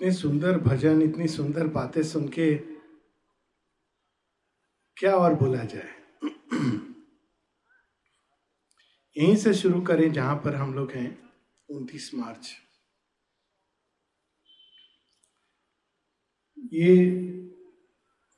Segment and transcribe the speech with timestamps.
[0.00, 2.56] इतने सुंदर भजन, इतनी सुंदर बातें सुन के
[4.96, 5.90] क्या और बोला जाए?
[9.16, 11.32] यहीं से शुरू करें जहाँ पर हम लोग हैं,
[11.70, 12.56] उनतीस मार्च।
[16.72, 17.10] ये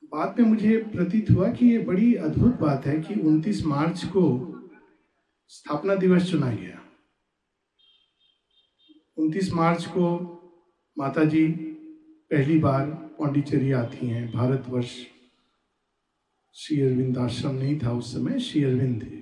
[0.05, 4.27] बात में मुझे प्रतीत हुआ कि ये बड़ी अद्भुत बात है कि 29 मार्च को
[5.49, 6.83] स्थापना दिवस चुना गया।
[9.17, 10.32] 29 मार्च को
[10.99, 11.49] माता जी
[12.31, 12.87] पहली बार
[13.19, 15.07] पौंडीचेरी आती हैं। भारतवर्ष
[16.55, 19.17] श्री अरविंद आश्रम नहीं था उस समय, श्री अरविंद थे।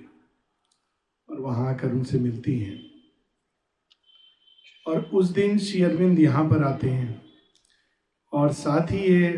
[1.29, 2.91] और वहाँ आकर उनसे मिलती हैं।
[4.87, 7.25] और उस दिन श्री अरविंद यहाँ पर आते हैं।
[8.33, 9.31] और साथ ही ये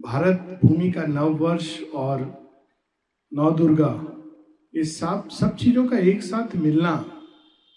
[0.00, 2.18] भारत भूमि का नव वर्ष और
[3.34, 4.04] नव दुर्गा
[4.74, 7.22] ये सब सब चीज़ों का एक साथ मिलना,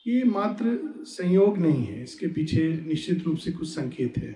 [0.08, 4.32] ये मात्र संयोग नहीं है। इसके पीछे निश्चित रूप से कुछ संकेत है।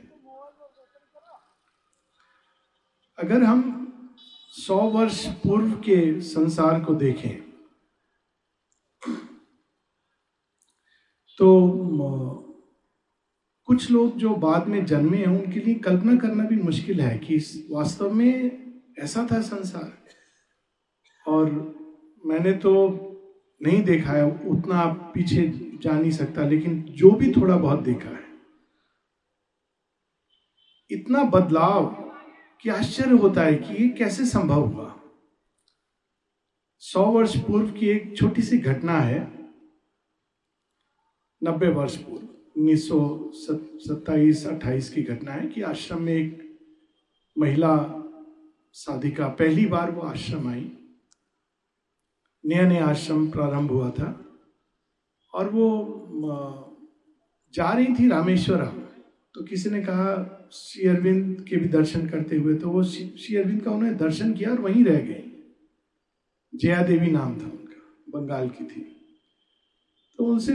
[3.18, 3.72] अगर हम
[4.54, 7.36] सौ वर्ष पूर्व के संसार को देखें
[11.38, 11.48] तो
[13.68, 17.38] कुछ लोग जो बाद में जन्मे हैं, उनके लिए कल्पना करना भी मुश्किल है कि
[17.72, 19.92] वास्तव में ऐसा था संसार।
[21.26, 21.52] और
[22.26, 22.74] मैंने तो
[23.62, 25.42] नहीं देखा है, उतना पीछे
[25.84, 28.24] जा नहीं सकता, लेकिन जो भी थोड़ा बहुत देखा है।
[30.92, 31.86] इतना बदलाव
[32.62, 35.00] कि आश्चर्य होता है कि ये कैसे संभव हुआ।
[36.80, 39.20] सौ वर्ष पूर्व की एक छोटी सी घटना है।
[41.44, 46.60] नब्बे वर्ष पूर्व, उन्नीस सौ सत्ताईस, अट्ठाईस की घटना है कि आश्रम में एक
[47.38, 48.02] महिला
[48.74, 50.72] साधिका पहली बार वो आश्रम आई।
[52.46, 54.25] नया नया आश्रम प्रारंभ हुआ था।
[55.36, 55.66] और वो
[57.54, 58.82] जा रही थी रामेश्वरम।
[59.34, 63.62] तो किसी ने कहा, श्री अरविंद के भी दर्शन करते हुए। तो वो श्री अरविंद
[63.62, 65.24] का उन्होंने दर्शन किया और वहीं रह गए।
[66.54, 68.82] जया देवी नाम था उनका, बंगाल की थी।
[70.18, 70.54] तो उनसे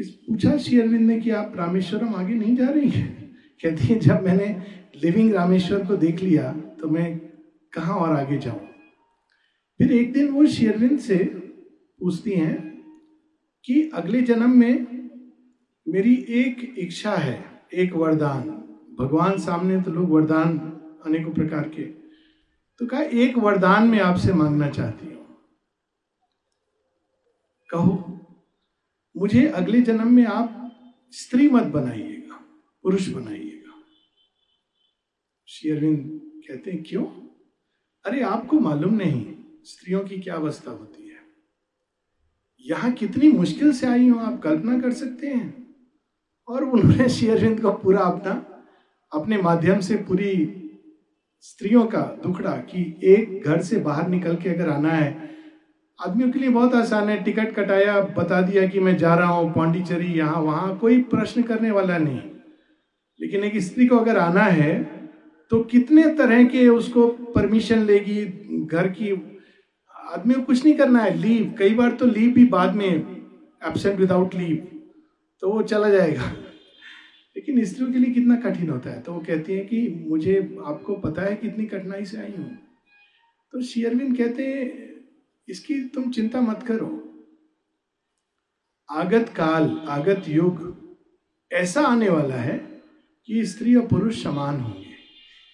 [0.00, 3.06] पूछा श्री अरविंद ने कि आप रामेश्वरम आगे नहीं जा रही है?
[3.62, 4.48] कहती है, जब मैंने
[5.04, 7.18] लिविंग रामेश्वर को देख लिया तो मैं
[7.72, 8.66] कहाँ और आगे जाऊँ?
[9.78, 11.18] फिर एक दिन वो श्री अरविंद से
[12.00, 12.69] पूछती हैं
[13.64, 15.00] कि अगले जन्म में
[15.88, 18.50] मेरी एक इच्छा है, एक वरदान।
[18.98, 20.58] भगवान सामने तो लोग वरदान
[21.04, 21.82] अनेकों प्रकार के।
[22.78, 25.36] तो कहा, एक वरदान में आपसे मांगना चाहती हूँ।
[27.70, 28.20] कहो,
[29.16, 30.72] मुझे अगले जन्म में आप
[31.10, 32.36] स्त्री मत बनाइएगा,
[32.82, 33.72] पुरुष बनाइएगा।
[35.48, 37.04] श्री अरविंद कहते हैं, क्यों?
[38.04, 39.34] अरे, आपको मालूम नहीं,
[39.64, 41.09] स्त्रियों की क्या अवस्था होती है।
[42.66, 45.74] यहाँ कितनी मुश्किल से आई हो, आप कल्पना कर सकते हैं।
[46.48, 48.32] और उन्होंने श्री अरविंद को पूरा अपना,
[49.12, 50.32] अपने माध्यम से पूरी
[51.44, 55.30] स्त्रियों का दुखड़ा कि एक घर से बाहर निकल के अगर आना है।
[55.98, 59.52] आदमियों के लिए बहुत आसान है, टिकट कटाया, बता दिया कि मैं जा रहा हूँ,
[59.52, 62.20] पांडिचेरी, यहाँ, वहाँ, कोई प्रश्न करने वाला नहीं।
[63.20, 64.98] लेकिन एक स्त्री को अगर आना है
[65.50, 68.24] तो कितने तरह के उसको परमिशन लेगी,
[68.66, 69.12] घर की
[70.10, 72.86] आदमी को कुछ नहीं करना है लीव कई बार तो लीव भी बाद में
[73.66, 74.56] एबसेंट विदाउट लीव
[75.40, 76.32] तो वो चला जाएगा।
[77.36, 80.94] लेकिन स्त्रियों के लिए कितना कठिन होता है। तो वो कहती है कि मुझे, आपको
[80.94, 82.58] पता है कितनी कठिनाई से आई हूँ।
[83.52, 84.90] तो शेयरविन कहते हैं,
[85.48, 86.90] इसकी तुम चिंता मत करो।
[88.90, 90.76] आगत काल, आगत युग,
[91.52, 92.58] ऐसा आने वाला है
[93.26, 94.94] कि स्त्री और पुरुष समान होंगे।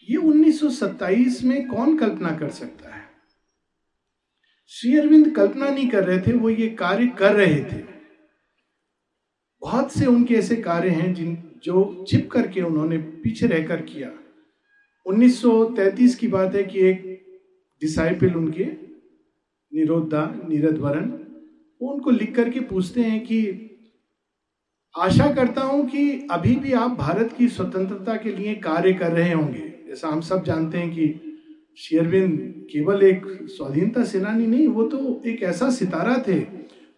[0.09, 2.96] ये 1927 में कौन कल्पना कर सकता है?
[4.69, 7.85] श्री अरविंद कल्पना नहीं कर रहे थे, वो ये कार्य कर रहे थे।
[9.61, 14.11] बहुत से उनके ऐसे कार्य हैं जिन, जो छिप करके उन्होंने पीछे रहकर किया।
[15.07, 17.27] 1933 की बात है कि एक
[17.81, 18.65] डिसाइपल उनके
[19.75, 21.11] निरोधा नीरदवरण,
[21.83, 23.71] वो उनको लिख करके पूछते हैं कि,
[24.99, 29.33] आशा करता हूँ कि अभी भी आप भारत की स्वतंत्रता के लिए कार्य कर रहे
[29.33, 31.26] होंगे। जैसा हम सब जानते हैं कि
[31.79, 36.41] शेरविंद केवल एक स्वाधीनता सेनानी नहीं वो तो एक ऐसा सितारा थे।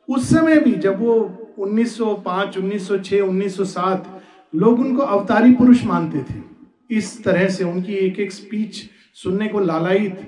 [0.08, 1.14] उस समय भी जब वो
[1.58, 4.06] 1905, 1906, 1907
[4.54, 6.42] लोग उनको अवतारी पुरुष मानते थे।
[6.90, 8.82] इस तरह से उनकी एक एक स्पीच
[9.14, 10.20] सुनने को लालायित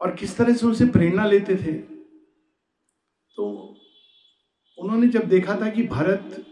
[0.00, 3.44] और किस तरह से उनसे प्रेरणा लेते थे। तो
[4.78, 6.44] उन्होंने जब देखा था कि भारत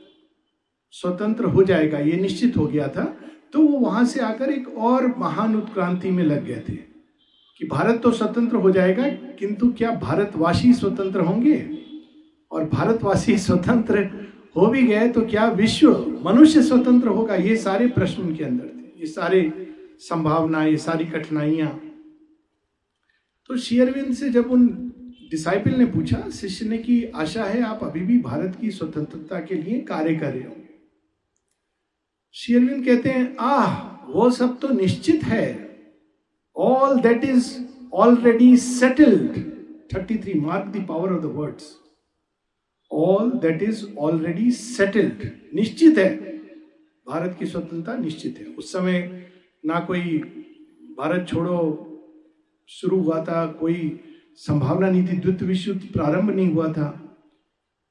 [0.95, 3.05] स्वतंत्र हो जाएगा ये निश्चित हो गया था
[3.53, 6.88] तो वो वहाँ से आकर एक और महान उत्क्रांति में लग गए थे।
[7.59, 11.79] कि भारत तो स्वतंत्र हो जाएगा, किंतु क्या भारतवासी स्वतंत्र होंगे?
[12.51, 14.03] और भारतवासी स्वतंत्र
[14.57, 17.35] हो भी गए तो क्या विश्व मनुष्य स्वतंत्र होगा?
[17.35, 19.67] ये सारे प्रश्न उनके अंदर थे। ये सारे
[20.01, 21.81] संभावना ये सारी कठिनाइयाँ।
[23.47, 24.67] तो शेयरविंद से जब उन
[25.31, 29.55] डिसाइपल ने पूछा, शिष्य ने की आशा है आप अभी भी भारत की स्वतंत्रता के
[29.55, 30.69] लिए कार्य कर रहे होंगे?
[32.35, 33.75] शेयरविंद कहते हैं, आह,
[34.13, 35.68] वो सब तो निश्चित है।
[36.59, 37.51] All that is
[37.95, 39.37] already settled
[39.95, 41.75] thirty three mark the power of the words
[42.91, 46.17] all that is already settled निश्चित है।
[47.07, 48.99] भारत की स्वतंत्रता निश्चित है। उस समय
[49.67, 50.19] ना कोई
[50.99, 51.61] भारत छोड़ो,
[52.71, 54.01] शुरू हुआ था, कोई
[54.37, 56.89] संभावना नहीं थी। द्वितीय विश्व युद्ध प्रारंभ नहीं हुआ था।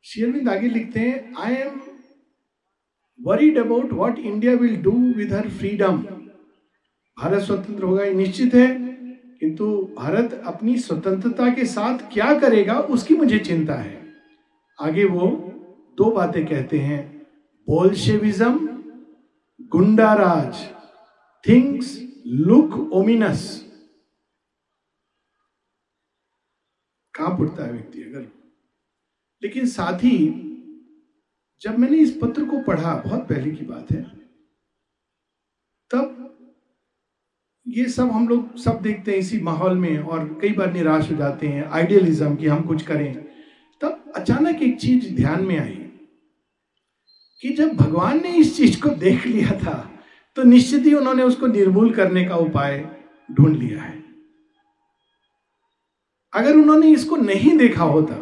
[0.05, 1.79] शेयरविंद आगे लिखते हैं I am
[3.19, 6.03] worried about what India will do with her freedom
[7.19, 8.87] Bharat स्वतंत्र होगा, ये निश्चित है।
[9.39, 14.13] किंतु भारत अपनी स्वतंत्रता के साथ क्या करेगा, उसकी मुझे चिंता है।
[14.81, 15.27] आगे वो
[15.97, 17.23] दो बातें कहते हैं।
[17.67, 18.67] बोल्शेविज्म,
[19.61, 20.73] गुंडाराज।
[21.47, 23.67] थिंग्स लुक ओमिनस
[27.15, 28.21] कहाँ पड़ता है व्यक्ति अगर?
[29.43, 30.27] लेकिन साथ ही,
[31.61, 34.17] जब मैंने इस पत्र को पढ़ा, बहुत पहले की बात है
[35.91, 36.23] तब
[37.77, 41.15] ये सब हम लोग सब देखते हैं इसी माहौल में और कई बार निराश हो
[41.15, 43.13] जाते हैं आइडियलिज्म कि हम कुछ करें।
[43.81, 45.75] तब अचानक एक चीज़ ध्यान में आई
[47.43, 49.75] कि जब भगवान ने इस चीज़ को देख लिया था
[50.37, 52.79] तो निश्चित ही उन्होंने उसको निर्मूल करने का उपाय
[53.29, 54.03] ढूंढ लिया है।
[56.33, 58.15] अगर उन्होंने इसको नहीं देखा होता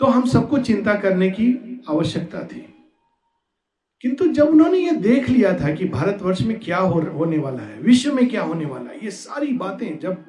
[0.00, 2.66] तो हम सबको चिंता करने की आवश्यकता थी।
[4.02, 7.80] किंतु जब उन्होंने ये देख लिया था कि भारतवर्ष में क्या हो, होने वाला है
[7.80, 10.24] विश्व में क्या होने वाला है ये सारी बातें जब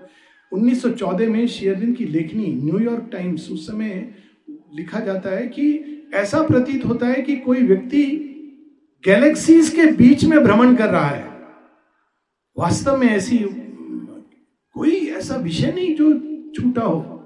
[0.53, 4.15] 1914 में शेयरविन की लेखनी न्यूयॉर्क टाइम्स उस समय
[4.49, 5.83] लिखा जाता है कि
[6.13, 8.03] ऐसा प्रतीत होता है कि कोई व्यक्ति
[9.05, 11.29] गैलेक्सीज के बीच में भ्रमण कर रहा है।
[12.59, 13.37] वास्तव में ऐसी
[14.73, 16.13] कोई ऐसा विषय नहीं जो
[16.51, 17.23] छूटा हो।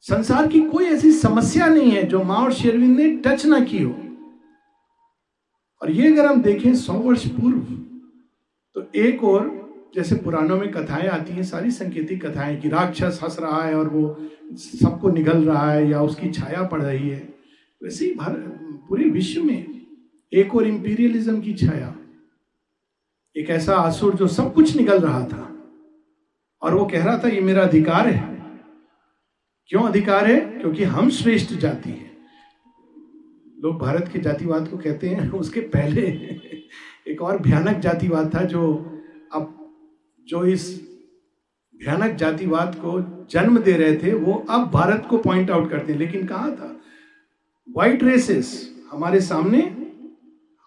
[0.00, 3.82] संसार की कोई ऐसी समस्या नहीं है जो माँ और शेरविंद ने टच ना की
[3.82, 4.09] हो।
[5.82, 7.58] और ये अगर हम देखें सौ वर्ष पूर्व
[8.76, 9.58] तो एक और
[9.94, 13.88] जैसे पुराणों में कथाएँ आती हैं, सारी संकेतिक कथाएँ कि राक्षस हंस रहा है और
[13.88, 14.16] वो
[14.54, 17.18] सबको निगल रहा है या उसकी छाया पड़ रही है।
[17.80, 18.44] वैसे ही भारत
[18.88, 19.86] पूरे विश्व में
[20.32, 21.94] एक और इंपीरियलिज्म की छाया,
[23.36, 25.46] एक ऐसा आसुर जो सब कुछ निकल रहा था
[26.62, 28.28] और वो कह रहा था, ये मेरा अधिकार है।
[29.70, 30.40] क्यों अधिकार है?
[30.40, 32.09] क्योंकि हम श्रेष्ठ जाति हैं।
[33.64, 36.02] लोग भारत के जातिवाद को कहते हैं, उसके पहले
[37.08, 38.74] एक और भयानक जातिवाद था जो
[39.34, 39.72] अब
[40.28, 40.90] जो इस
[41.76, 45.98] भयानक जातिवाद को जन्म दे रहे थे, वो अब भारत को पॉइंट आउट करते हैं।
[45.98, 46.80] लेकिन कहा था?
[47.70, 49.62] व्हाइट रेसेस हमारे सामने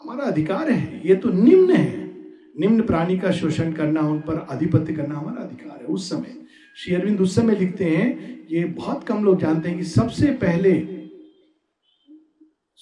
[0.01, 2.11] हमारा अधिकार है। ये तो निम्न है।
[2.59, 6.45] निम्न प्राणी का शोषण करना, उन पर आधिपत्य करना हमारा अधिकार है। उस समय,
[6.75, 11.02] श्री अरविंद उस समय लिखते हैं, ये बहुत कम लोग जानते हैं कि सबसे पहले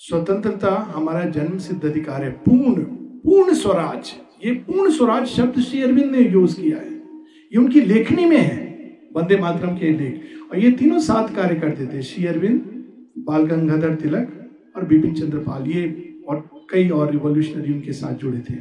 [0.03, 2.83] स्वतंत्रता हमारा जन्म सिद्ध अधिकार है। पूर्ण
[3.19, 4.13] पूर्ण स्वराज।
[4.45, 8.67] ये पूर्ण स्वराज शब्द श्री अरविंद ने यूज़ किया है। ये उनकी लेखनी में है।
[9.15, 10.21] वंदे मातरम के लेख।
[10.51, 12.85] और ये तीनों सात कार्य करते थे। श्री अरविंद,
[13.17, 18.39] बाल गंगाधर तिलक और बिपिन चंद्र पाल। ये और कई और रिवोल्यूशनरी उनके साथ जुड़े
[18.39, 18.55] थे।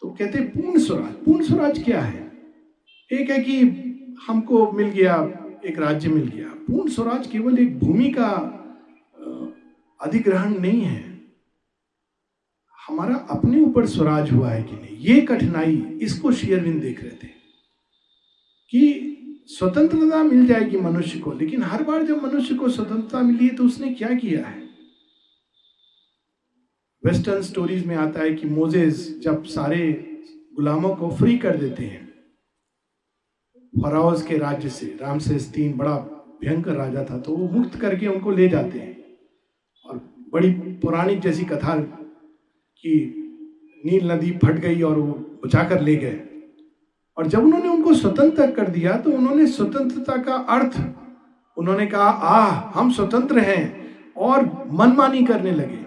[0.00, 2.32] तो कहते पूर्ण स्वराज। पूर्ण स्वराज क्या है?
[3.12, 3.56] एक है कि
[4.26, 8.56] हमको मिल गया, एक राज्य मिल गया। पूर्ण स्वराज केवल एक भूमि का
[10.00, 11.08] अधिग्रहण नहीं है।
[12.88, 14.96] हमारा अपने ऊपर स्वराज हुआ है कि नहीं?
[14.98, 17.28] ये कठिनाई इसको शेयरविंद देख रहे थे
[18.72, 19.16] कि
[19.48, 23.64] स्वतंत्रता मिल जाएगी मनुष्य को, लेकिन हर बार जब मनुष्य को स्वतंत्रता मिली है तो
[23.64, 24.68] उसने क्या किया है?
[27.04, 29.92] वेस्टर्न स्टोरीज में आता है कि मोजेस जब सारे
[30.56, 32.08] गुलामों को फ्री कर देते हैं
[33.74, 35.96] फराउज के राज्य से राम से तीन बड़ा
[36.42, 38.99] भयंकर राजा था तो वो मुक्त करके उनको ले जाते हैं।
[40.32, 41.80] बड़ी पौराणिक जैसी कथा
[42.76, 43.16] कि
[43.86, 46.20] नील नदी फट गई और वो बचा कर ले गए।
[47.18, 50.80] और जब उन्होंने उनको स्वतंत्र कर दिया तो उन्होंने स्वतंत्रता का अर्थ,
[51.58, 53.80] उन्होंने कहा, आह, हम स्वतंत्र हैं।
[54.16, 55.80] और मनमानी करने लगे।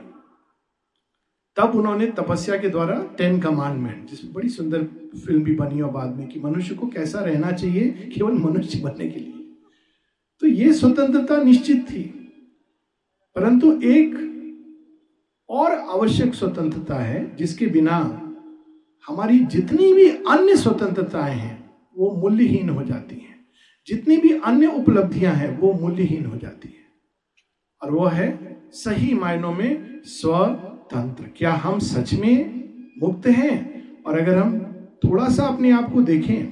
[1.55, 4.83] तब उन्होंने तपस्या के द्वारा टेन कमांडमेंट जिसमें बड़ी सुंदर
[5.25, 9.09] फ़िल्म भी बनी और बाद में कि मनुष्य को कैसा रहना चाहिए, केवल मनुष्य बनने
[9.09, 9.53] के लिए।
[10.39, 12.23] तो ये स्वतंत्रता निश्चित थी।
[13.36, 14.34] परंतु एक
[15.50, 17.96] और आवश्यक स्वतंत्रता है, जिसके बिना
[19.08, 23.46] हमारी जितनी भी अन्य स्वतंत्रताएँ हैं, वो मूल्यहीन हो जाती हैं।
[23.88, 26.88] जितनी भी अन्य उपलब्धियाँ हैं, वो मूल्यहीन हो जाती हैं।
[27.82, 32.63] और वो है सही मायनों में स्वतंत्र। क्या हम सच में
[33.04, 33.74] मुक्त हैं?
[34.04, 34.60] और अगर हम
[35.04, 36.46] थोड़ा सा अपने आप को देखें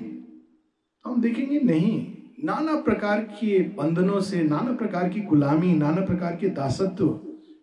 [1.03, 2.10] तो हम देखेंगे नहीं।
[2.43, 7.19] नाना प्रकार के बंधनों से, नाना प्रकार की गुलामी, नाना प्रकार के दासत्व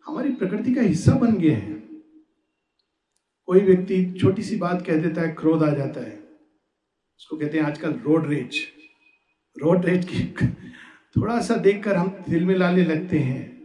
[0.07, 1.89] हमारी प्रकृति का हिस्सा बन गए हैं।
[3.47, 6.21] कोई व्यक्ति छोटी सी बात कह देता है, क्रोध आ जाता है।
[7.19, 8.61] उसको कहते हैं आजकल रोड रेज
[9.63, 10.47] रोड रेज की
[11.17, 13.63] थोड़ा सा देखकर हम दिल में लाने लगते हैं।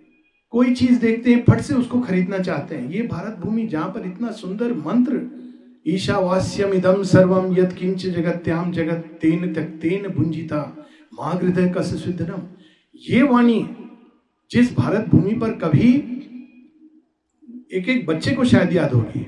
[0.50, 4.06] कोई चीज़ देखते हैं, फट से उसको खरीदना चाहते हैं। ये भारत भूमि जहाँ पर
[4.06, 5.44] इतना सुंदर मंत्र
[5.88, 10.83] ईशावास्यम इदम सर्वम यद किंच जगत्याम जगत तेन तक तेन भुंजिता
[11.14, 12.42] महागृदय कस सिद्धनम
[13.02, 13.60] ये वाणी
[14.52, 15.92] जिस भारत भूमि पर कभी
[17.74, 19.26] एक एक बच्चे को शायद याद होगी,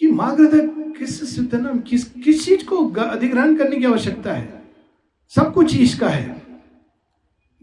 [0.00, 0.66] कि माँ हृदय
[0.98, 4.62] किस सिद्धनम किस किस चीज़ को अधिग्रहण करने की आवश्यकता है?
[5.32, 6.36] सब कुछ इसका है।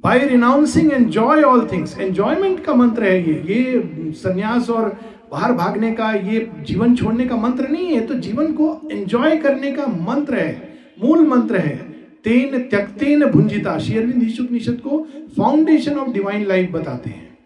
[0.03, 4.89] By renouncing enjoy all things enjoyment का मंत्र है ये। ये संन्यास और
[5.31, 9.71] बाहर भागने का, ये जीवन छोड़ने का मंत्र नहीं है। तो जीवन को एंजॉय करने
[9.71, 10.73] का मंत्र है।
[11.03, 11.84] मूल मंत्र है।
[12.25, 17.37] तेन त्यक्तेन भुंजिता। शेयरविंद ईशुपनिषद को फाउंडेशन ऑफ़ डिवाइन लाइफ बताते हैं।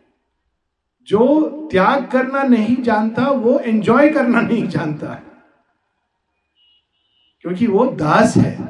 [1.07, 5.23] जो त्याग करना नहीं जानता, वो एंजॉय करना नहीं जानता है।
[7.41, 8.61] क्योंकि वो दास है।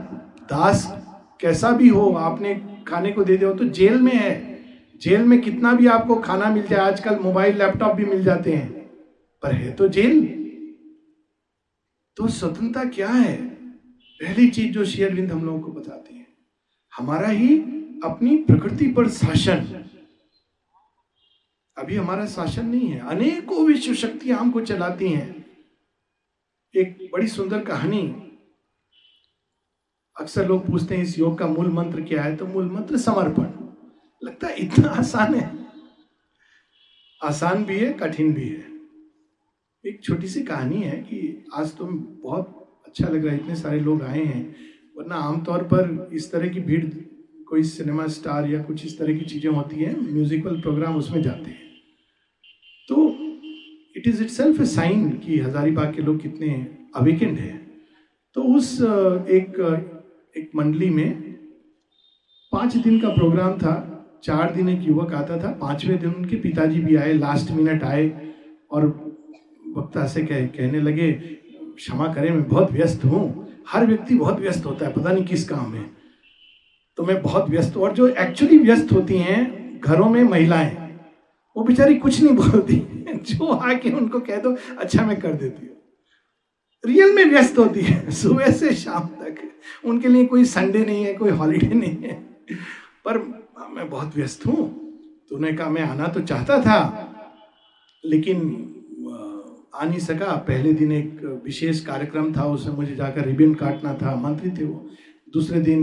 [0.43, 1.05] दास
[1.41, 4.59] कैसा भी हो, आपने खाने को दे दो तो जेल में है।
[5.01, 8.69] जेल में कितना भी आपको खाना मिल जाए, आजकल मोबाइल, लैपटॉप भी मिल जाते हैं।
[9.43, 10.35] पर है तो जेल।
[12.17, 13.58] तो स्वतंत्रता क्या है?
[14.23, 16.37] पहली चीज़ जो शेयरविंद हम लोगों को बताते हैं,
[16.97, 17.59] हमारा ही
[18.03, 19.89] अपनी प्रकृति पर शासन।
[21.77, 25.45] अभी हमारा शासन नहीं है। अनेकों विश्व शक्तियाँ हमको चलाती हैं।
[26.75, 28.07] एक बड़ी सुंदर कहानी।
[30.21, 32.35] अक्सर लोग पूछते हैं, इस योग का मूल मंत्र क्या है?
[32.35, 33.43] तो मूल मंत्र समर्पण।
[34.27, 35.65] लगता है इतना आसान है।
[37.23, 38.79] आसान भी है, कठिन भी है।
[39.85, 42.58] एक छोटी सी कहानी है कि आज तुम तो बहुत
[42.89, 44.43] अच्छा लग रहा है इतने सारे लोग आए हैं।
[44.97, 46.85] वरना आमतौर पर इस तरह की भीड़
[47.49, 51.51] कोई सिनेमा स्टार या कुछ इस तरह की चीज़ें होती हैं म्यूजिकल प्रोग्राम उसमें जाते
[51.51, 51.67] हैं।
[52.87, 52.95] तो
[53.95, 56.49] it is itself a sign कि हजारीबाग के लोग कितने
[56.95, 57.57] अवेकेंड हैं।
[58.35, 58.71] तो उस
[59.31, 59.59] एक
[60.35, 61.09] एक मंडली में
[62.53, 63.75] पाँच दिन का प्रोग्राम था
[64.23, 68.07] चार दिन एक युवक आता था पाँचवें दिन उनके पिताजी भी आए लास्ट मिनट आए
[68.71, 68.87] और
[69.77, 71.11] वक्ता से कह, कहने लगे
[71.79, 75.49] क्षमा करें, मैं बहुत व्यस्त हूँ। हर व्यक्ति बहुत व्यस्त होता है, पता नहीं किस
[75.49, 75.89] काम में।
[76.97, 80.99] तो मैं बहुत व्यस्त और जो एक्चुअली व्यस्त होती हैं, घरों में महिलाएँ,
[81.57, 82.75] वो बेचारी कुछ नहीं बोलती।
[83.15, 85.75] जो आके उनको कह दो अच्छा मैं कर देती हूँ।
[86.85, 89.35] रियल में व्यस्त होती है, सुबह से शाम तक।
[89.85, 92.13] उनके लिए कोई संडे नहीं है, कोई हॉलीडे नहीं है।
[93.05, 93.17] पर
[93.69, 94.55] मैं बहुत व्यस्त हूँ।
[95.29, 96.79] तो उन्होंने कहा, मैं आना तो चाहता था,
[98.05, 98.39] लेकिन
[99.73, 104.15] आ नहीं सका। पहले दिन एक विशेष कार्यक्रम था, उसमें मुझे जाकर रिबन काटना था,
[104.17, 104.89] मंत्री थे वो।
[105.33, 105.81] दूसरे दिन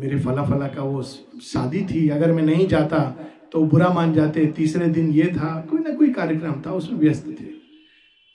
[0.00, 2.98] मेरे फला फला का वो शादी थी, अगर मैं नहीं जाता
[3.52, 7.26] तो बुरा मान जाते। तीसरे दिन ये था, कोई ना कोई कार्यक्रम था, उसमें व्यस्त
[7.30, 7.44] थे।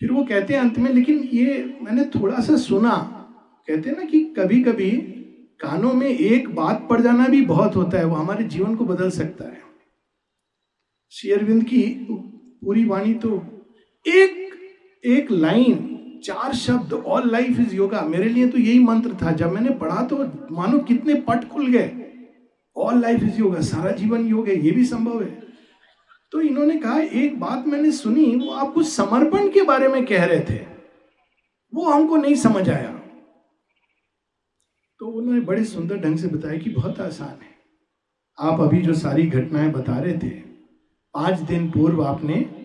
[0.02, 2.98] फिर वो कहते हैं अंत में, लेकिन ये मैंने थोड़ा सा सुना।
[3.68, 4.92] कहते हैं ना कि कभी कभी
[5.60, 9.10] कानों में एक बात पड़ जाना भी बहुत होता है, वो हमारे जीवन को बदल
[9.12, 9.60] सकता है।
[11.14, 13.36] शेयरविंद की पूरी वाणी तो
[14.06, 14.41] एक
[15.06, 19.52] एक लाइन, चार शब्द ऑल लाइफ इज़ योगा मेरे लिए तो यही मंत्र था। जब
[19.52, 20.18] मैंने पढ़ा तो
[20.52, 22.14] मानो कितने पट खुल गए।
[22.78, 25.44] ऑल लाइफ इज़ योगा सारा जीवन योग है। ये भी संभव है।
[26.32, 30.26] तो इन्होंने कहा, एक बात मैंने सुनी, वो आप कुछ समर्पण के बारे में कह
[30.26, 30.66] रहे थे।
[31.74, 33.02] वो हमको नहीं समझ आया।
[35.00, 37.52] तो उन्होंने बड़े सुंदर ढंग से बताया कि बहुत आसान है।
[38.40, 40.30] आप अभी जो सारी घटनाएँ बता रहे थे,
[41.14, 42.61] पाँच दिन पूर्व आपने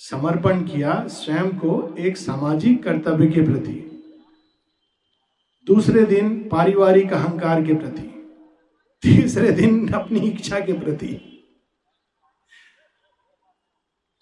[0.00, 3.72] समर्पण किया स्वयं को एक सामाजिक कर्तव्य के प्रति।
[5.66, 8.02] दूसरे दिन पारिवारिक अहंकार के प्रति।
[9.02, 11.42] तीसरे दिन अपनी इच्छा के प्रति।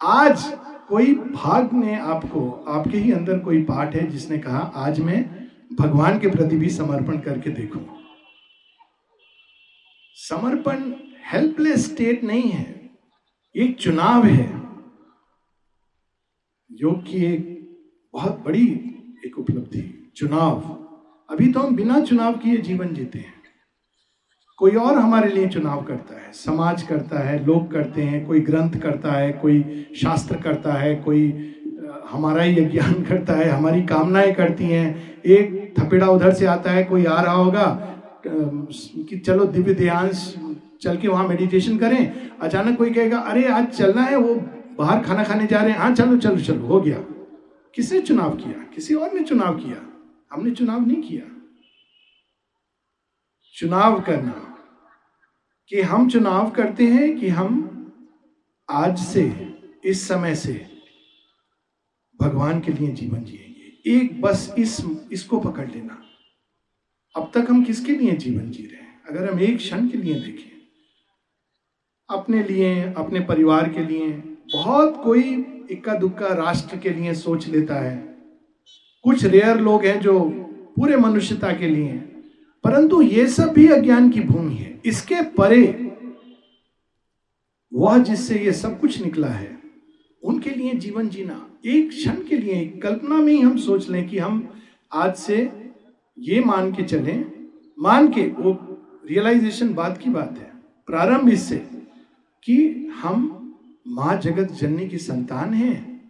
[0.03, 0.59] आज
[0.89, 6.19] कोई भाग ने आपको, आपके ही अंदर कोई पाठ है जिसने कहा, आज मैं भगवान
[6.19, 7.99] के प्रति भी समर्पण करके देखूँ।
[10.15, 10.93] समर्पण
[11.33, 12.91] हेल्पलेस स्टेट नहीं है।
[13.57, 14.58] एक चुनाव है।
[16.83, 17.69] योग की एक
[18.15, 18.67] बहुत बड़ी
[19.27, 20.61] एक उपलब्धि, चुनाव।
[21.31, 23.35] अभी तो हम बिना चुनाव किए जीवन जीते हैं।
[24.57, 28.71] कोई और हमारे लिए चुनाव करता है, समाज करता है, लोग करते हैं, कोई ग्रंथ
[28.71, 31.53] करता है, कोई शास्त्र करता है, कोई
[32.11, 36.85] हमारा ही ज्ञान करता है, हमारी कामनाएँ करती हैं। एक थपेड़ा उधर से आता है,
[36.85, 37.95] कोई आ रहा होगा
[38.27, 40.35] कि चलो दिव्य ध्यांश
[40.83, 45.25] चल के वहाँ मेडिटेशन करें। अचानक कोई कहेगा, अरे, आज चलना है, वो बाहर खाना
[45.25, 46.99] खाने जा रहे हैं हाँ चलो चलो चलो, हो गया।
[47.75, 48.65] किसने चुनाव किया?
[48.65, 49.77] किसी और ने चुनाव किया?
[50.33, 51.43] हमने चुनाव नहीं किया।
[53.55, 54.45] चुनाव करना।
[55.69, 57.75] कि हम चुनाव करते हैं कि हम
[58.71, 59.55] आज से,
[59.85, 60.83] इस समय से
[62.21, 66.03] भगवान के लिए जीवन जिएँगे। एक बस इस, इसको पकड़ लेना।
[67.17, 69.03] अब तक हम किसके लिए जीवन जी रहे हैं?
[69.03, 70.59] अगर हम एक क्षण के लिए देखें,
[72.11, 75.21] अपने लिए, अपने परिवार के लिए बहुत कोई
[75.71, 78.19] इक्का दुक्का राष्ट्र के लिए सोच लेता है।
[79.03, 80.21] कुछ रेयर लोग हैं जो
[80.77, 82.25] पूरे मनुष्यता के लिए हैं।
[82.65, 85.85] परंतु ये सब भी अज्ञान की भूमि है। इसके परे
[87.75, 89.59] वह जिससे ये सब कुछ निकला है,
[90.23, 94.19] उनके लिए जीवन जीना, एक क्षण के लिए कल्पना में ही हम सोच लें कि
[94.19, 94.61] हम
[94.93, 95.71] आज से
[96.19, 97.25] ये मान के चलें।
[97.81, 98.53] मान के, वो
[99.11, 100.53] रियलाइजेशन बात की बात है।
[100.87, 101.57] प्रारंभ इससे
[102.45, 103.38] कि हम
[103.91, 106.01] माँ जगत जननी की संतान है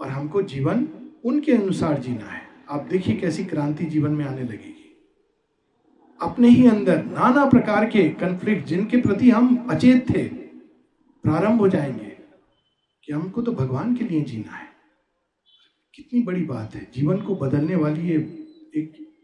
[0.00, 0.88] और हमको जीवन
[1.24, 4.96] उनके अनुसार जीना है। आप देखिए कैसी क्रांति जीवन में आने लगेगी।
[6.22, 10.28] अपने ही अंदर नाना प्रकार के कंफ्लिक्ट जिनके प्रति हम अचेत थे,
[11.22, 12.16] प्रारंभ हो जाएँगे
[13.04, 14.68] कि हमको तो भगवान के लिए जीना है।
[15.94, 18.16] कितनी बड़ी बात है। जीवन को बदलने वाली ये
[18.76, 19.14] एक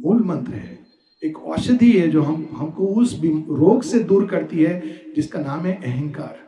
[0.00, 0.86] मूल मंत्र है।
[1.24, 4.80] एक औषधि है जो हम, हमको उस रोग से दूर करती है,
[5.16, 6.47] जिसका नाम है अहंकार।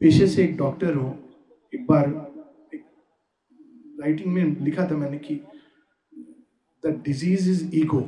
[0.00, 1.12] पेशे से एक डॉक्टर हूँ।
[1.72, 2.08] एक बार
[2.74, 2.84] एक
[4.00, 5.34] राइटिंग में लिखा था मैंने कि
[6.82, 8.00] द डिज़ीज़ इज़ ईगो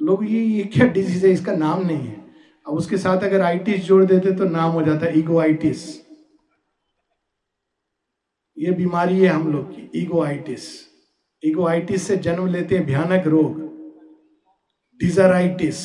[0.00, 1.32] लोग ये ये क्या डिज़ीज़ है?
[1.32, 2.22] इसका नाम नहीं है।
[2.66, 5.84] अब उसके साथ अगर आइटिस जोड़ देते तो नाम हो जाता ईगो आइटिस
[8.56, 10.64] ये बीमारी है हम लोग की ईगो आइटिस
[11.42, 13.62] ईगो आइटिस से जन्म लेते हैं भयानक रोग।
[15.00, 15.78] डिजराइटिस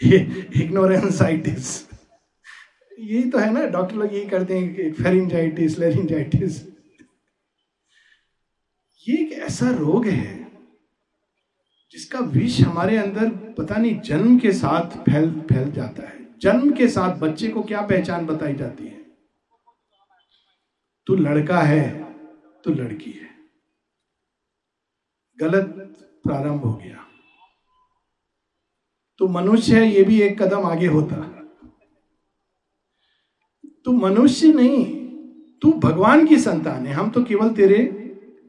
[0.00, 1.68] इग्नोरेंस इग्नोरेंसाइटिस
[2.98, 6.62] यही तो है ना डॉक्टर लोग यही करते हैं फेरिंजाइटिस लेरिंजाइटिस
[9.06, 10.44] ये एक ऐसा रोग है,
[11.92, 16.88] जिसका विष हमारे अंदर पता नहीं जन्म के साथ फैल फैल जाता है। जन्म के
[16.88, 19.02] साथ बच्चे को क्या पहचान बताई जाती है?
[21.06, 22.02] तू लड़का है
[22.64, 23.28] तो लड़की है।
[25.38, 25.64] गलत
[26.24, 27.06] प्रारंभ हो गया।
[29.20, 31.33] तो मनुष्य है, ये भी एक कदम आगे होता।
[33.84, 34.84] तू मनुष्य नहीं,
[35.62, 37.78] तू भगवान की संतान है। हम तो केवल तेरे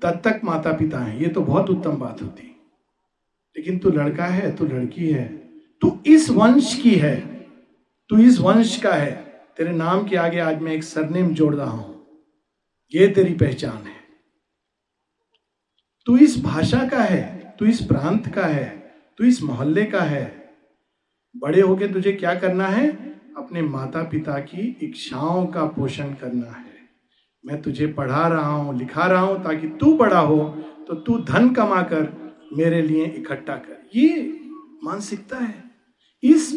[0.03, 2.55] दत्तक माता पिता हैं। ये तो बहुत उत्तम बात होती।
[3.57, 5.27] लेकिन तू लड़का है, तू लड़की है,
[5.81, 7.21] तू इस वंश की है,
[8.09, 9.11] तू इस वंश का है।
[9.57, 12.07] तेरे नाम के आगे आज मैं एक सरनेम जोड़ रहा हूँ।
[12.95, 13.95] ये तेरी पहचान है।
[16.05, 20.49] तू इस भाषा का है, तू इस प्रांत का है, तू इस मोहल्ले का है।
[21.37, 23.04] बड़े होके तुझे क्या करना है?
[23.35, 26.73] अपने माता पिता की इच्छाओं का पोषण करना है।
[27.43, 30.37] मैं तुझे पढ़ा रहा हूँ, लिखा रहा हूँ ताकि तू बड़ा हो
[30.87, 32.07] तो तू धन कमा कर
[32.53, 34.39] मेरे लिए इकट्ठा कर। ये
[34.83, 35.63] मानसिकता है।
[36.23, 36.51] इस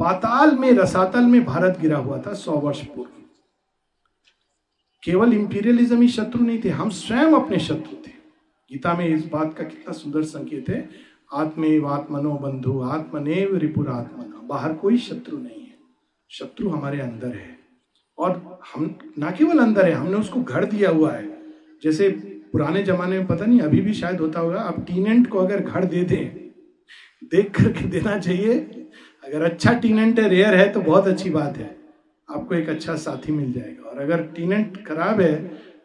[0.00, 3.10] पाताल में, रसातल में भारत गिरा हुआ था सौ वर्ष पूर्व।
[5.02, 8.12] केवल इंपीरियलिज्म ही शत्रु नहीं थे, हम स्वयं अपने शत्रु थे।
[8.70, 10.88] गीता में इस बात का कितना सुंदर संकेत है
[11.32, 15.63] आत्मेव आत्मनो बंधु, आत्मनेव रिपुर आत्मना बाहर कोई शत्रु नहीं।
[16.38, 17.58] शत्रु हमारे अंदर है।
[18.18, 21.28] और हम, ना केवल अंदर है, हमने उसको घर दिया हुआ है।
[21.82, 22.08] जैसे
[22.52, 25.84] पुराने जमाने में, पता नहीं, अभी भी शायद होता होगा आप टीनेंट को अगर घर
[25.84, 26.26] दे दें,
[27.24, 28.58] देख करके देना चाहिए,
[29.24, 31.76] अगर अच्छा टीनेंट है, रेयर है तो बहुत अच्छी बात है।
[32.28, 35.34] आपको एक अच्छा साथी मिल जाएगा। और अगर टीनेंट खराब है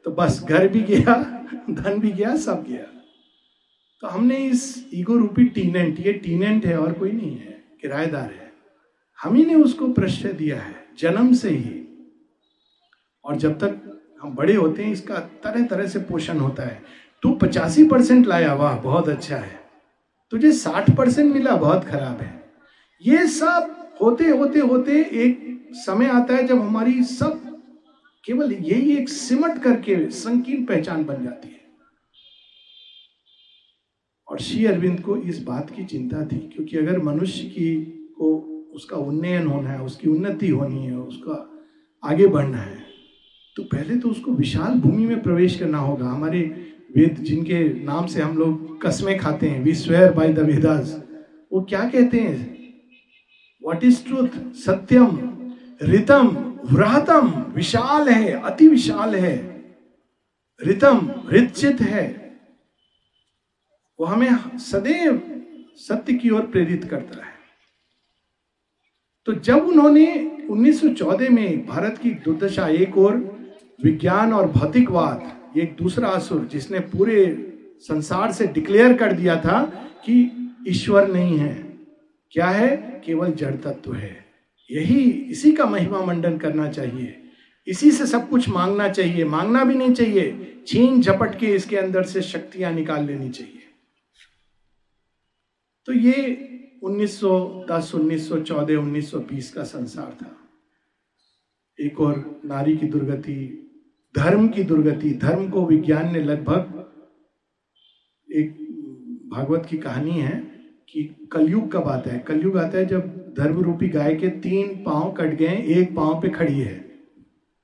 [0.06, 1.14] तो बस घर भी गया,
[1.70, 2.84] धन भी गया, सब गया।
[4.04, 8.49] तो हमने इस ईगो रूपी टीनेंट, ये टीनेंट है और कोई नहीं है, किराएदार है।
[9.24, 11.86] हम ही ने उसको प्रश्रय दिया है, जन्म से ही।
[13.26, 16.84] और जब तक हम बड़े होते हैं, इसका तरह तरह से पोषण होता है।
[17.22, 19.60] तू पचासी परसेंट लाया, वाह, बहुत अच्छा है।
[20.32, 22.52] तुझे साठ परसेंट मिला, बहुत खराब है।
[23.06, 27.62] ये सब होते होते होते एक समय आता है जब हमारी सब
[28.26, 31.60] केवल यही एक सिमट करके संकीर्ण पहचान बन जाती है।
[34.28, 37.86] और श्री अरविंद को इस बात की चिंता थी, क्योंकि अगर मनुष्य की
[38.18, 41.36] को उसका उन्नयन होना है, उसकी उन्नति होनी है, उसका
[42.04, 42.86] आगे बढ़ना है।
[43.56, 46.42] तो पहले तो उसको विशाल भूमि में प्रवेश करना होगा। हमारे
[46.98, 51.04] वेद जिनके नाम से हम लोग कस्में खाते हैं, we swear by the Vedas,
[51.52, 52.40] वो क्या कहते हैं?
[53.64, 55.20] वॉट इज़ ट्रूथ सत्यम,
[55.82, 56.28] रितम,
[56.72, 59.36] व्रहतम, विशाल है, अति विशाल है।
[60.64, 62.08] रितम रिचित है।
[64.00, 65.22] वो हमें सदैव
[65.76, 67.29] सत्य की ओर प्रेरित करता है।
[69.30, 73.18] तो जब उन्होंने 1914 में भारत की दुर्दशा एक और,
[73.84, 77.48] विज्ञान और भौतिकवाद, एक दूसरा असुर, जिसने पूरे
[77.80, 79.64] संसार से डिक्लेयर कर दिया था
[80.06, 80.32] कि
[80.68, 81.78] ईश्वर नहीं है,
[82.32, 83.02] क्या है?
[83.06, 84.26] केवल जड़ तत्व है।
[84.72, 87.24] यही इसी का महिमा मंडन करना चाहिए।
[87.68, 92.04] इसी से सब कुछ मांगना चाहिए। मांगना भी नहीं चाहिए। छीन झपट के इसके अंदर
[92.04, 93.64] से शक्तियाँ निकाल लेनी चाहिए।
[95.86, 96.49] तो ये
[96.84, 100.36] 1910, 1914, 1920 का संसार था।
[101.82, 103.66] एक और नारी की दुर्गति
[104.18, 106.80] धर्म की दुर्गति धर्म को विज्ञान ने लगभग
[108.36, 108.58] एक
[109.32, 110.40] भागवत की कहानी है
[110.90, 115.12] कि कलयुग कब आता है। कलयुग आता है जब धर्म रूपी गाय के तीन पाँव
[115.12, 117.00] कट गए एक पाँव पे खड़ी है।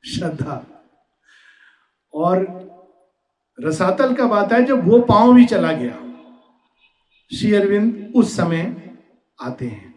[0.06, 0.86] श्रद्धा।
[2.13, 2.65] और
[3.60, 6.01] रसातल कब आता है जब वो पाँव भी चला गया।
[7.36, 8.84] श्री अरविंद उस समय
[9.39, 9.93] आते हैं।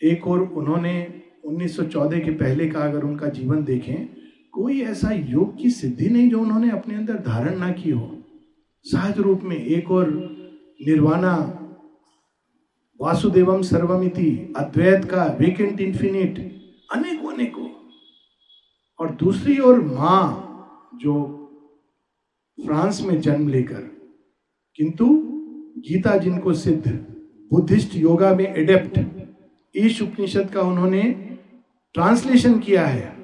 [0.00, 4.08] एक और उन्होंने 1914 के पहले का अगर उनका जीवन देखें,
[4.52, 8.10] कोई ऐसा योग की सिद्धि नहीं जो उन्होंने अपने अंदर धारण ना की हो।
[8.86, 10.10] सहज रूप में एक और
[10.86, 11.36] निर्वाणा,
[13.00, 16.38] वासुदेवम सर्वमिति अद्वैत का वेकेंट इंफिनिट
[16.92, 17.68] अनेकों अनेकों
[19.00, 21.14] और दूसरी ओर माँ जो
[22.58, 23.80] फ्रांस में जन्म लेकर,
[24.78, 25.06] किंतु
[25.78, 27.15] गीता जिनको सिद्ध
[27.52, 28.98] बुद्धिस्ट योगा में एडेप्ट
[29.74, 31.02] ईश उपनिषद का उन्होंने
[31.94, 33.14] ट्रांसलेशन किया है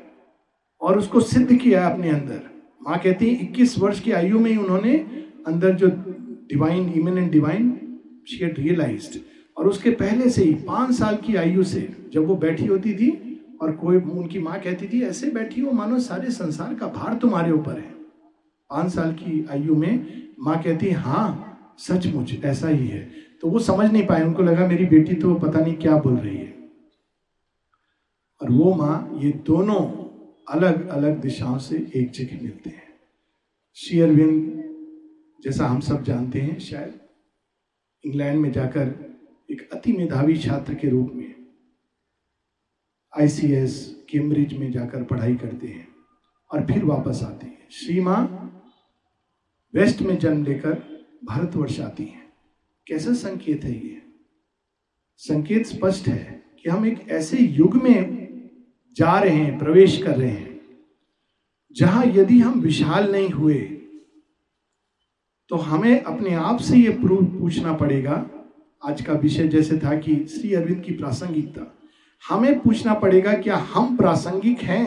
[0.80, 2.40] और उसको सिद्ध किया अपने अंदर।
[2.82, 4.94] माँ कहती है, इक्कीस वर्ष की आयु में ही उन्होंने
[5.46, 5.88] अंदर जो
[6.50, 7.70] divine human and divine
[8.28, 9.20] she had
[9.56, 13.10] और उसके पहले से ही, पाँच साल की आयु से जब वो बैठी होती थी
[13.62, 17.52] और कोई, उनकी माँ कहती थी, ऐसे बैठी हो, मानो सारे संसार का भार तुम्हारे
[17.52, 17.90] ऊपर है।
[18.70, 23.10] पाँच साल की आयु में माँ कहती हाँ सचमुच ऐसा ही है।
[23.42, 26.36] तो वो समझ नहीं पाए। उनको लगा, मेरी बेटी तो पता नहीं क्या बोल रही
[26.36, 26.70] है।
[28.40, 29.80] और वो माँ, ये दोनों
[30.48, 32.88] अलग अलग दिशाओं से एक जगह मिलते हैं।
[33.74, 34.62] श्री अरविंद,
[35.44, 37.00] जैसा हम सब जानते हैं, शायद
[38.04, 38.94] इंग्लैंड में जाकर
[39.50, 41.34] एक अति मेधावी छात्र के रूप में
[43.20, 45.88] आईसीएस कैम्ब्रिज में जाकर पढ़ाई करते हैं
[46.50, 48.22] और फिर वापस आते हैं। श्री माँ,
[49.74, 50.82] वेस्ट में जन्म लेकर
[51.24, 52.21] भारतवर्ष आती हैं।
[52.86, 54.02] कैसा संकेत है ये?
[55.16, 58.20] संकेत स्पष्ट है कि हम एक ऐसे युग में
[58.96, 60.60] जा रहे हैं, प्रवेश कर रहे हैं,
[61.76, 63.58] जहाँ यदि हम विशाल नहीं हुए
[65.50, 68.14] तो हमें अपने आप से ये पूछना पड़ेगा।
[68.82, 71.66] आज का विषय जैसे था कि श्री अरविंद की प्रासंगिकता।
[72.22, 74.86] हमें पूछना पड़ेगा, क्या हम प्रासंगिक हैं?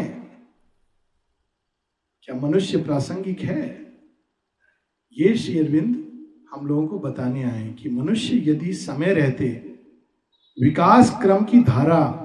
[2.23, 3.61] क्या मनुष्य प्रासंगिक है?
[5.17, 6.04] ये श्री अरविंद
[6.55, 9.45] हम लोगों को बताने आए कि मनुष्य यदि समय रहते,
[10.63, 12.21] विकास क्रम की धारा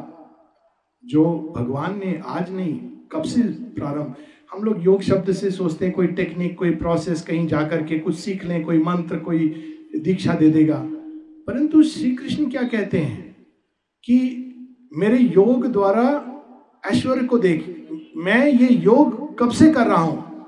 [1.05, 2.81] जो भगवान ने आज नहीं,
[3.13, 4.15] कब से प्रारंभ,
[4.53, 8.15] हम लोग योग शब्द से सोचते हैं, कोई टेक्निक कोई प्रोसेस कहीं जाकर के कुछ
[8.15, 9.49] सीख लें, कोई मंत्र, कोई
[9.97, 10.83] दीक्षा दे देगा।
[11.47, 13.37] परंतु श्री कृष्ण क्या कहते हैं
[14.05, 14.19] कि
[14.97, 16.27] मेरे योग द्वारा
[16.87, 20.47] ऐश्वर्य को देख, मैं ये योग कब से कर रहा हूँ?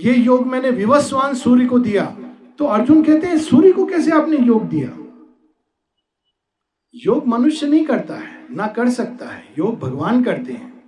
[0.00, 2.16] ये योग मैंने विवस्वान सूर्य को दिया।
[2.60, 4.88] तो अर्जुन कहते हैं, सूर्य को कैसे आपने योग दिया?
[6.94, 10.84] योग मनुष्य नहीं करता है, ना कर सकता है, योग भगवान करते हैं।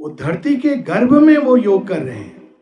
[0.00, 2.54] वो धरती के गर्भ में वो योग कर रहे हैं।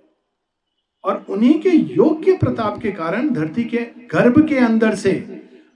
[1.05, 3.79] और उन्हीं के योग के प्रताप के कारण धरती के
[4.15, 5.13] गर्भ के अंदर से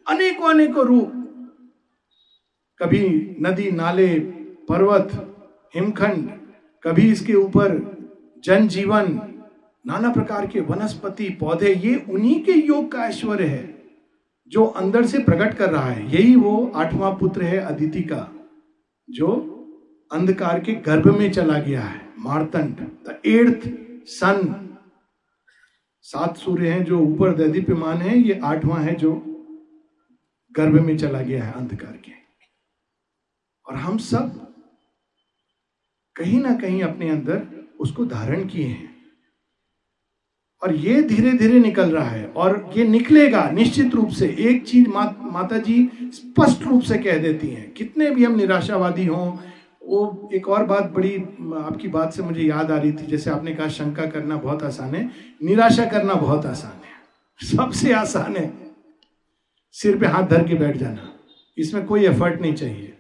[0.09, 1.11] अनेकों अनेकों रूप,
[2.79, 4.19] कभी नदी, नाले,
[4.69, 5.11] पर्वत,
[5.75, 6.31] हिमखंड,
[6.85, 7.97] कभी इसके ऊपर
[8.45, 9.35] जनजीवन
[9.87, 13.83] नाना प्रकार के वनस्पति, पौधे, ये उन्हीं के योग का ऐश्वर्य है,
[14.49, 18.29] जो अंदर से प्रकट कर रहा है। यही वो आठवां पुत्र है अदिति का,
[19.09, 19.55] जो
[20.13, 23.69] अंधकार के गर्भ में चला गया है। मारतंड द एर्थ
[24.07, 24.55] सन
[26.03, 29.15] सात सूर्य हैं जो ऊपर दैदीप्यमान है, ये आठवां है जो
[30.53, 32.13] गर्भ में चला गया है अंधकार के।
[33.67, 34.55] और हम सब
[36.17, 37.47] कहीं ना कहीं अपने अंदर
[37.81, 38.98] उसको धारण किए हैं।
[40.63, 44.89] और ये धीरे धीरे निकल रहा है और ये निकलेगा निश्चित रूप से। एक चीज़
[44.89, 49.33] मा, माता जी स्पष्ट रूप से कह देती हैं। कितने भी हम निराशावादी हों
[49.83, 51.15] वो एक और बात बड़ी
[51.59, 54.95] आपकी बात से मुझे याद आ रही थी जैसे आपने कहा शंका करना बहुत आसान
[54.95, 55.05] है
[55.43, 58.53] निराशा करना बहुत आसान है। सबसे आसान है
[59.75, 61.09] सिर पे हाथ धर के बैठ जाना।
[61.59, 62.95] इसमें कोई एफर्ट नहीं चाहिए।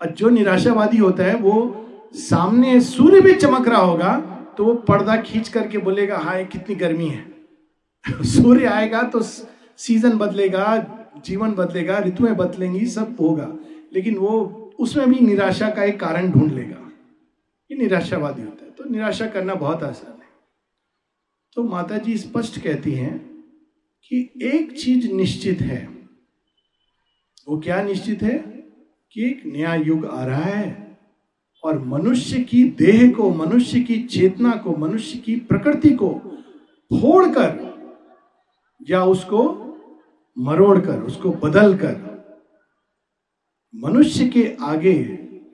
[0.00, 1.54] और जो निराशावादी होता है वो
[2.14, 7.06] सामने सूर्य भी चमक रहा होगा तो वो पर्दा खींच करके बोलेगा हाय कितनी गर्मी
[7.06, 7.34] है।
[8.22, 9.20] सूर्य आएगा तो
[9.76, 10.76] सीज़न बदलेगा,
[11.24, 13.56] जीवन बदलेगा, ऋतुएँ बदलेंगी, सब होगा।
[13.92, 14.44] लेकिन वो,
[14.80, 16.92] उसमें भी निराशा का एक कारण ढूंढ लेगा।
[17.70, 20.28] ये निराशावादी होता है। तो निराशा करना बहुत आसान है।
[21.54, 23.18] तो माता जी स्पष्ट कहती हैं
[24.04, 25.86] कि एक चीज़ निश्चित है।
[27.48, 28.38] वो क्या निश्चित है?
[29.12, 30.89] कि एक नया युग आ रहा है।
[31.64, 36.10] और मनुष्य की देह को, मनुष्य की चेतना को, मनुष्य की प्रकृति को
[37.00, 37.70] फोड़कर
[38.88, 39.56] या उसको
[40.38, 42.10] मरोड़कर, उसको बदलकर
[43.74, 44.92] मनुष्य के आगे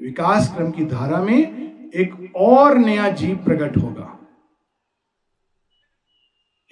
[0.02, 4.12] विकास क्रम की धारा में एक और नया जीव प्रकट होगा।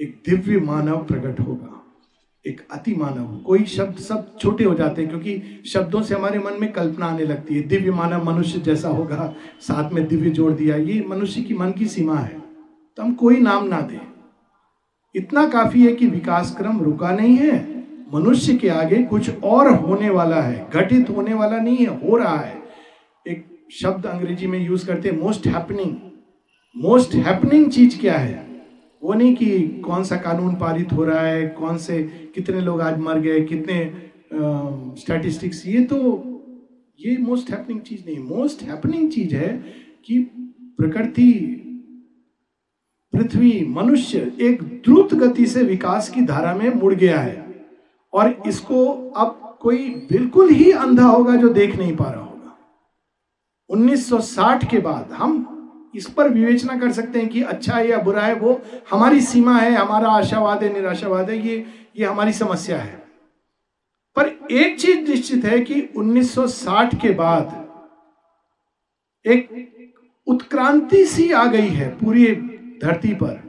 [0.01, 1.84] एक दिव्य मानव प्रकट होगा।
[2.47, 6.53] एक अति मानव कोई शब्द सब छोटे हो जाते हैं क्योंकि शब्दों से हमारे मन
[6.61, 10.77] में कल्पना आने लगती है। दिव्य मानव मनुष्य जैसा होगा, साथ में दिव्य जोड़ दिया।
[10.77, 12.43] ये मनुष्य की मन की सीमा है।
[12.97, 14.01] तो हम कोई नाम ना दें।
[15.15, 20.11] इतना काफ़ी है कि विकास क्रम रुका नहीं है। मनुष्य के आगे कुछ और होने
[20.11, 22.63] वाला है। घटित होने वाला नहीं है, हो रहा है।
[23.29, 25.97] एक शब्द अंग्रेज़ी में यूज़ करते हैं मोस्ट हैपनिंग
[26.77, 28.44] मोस्ट हैपनिंग चीज़ क्या है?
[29.05, 32.03] वो नहीं कि कौन सा कानून पारित हो रहा है कौन से
[32.35, 34.11] कितने लोग आज मर गए कितने
[35.01, 35.97] स्टैटिस्टिक्स uh, ये तो
[37.01, 39.65] ये मोस्ट हैपनिंग चीज़ नहीं मोस्ट हैपनिंग चीज़ है
[40.05, 40.19] कि
[40.79, 41.33] प्रकृति
[43.13, 47.67] पृथ्वी मनुष्य एक द्रुत गति से विकास की धारा में मुड़ गया है।
[48.13, 48.87] और इसको
[49.17, 52.59] अब कोई बिल्कुल ही अंधा होगा जो देख नहीं पा रहा होगा।
[53.71, 55.54] 1960 के बाद हम
[55.95, 59.57] इस पर विवेचना कर सकते हैं कि अच्छा है या बुरा है, वो हमारी सीमा
[59.59, 63.03] है, हमारा आशावाद है, निराशावाद है, ये ये हमारी समस्या है।
[64.17, 67.63] पर एक चीज़ निश्चित है कि 1960 के बाद
[69.25, 69.49] एक
[70.27, 72.27] उत्क्रांति सी आ गई है पूरी
[72.83, 73.41] धरती पर,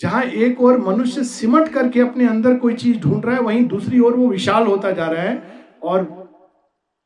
[0.00, 4.00] जहाँ एक और मनुष्य सिमट करके अपने अंदर कोई चीज़ ढूंढ रहा है, वहीं दूसरी
[4.00, 5.42] ओर वो विशाल होता जा रहा है
[5.82, 6.08] और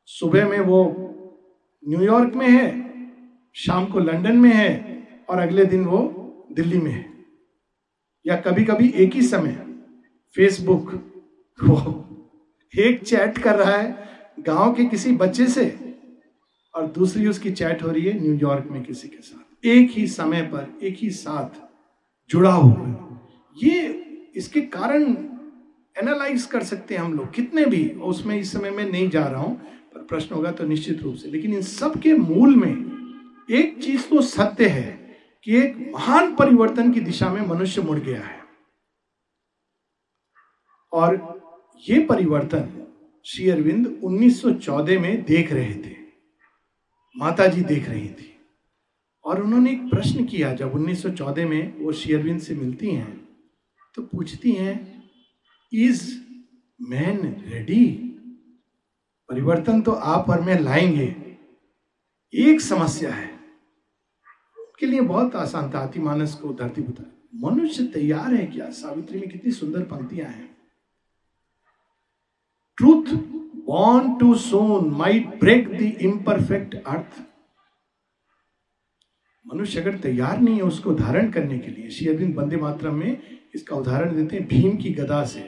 [0.09, 0.83] सुबह में वो
[1.83, 2.84] न्यूयॉर्क में है
[3.55, 4.73] शाम को लंदन में है
[5.29, 5.99] और अगले दिन वो
[6.51, 7.05] दिल्ली में है।
[8.25, 9.51] या कभी कभी एक ही समय
[10.35, 10.91] फेसबुक
[11.63, 11.77] वो
[12.73, 14.07] एक चैट कर रहा है
[14.39, 15.65] गाँव के किसी बच्चे से
[16.73, 20.41] और दूसरी उसकी चैट हो रही है न्यूयॉर्क में किसी के साथ। एक ही समय
[20.41, 21.61] पर एक ही साथ
[22.29, 23.19] जुड़ा हुआ
[23.57, 23.87] ये
[24.35, 25.03] इसके कारण
[25.95, 29.41] एनालाइज कर सकते हैं हम लोग, कितने भी उसमें इस समय में नहीं जा रहा
[29.41, 29.55] हूँ,
[29.93, 32.94] पर प्रश्न होगा तो निश्चित रूप से। लेकिन इन सब के मूल में
[33.51, 38.21] एक चीज़ तो सत्य है कि एक महान परिवर्तन की दिशा में मनुष्य मुड़ गया
[38.21, 38.43] है।
[40.93, 41.35] और
[41.89, 42.87] ये परिवर्तन
[43.25, 45.95] श्री अरविंद 1914 में देख रहे थे।
[47.17, 48.39] माता जी देख रही थी।
[49.23, 53.25] और उन्होंने एक प्रश्न किया, जब 1914 में वो श्री अरविंद से मिलती हैं
[53.95, 55.09] तो पूछती हैं
[55.73, 56.21] इज़
[56.81, 57.91] मैन रेडी?
[59.29, 61.37] परिवर्तन तो आप और मैं लाएँगे।
[62.33, 63.34] एक समस्या है।
[64.79, 67.03] के लिए बहुत आसान था मानस को धरती बुता
[67.43, 70.57] मनुष्य तैयार है क्या सावित्री में कितनी सुंदर पंक्तियाँ हैं।
[72.77, 73.13] Truth
[73.65, 77.21] born too soon might break the imperfect earth
[79.45, 83.17] मनुष्य अगर तैयार नहीं है उसको धारण करने के लिए, श्री अरविंद बंदे मात्रा में
[83.55, 85.39] इसका उदाहरण देते हैं भीम की गदा से।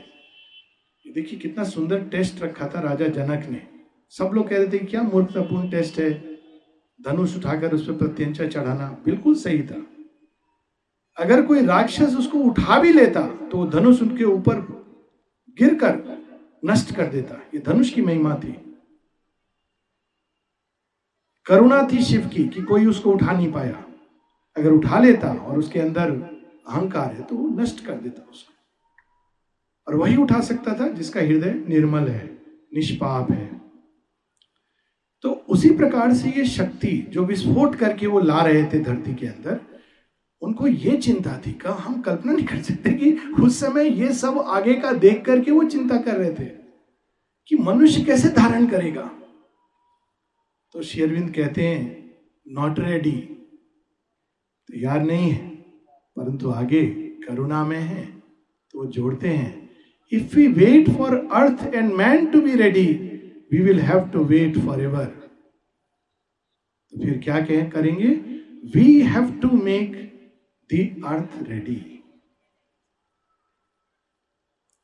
[1.06, 3.62] देखिए कितना सुंदर टेस्ट रखा था राजा जनक ने।
[4.10, 6.27] सब लोग कह रहे थे, क्या मूर्खतापूर्ण टेस्ट है?
[7.00, 9.86] धनुष उठाकर उस पर प्रत्यंचा चढ़ाना बिल्कुल सही था।
[11.18, 14.60] अगर कोई राक्षस उसको उठा भी लेता तो धनुष उनके ऊपर
[15.58, 15.96] गिरकर
[16.66, 18.52] नष्ट कर देता। ये धनुष की महिमा थी।
[21.46, 23.84] करुणा थी शिव की कि कोई उसको उठा नहीं पाया।
[24.56, 28.54] अगर उठा लेता और उसके अंदर अहंकार है तो वो नष्ट कर देता उसको।
[29.88, 32.26] और वही उठा सकता था जिसका हृदय निर्मल है,
[32.74, 33.57] निष्पाप है।
[35.58, 39.60] उसी प्रकार से ये शक्ति जो विस्फोट करके वो ला रहे थे धरती के अंदर,
[40.42, 43.12] उनको ये चिंता थी का हम कल्पना नहीं कर सकते कि
[43.44, 46.46] उस समय ये सब आगे का देख करके वो चिंता कर रहे थे
[47.50, 49.10] कि मनुष्य कैसे धारण करेगा।
[50.76, 51.82] तो शेरविंद कहते हैं
[52.46, 53.12] नॉट रेडी
[54.70, 55.48] तैयार नहीं है,
[56.18, 56.86] परंतु आगे
[57.28, 59.70] करुणा में है तो वो जोड़ते हैं
[60.12, 62.92] if we wait for earth and man to be ready
[63.52, 65.16] we will have to wait forever
[67.02, 68.08] फिर क्या कह, करेंगे?
[68.76, 69.96] We have to make
[70.70, 71.76] the earth ready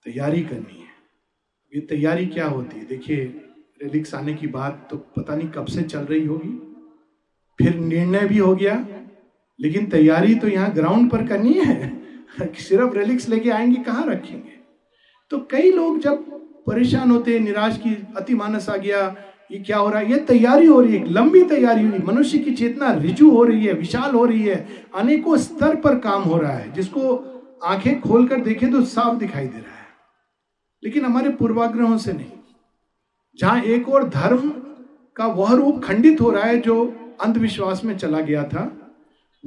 [0.05, 0.91] तैयारी करनी है।
[1.73, 2.85] ये तैयारी क्या होती है?
[2.85, 3.25] देखिए
[3.83, 6.49] रेलिक्स आने की बात तो पता नहीं कब से चल रही होगी।
[7.59, 8.75] फिर निर्णय भी हो गया,
[9.59, 12.03] लेकिन तैयारी तो यहाँ ग्राउंड पर करनी है।
[12.53, 14.59] सिर्फ़ रेलिक्स लेके आएँगे, कहाँ रखेंगे?
[15.31, 16.23] तो कई लोग जब
[16.67, 19.07] परेशान होते निराश की अति मानस आ गया
[19.51, 20.11] ये क्या हो रहा है?
[20.11, 23.43] ये तैयारी हो रही है लंबी तैयारी हो रही है मनुष्य की चेतना रिजु हो
[23.43, 27.29] रही है, विशाल हो रही है। अनेकों स्तर पर काम हो रहा है। जिसको
[27.63, 29.87] आँखें खोलकर देखें तो साफ़ दिखाई दे रहा है।
[30.83, 32.31] लेकिन हमारे पूर्वाग्रहों से नहीं।
[33.39, 34.49] जहाँ एक और धर्म
[35.15, 38.77] का वह रूप खंडित हो रहा है जो अंधविश्वास में चला गया था,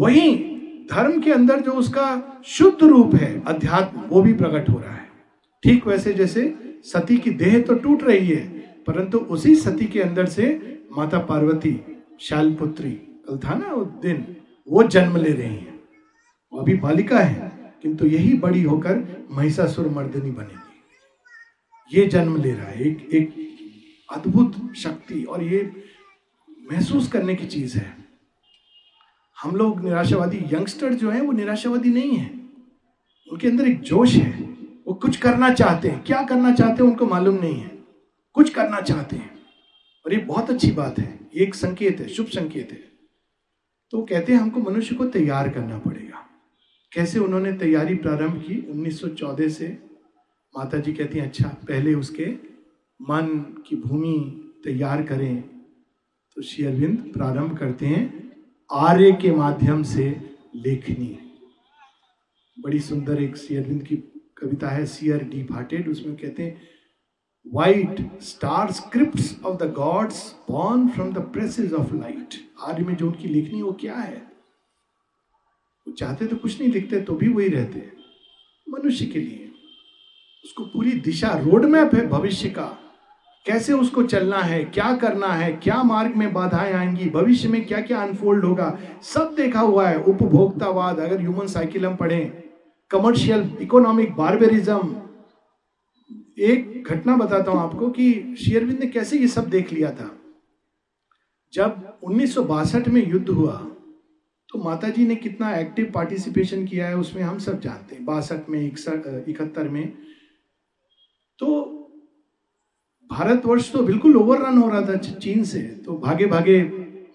[0.01, 0.57] वहीं
[0.93, 5.09] धर्म के अंदर जो उसका शुद्ध रूप है, अध्यात्म, वो भी प्रकट हो रहा है।
[5.63, 6.55] ठीक वैसे जैसे
[6.85, 8.56] सती की देह तो टूट रही है
[8.87, 10.47] परंतु उसी सती के अंदर से
[10.97, 11.81] माता पार्वती,
[12.21, 14.37] शालपुत्री कल था ना वो दिन
[14.69, 15.75] वो जन्म ले रही है।
[16.53, 22.67] वो अभी बालिका है, किंतु यही बड़ी होकर महिषासुर मर्दनी बनेगी। ये जन्म ले रहा
[22.67, 23.35] है, एक एक
[24.13, 25.85] अद्भुत शक्ति और ये
[26.73, 27.97] महसूस करने की चीज़ है।
[29.43, 32.31] हम लोग निराशावादी यंगस्टर जो है, वो निराशावादी नहीं है।
[33.33, 34.43] उनके अंदर एक जोश है,
[34.87, 37.76] वो कुछ करना चाहते हैं। क्या करना चाहते हैं, उनको मालूम नहीं है।
[38.37, 39.39] कुछ करना चाहते हैं।
[40.07, 42.79] और ये बहुत अच्छी बात है। ये एक संकेत है, शुभ संकेत है।
[43.91, 46.27] तो कहते हैं हमको मनुष्य को तैयार करना पड़ेगा।
[46.93, 48.67] कैसे उन्होंने तैयारी प्रारंभ की?
[48.71, 49.79] 1914 से
[50.59, 52.27] माता जी कहती हैं अच्छा पहले उसके
[53.03, 53.27] मन
[53.69, 55.43] की भूमि तैयार करें।
[56.35, 58.33] तो श्री अरविंद प्रारंभ करते हैं,
[58.73, 61.19] आर्य के माध्यम से लेखनी।
[62.61, 63.97] बड़ी सुंदर एक श्री अरविंद की
[64.39, 66.76] कविता है सीयर डीप हार्टेड उसमें कहते हैं
[67.55, 73.07] white star script of the gods born from the presage of light Arya में जो
[73.07, 74.17] उनकी लिखनी वो क्या है?
[75.87, 77.83] वो चाहते तो कुछ नहीं लिखते तो भी वही रहते
[78.67, 79.53] मनुष्य के लिए।
[80.45, 82.67] उसको पूरी दिशा रोड मैप है भविष्य का।
[83.47, 87.81] कैसे उसको चलना है, क्या करना है, क्या मार्ग में बाधाएँ आएँगी, भविष्य में क्या
[87.81, 92.43] क्या अनफोल्ड होगा, सब देखा हुआ है। उपभोक्तावाद, अगर ह्यूमन साइकिल हम पढ़ें
[92.91, 94.95] कमर्शियल इकोनॉमिक बार्बेरिज्म
[96.39, 100.11] एक घटना बताता हूँ आपको कि शेयरविंद ने कैसे ये सब देख लिया था।
[101.53, 103.53] जब उन्नीस सौ बासठ में युद्ध हुआ
[104.49, 108.49] तो माता जी ने कितना एक्टिव पार्टिसिपेशन किया है उसमें हम सब जानते हैं। बासठ
[108.49, 109.87] में इकहत्तर में।
[111.39, 111.73] तो
[113.11, 116.61] भारतवर्ष तो बिल्कुल ओवररन हो रहा था चीन से। तो भागे भागे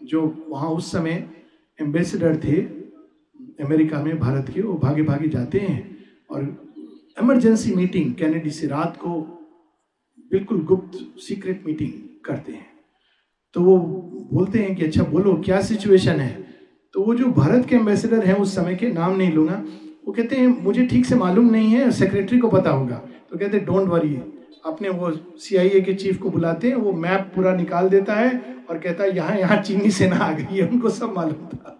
[0.03, 1.29] जो वहाँ उस समय
[1.79, 2.61] एम्बेसडर थे,
[3.65, 5.97] अमेरिका में, भारत के, वो भागे भागे जाते हैं
[6.29, 6.60] और
[7.17, 9.19] इमरजेंसी मीटिंग कैनेडी से रात को
[10.31, 11.91] बिल्कुल गुप्त सीक्रेट मीटिंग
[12.25, 12.69] करते हैं।
[13.53, 13.77] तो वो
[14.33, 16.47] बोलते हैं कि अच्छा बोलो, क्या सिचुएशन है?
[16.93, 19.63] तो वो जो भारत के एम्बेसडर हैं, उस समय के नाम नहीं लूँगा।
[20.07, 22.95] वो कहते हैं, मुझे ठीक से मालूम नहीं है सेक्रेटरी को पता होगा।
[23.31, 24.15] तो कहते हैं डोंट वरी
[24.65, 28.79] अपने वो सीआईए के चीफ को बुलाते हैं, वो मैप पूरा निकाल देता है और
[28.79, 31.77] कहता है, यहाँ यहाँ चीनी सेना आ गई है। उनको सब मालूम था।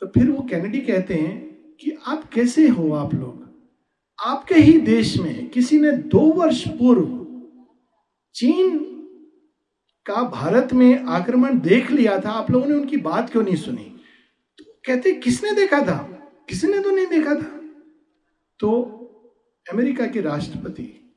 [0.00, 1.49] तो फिर वो कैनेडी कहते हैं
[1.80, 3.50] कि आप कैसे हो आप लोग?
[4.26, 7.20] आपके ही देश में किसी ने दो वर्ष पूर्व
[8.34, 8.78] चीन
[10.06, 14.00] का भारत में आक्रमण देख लिया था, आप लोगों ने उनकी बात क्यों नहीं सुनी?
[14.58, 15.98] तो कहते, किसने देखा था?
[16.48, 17.60] किसी ने तो नहीं देखा था?
[18.58, 18.82] तो
[19.72, 21.16] अमेरिका के राष्ट्रपति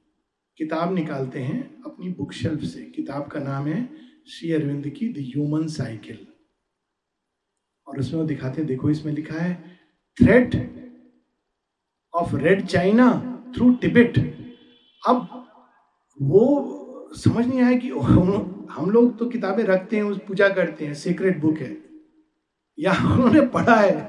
[0.57, 3.89] किताब निकालते हैं अपनी बुक शेल्फ से। किताब का नाम है
[4.27, 6.27] श्री अरविंद की द ह्यूमन साइकिल।
[7.87, 9.72] और उसमें वो दिखाते हैं, देखो इसमें लिखा है
[10.17, 10.55] threat
[12.13, 13.11] of red China
[13.55, 14.17] through Tibet
[15.03, 15.27] अब
[16.19, 17.89] वो समझ नहीं आया कि
[18.71, 21.75] हम लोग तो किताबें रखते हैं, उस पूजा करते हैं सीक्रेट बुक है।
[22.77, 24.01] या उन्होंने पढ़ा है,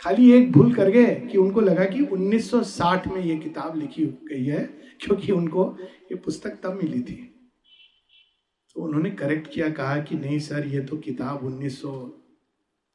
[0.00, 4.44] खाली एक भूल कर गए कि उनको लगा कि 1960 में ये किताब लिखी गई
[4.44, 4.62] है,
[5.00, 7.16] क्योंकि उनको ये पुस्तक तब मिली थी।
[8.76, 11.92] तो उन्होंने करेक्ट किया, कहा कि नहीं सर, ये तो किताब 1900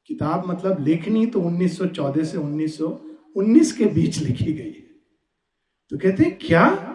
[0.08, 4.88] किताब मतलब लेखनी तो 1914 से 1919 के बीच लिखी गई है।
[5.90, 6.94] तो कहते हैं, क्या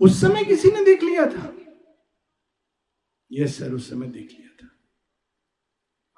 [0.00, 1.54] उस समय किसी ने देख लिया था?
[3.32, 4.70] यस सर, उस समय देख लिया था।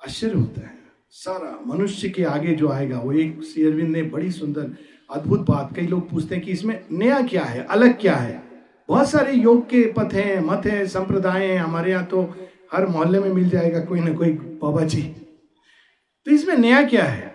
[0.07, 0.79] आश्चर्य होता है।
[1.11, 4.77] सारा मनुष्य के आगे जो आएगा, वो एक शेरविंद ने बड़ी सुंदर,
[5.11, 8.43] अद्भुत बात कई लोग पूछते हैं कि इसमें नया क्या है, अलग क्या है?
[8.89, 12.35] बहुत सारे योग के पथ हैं, मत हैं, संप्रदाय हैं। हमारे यहाँ तो
[12.73, 15.24] हर मोहल्ले में मिल जाएगा कोई ना कोई बाबा जी।
[16.27, 17.35] तो इसमें नया क्या है?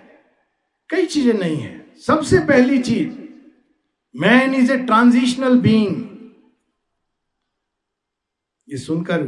[0.89, 3.17] कई चीज़ें नहीं है। सबसे पहली चीज़
[4.15, 5.95] man is a transitional being
[8.69, 9.23] ये सुनकर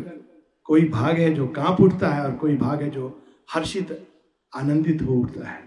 [0.64, 4.08] कोई भाग है जो काँप उठता है और कोई भाग है जो हर्षित,
[4.56, 5.64] आनंदित हो उठता है।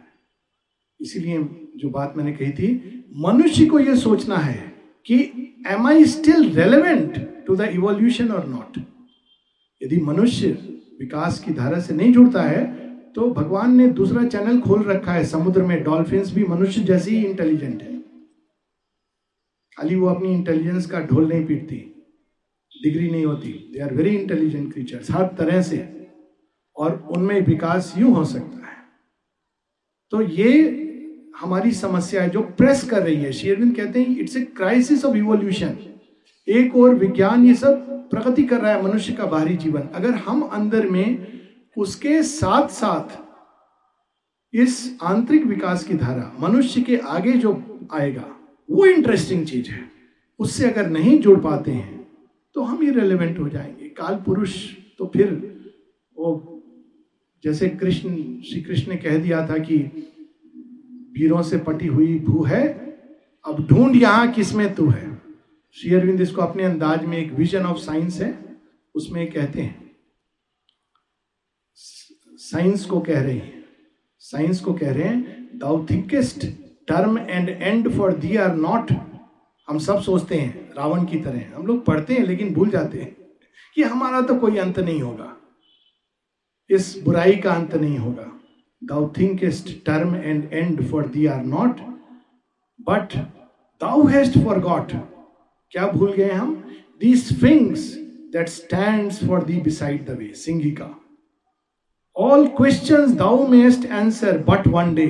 [1.00, 1.38] इसीलिए
[1.76, 4.72] जो बात मैंने कही थी, मनुष्य को यह सोचना है
[5.06, 5.18] कि
[5.66, 8.78] am I still relevant to the evolution और नॉट
[9.82, 10.48] यदि मनुष्य
[11.00, 12.83] विकास की धारा से नहीं जुड़ता है
[13.14, 17.24] तो भगवान ने दूसरा चैनल खोल रखा है। समुद्र में डॉल्फिन्स भी मनुष्य जैसे ही
[17.26, 17.98] इंटेलिजेंट है।
[19.76, 21.76] खाली वो अपनी इंटेलिजेंस का ढोल नहीं पीटती
[22.72, 25.88] डिग्री नहीं होती। They are very intelligent creatures हर तरह से।
[26.76, 28.76] और उनमें विकास यूँ हो सकता है।
[30.12, 30.50] तो ये
[31.40, 35.16] हमारी समस्या है जो प्रेस कर रही है। शेरविंद कहते हैं it's a crisis of
[35.16, 35.76] evolution
[36.48, 40.42] एक और विज्ञान ये सब प्रगति कर रहा है मनुष्य का बाहरी जीवन। अगर हम
[40.42, 41.33] अंदर में
[41.76, 43.22] उसके साथ साथ
[44.54, 47.52] इस आंतरिक विकास की धारा, मनुष्य के आगे जो
[47.92, 48.24] आएगा,
[48.68, 49.82] वो इंटरेस्टिंग चीज़ है।
[50.40, 52.02] उससे अगर नहीं जुड़ पाते हैं
[52.56, 54.54] तो हम ही रेलिवेंट हो जाएँगे। काल पुरुष
[54.98, 55.32] तो फिर
[56.16, 56.50] वो
[57.44, 58.08] जैसे कृष्ण,
[58.40, 59.76] श्री कृष्ण ने कह दिया था कि
[61.14, 62.66] वीरों से पटी हुई भू है,
[63.44, 65.12] अब ढूंढ यहाँ किसमें तू है।
[65.76, 68.38] श्री अरविंद इसको अपने अंदाज में एक विजन ऑफ़ साइंस है,
[68.94, 69.83] उसमें कहते हैं
[72.44, 73.64] साइंस को कह रहे हैं।
[74.18, 76.46] साइंस को कह रहे हैं thou thinkest
[76.88, 78.92] term and end for thee are not
[79.68, 83.16] हम सब सोचते हैं, रावण की तरह हम लोग पढ़ते हैं, लेकिन भूल जाते हैं
[83.74, 85.36] कि हमारा तो कोई अंत नहीं होगा।
[86.70, 88.30] इस बुराई का अंत नहीं होगा।
[89.18, 91.80] Thinkest term and end for thee are not
[92.80, 93.16] but
[93.80, 94.92] thou hast forgot
[95.72, 96.54] क्या भूल गए हम?
[97.00, 97.92] The sphinx
[98.32, 100.94] that stand for the beside the way singing
[102.16, 105.06] all question thou must answer but one day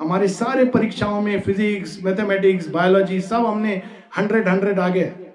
[0.00, 3.74] हमारे सारे परीक्षाओं में फिजिक्स मैथमेटिक्स बायोलॉजी सब हमने
[4.16, 5.32] हंड्रेड हंड्रेड आ गए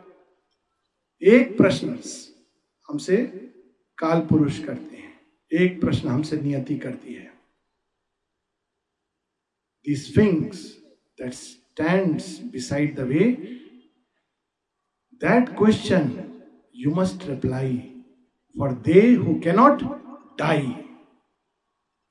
[1.22, 2.00] एक प्रश्न
[2.90, 3.18] हमसे
[3.98, 5.14] काल पुरुष करते हैं।
[5.54, 7.34] एक प्रश्न हमसे नियति करती है।
[9.88, 10.64] These things
[11.20, 13.28] that stands beside the way,
[15.22, 16.10] that question
[16.74, 17.68] you must reply,
[18.56, 19.86] for they who cannot
[20.38, 20.85] die.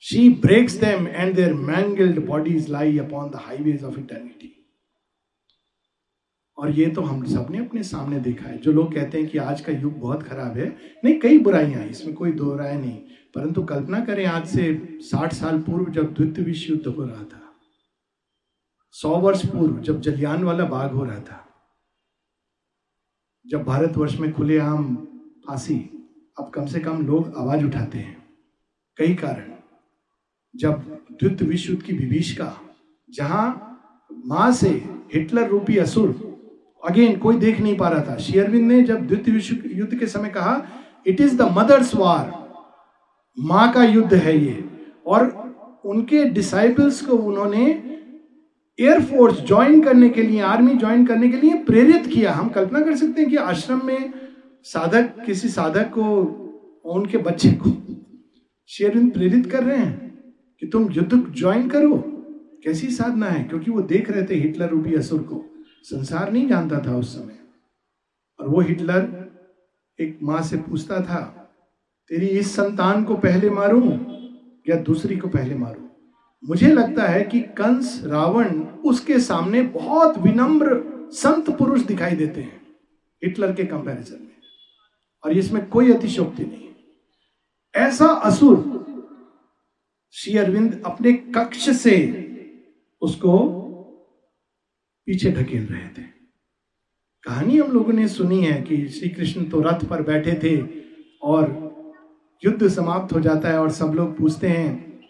[0.04, 4.48] She breaks them and their mangled bodies lie upon the highways of eternity.
[6.56, 9.60] और ये तो हम सबने अपने सामने देखा है। जो लोग कहते हैं कि आज
[9.60, 12.98] का युग बहुत खराब है, नहीं, कई बुराइयाँ इसमें कोई दो राय नहीं।
[13.34, 17.54] परंतु कल्पना करें, आज से साठ साल पूर्व जब द्वितीय विश्व युद्ध हो रहा था,
[18.92, 21.48] सौ वर्ष पूर्व जब जलियान वाला बाग हो रहा था,
[23.46, 24.94] जब भारतवर्ष में खुलेआम
[25.48, 25.78] फांसी,
[26.38, 28.28] अब कम से कम लोग आवाज़ उठाते हैं।
[28.96, 29.53] कई कारण।
[30.56, 30.82] जब
[31.12, 32.60] द्वितीय विश्व की विभीषिका,
[33.10, 33.70] जहाँ
[34.26, 34.68] माँ से
[35.14, 36.10] हिटलर रूपी असुर,
[36.84, 40.28] अगेन कोई देख नहीं पा रहा था। शेयरविंद ने जब द्वितीय विश्व युद्ध के समय
[40.28, 40.62] कहा
[41.06, 42.48] it is the mother's war
[43.38, 44.64] माँ का युद्ध है ये।
[45.06, 45.26] और
[45.84, 47.64] उनके डिसाइपल्स को उन्होंने
[48.78, 52.96] एयरफोर्स ज्वाइन करने के लिए आर्मी ज्वाइन करने के लिए प्रेरित किया। हम कल्पना कर
[52.96, 54.12] सकते हैं कि आश्रम में
[54.64, 56.04] साधक, किसी साधक को,
[56.84, 57.70] उनके बच्चे को
[58.68, 60.03] शेरविंद प्रेरित कर रहे हैं।
[60.64, 61.96] कि तुम युद्ध ज्वाइन करो।
[62.64, 63.44] कैसी साधना है?
[63.44, 65.44] क्योंकि वो देख रहे थे हिटलर रूपी असुर को।
[65.82, 67.38] संसार नहीं जानता था उस समय।
[68.40, 69.30] और वो हिटलर
[70.00, 71.52] एक माँ से पूछता था,
[72.08, 73.92] तेरी इस संतान को पहले मारूं
[74.68, 75.88] या दूसरी को पहले मारूं?
[76.44, 82.62] मुझे लगता है कि कंस, रावण उसके सामने बहुत विनम्र संत पुरुष दिखाई देते हैं
[83.24, 84.32] हिटलर के कंपैरिजन में।
[85.24, 86.68] और इसमें कोई अतिशोक्ति नहीं।
[87.74, 88.73] ऐसा असुर
[90.16, 91.94] श्री अरविंद अपने कक्ष से
[93.02, 93.38] उसको
[95.06, 96.02] पीछे ढकेल रहे थे।
[97.24, 100.66] कहानी हम लोगों ने सुनी है कि श्री कृष्ण तो रथ पर बैठे थे
[101.22, 101.48] और
[102.44, 105.00] युद्ध समाप्त हो जाता है और सब लोग पूछते हैं,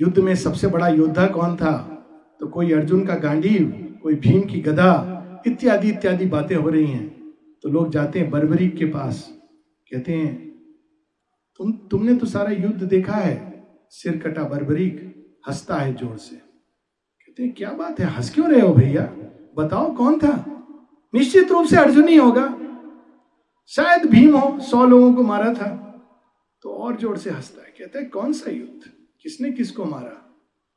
[0.00, 1.76] युद्ध में सबसे बड़ा योद्धा कौन था?
[2.40, 7.08] तो कोई अर्जुन का गांडीव कोई भीम की गदा, इत्यादि इत्यादि बातें हो रही हैं।
[7.62, 9.28] तो लोग जाते हैं बर्बरीक के पास,
[9.92, 10.34] कहते हैं,
[11.60, 13.49] तुम, तुमने तो सारा युद्ध देखा है
[13.92, 14.98] सिर कटा बरबरीक
[15.48, 18.06] हंसता है ज़ोर से। कहते हैं, क्या बात है?
[18.06, 19.02] हंस क्यों रहे हो भैया?
[19.56, 20.32] बताओ कौन था?
[21.14, 22.46] निश्चित रूप से अर्जुन ही होगा।
[23.70, 25.76] शायद भीम हो, सौ लोगों को मारा था
[26.64, 28.90] तो और ज़ोर से हंसता है। कहते हैं, कौन सा युद्ध?
[29.22, 30.10] किसने किसको मारा?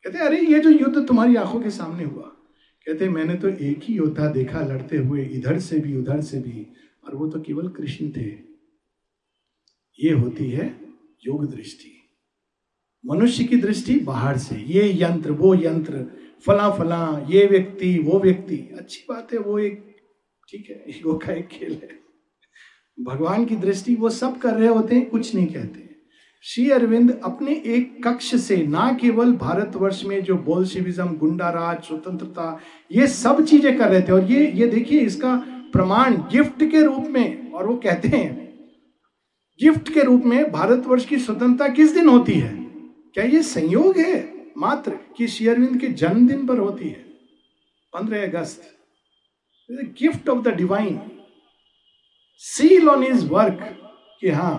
[0.04, 2.32] कहते अरे, ये जो युद्ध तुम्हारी आँखों के सामने हुआ।
[2.88, 6.68] कहते मैंने तो एक ही योद्धा देखा लड़ते हुए, इधर से भी, उधर से भी,
[7.04, 8.30] और वो तो केवल कृष्ण थे।
[10.00, 10.68] ये होती है
[11.26, 11.93] योग दृष्टि।
[13.06, 16.06] मनुष्य की दृष्टि बाहर से। ये यंत्र, वो यंत्र,
[16.46, 19.96] फला फला, ये व्यक्ति, वो व्यक्ति। अच्छी बात है, वो एक,
[20.50, 22.04] ठीक है, ईगो का एक खेल है।
[23.04, 25.84] भगवान की दृष्टि वो सब कर रहे होते हैं, कुछ नहीं कहते
[26.42, 32.60] श्री अरविंद अपने एक कक्ष से, ना केवल भारतवर्ष में जो बोलशिविज्म गुंडाराज, स्वतंत्रता,
[32.92, 37.08] ये सब चीज़ें कर रहे थे। और ये ये देखिए, इसका प्रमाण गिफ्ट के रूप
[37.08, 38.54] में, और वो कहते हैं,
[39.64, 42.63] गिफ्ट के रूप में भारतवर्ष की स्वतंत्रता किस दिन होती है?
[43.16, 44.14] क्या ये संयोग है
[44.58, 47.02] मात्र कि शेयरविंद के जन्मदिन पर होती है?
[47.94, 48.62] पंद्रह अगस्त।
[50.02, 51.00] Gift of the divine
[52.42, 53.60] seal on his work
[54.22, 54.56] कि हाँ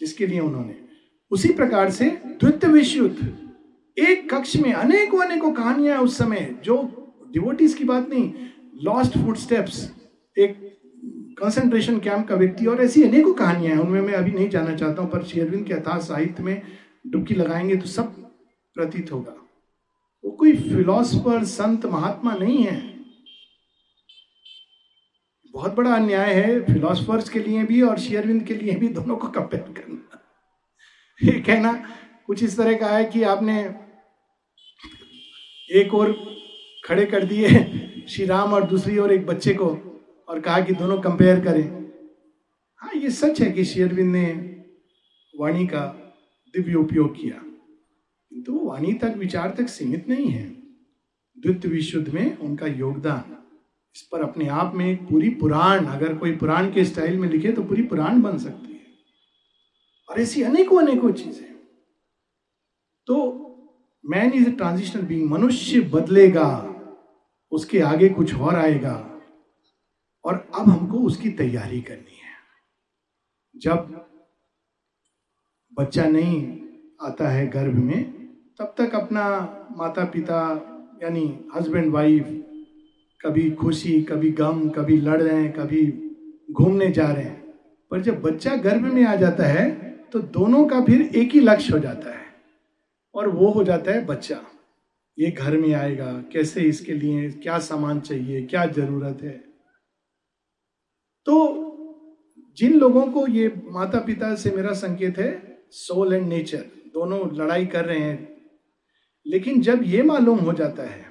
[0.00, 0.74] जिसके लिए उन्होंने।
[1.30, 3.32] उसी प्रकार से द्वितीय विश्व युद्ध
[3.96, 8.32] एक कक्ष में अनेकों अनेकों कहानियाँ उस समय, जो डिवोटीज की बात नहीं
[8.82, 9.82] लॉस्ट फुट स्टेप्स
[10.36, 10.56] एक
[11.38, 15.02] कंसंट्रेशन कैंप का व्यक्ति और ऐसी अनेकों कहानियाँ हैं, उनमें मैं अभी नहीं जाना चाहता
[15.02, 16.62] हूँ, पर शेरविंद के अथाह साहित्य में
[17.06, 18.14] डुबकी लगाएँगे तो सब
[18.74, 19.36] प्रतीत होगा।
[20.24, 22.94] वो कोई फिलोसफर, संत, महात्मा नहीं है।
[25.50, 29.28] बहुत बड़ा अन्याय है फिलोसफर्स के लिए भी और शेयरविंद के लिए भी दोनों को
[29.28, 30.20] कंपेयर करना।
[31.22, 31.72] ये कहना
[32.26, 33.74] कुछ इस तरह का है कि आपने
[35.70, 36.12] एक और
[36.84, 37.48] खड़े कर दिए
[38.08, 39.68] श्री राम और दूसरी ओर एक बच्चे को
[40.28, 41.92] और कहा कि दोनों कंपेयर करें।
[42.76, 44.26] हाँ ये सच है कि शेयरविंद ने
[45.40, 46.03] वाणी का
[46.56, 47.42] दिव्य उपयोग किया।
[48.30, 50.50] किंतु तो वाणी तक, विचार तक सीमित नहीं है।
[51.38, 53.36] द्वितीय विशुद्ध में उनका योगदान।
[53.96, 57.52] इस पर अपने आप में एक पूरी पुराण, अगर कोई पुराण के स्टाइल में लिखे
[57.52, 58.80] तो पूरी पुराण बन सकती है।
[60.10, 61.54] और ऐसी अनेकों अनेकों चीज़ें।
[63.06, 63.40] तो
[64.06, 66.70] man is a transitional being मनुष्य बदलेगा,
[67.52, 69.20] उसके आगे कुछ और आएगा,
[70.24, 72.34] और अब हमको उसकी तैयारी करनी है।
[73.56, 74.06] जब
[75.78, 76.36] बच्चा नहीं
[77.02, 78.02] आता है गर्भ में,
[78.58, 79.24] तब तक अपना
[79.76, 80.40] माता पिता
[81.02, 82.26] यानी हस्बैंड वाइफ
[83.20, 85.86] कभी खुशी, कभी गम, कभी लड़ रहे हैं, कभी
[86.52, 87.42] घूमने जा रहे हैं।
[87.90, 89.70] पर जब बच्चा गर्भ में आ जाता है
[90.12, 92.24] तो दोनों का फिर एक ही लक्ष्य हो जाता है
[93.14, 94.40] और वो हो जाता है बच्चा।
[95.18, 99.36] ये घर में आएगा, कैसे इसके लिए, क्या सामान चाहिए, क्या ज़रूरत है?
[101.26, 101.34] तो
[102.58, 106.64] जिन लोगों को ये माता पिता से मेरा संकेत है सोल एंड नेचर
[106.94, 108.34] दोनों लड़ाई कर रहे हैं।
[109.26, 111.04] लेकिन जब ये मालूम हो जाता है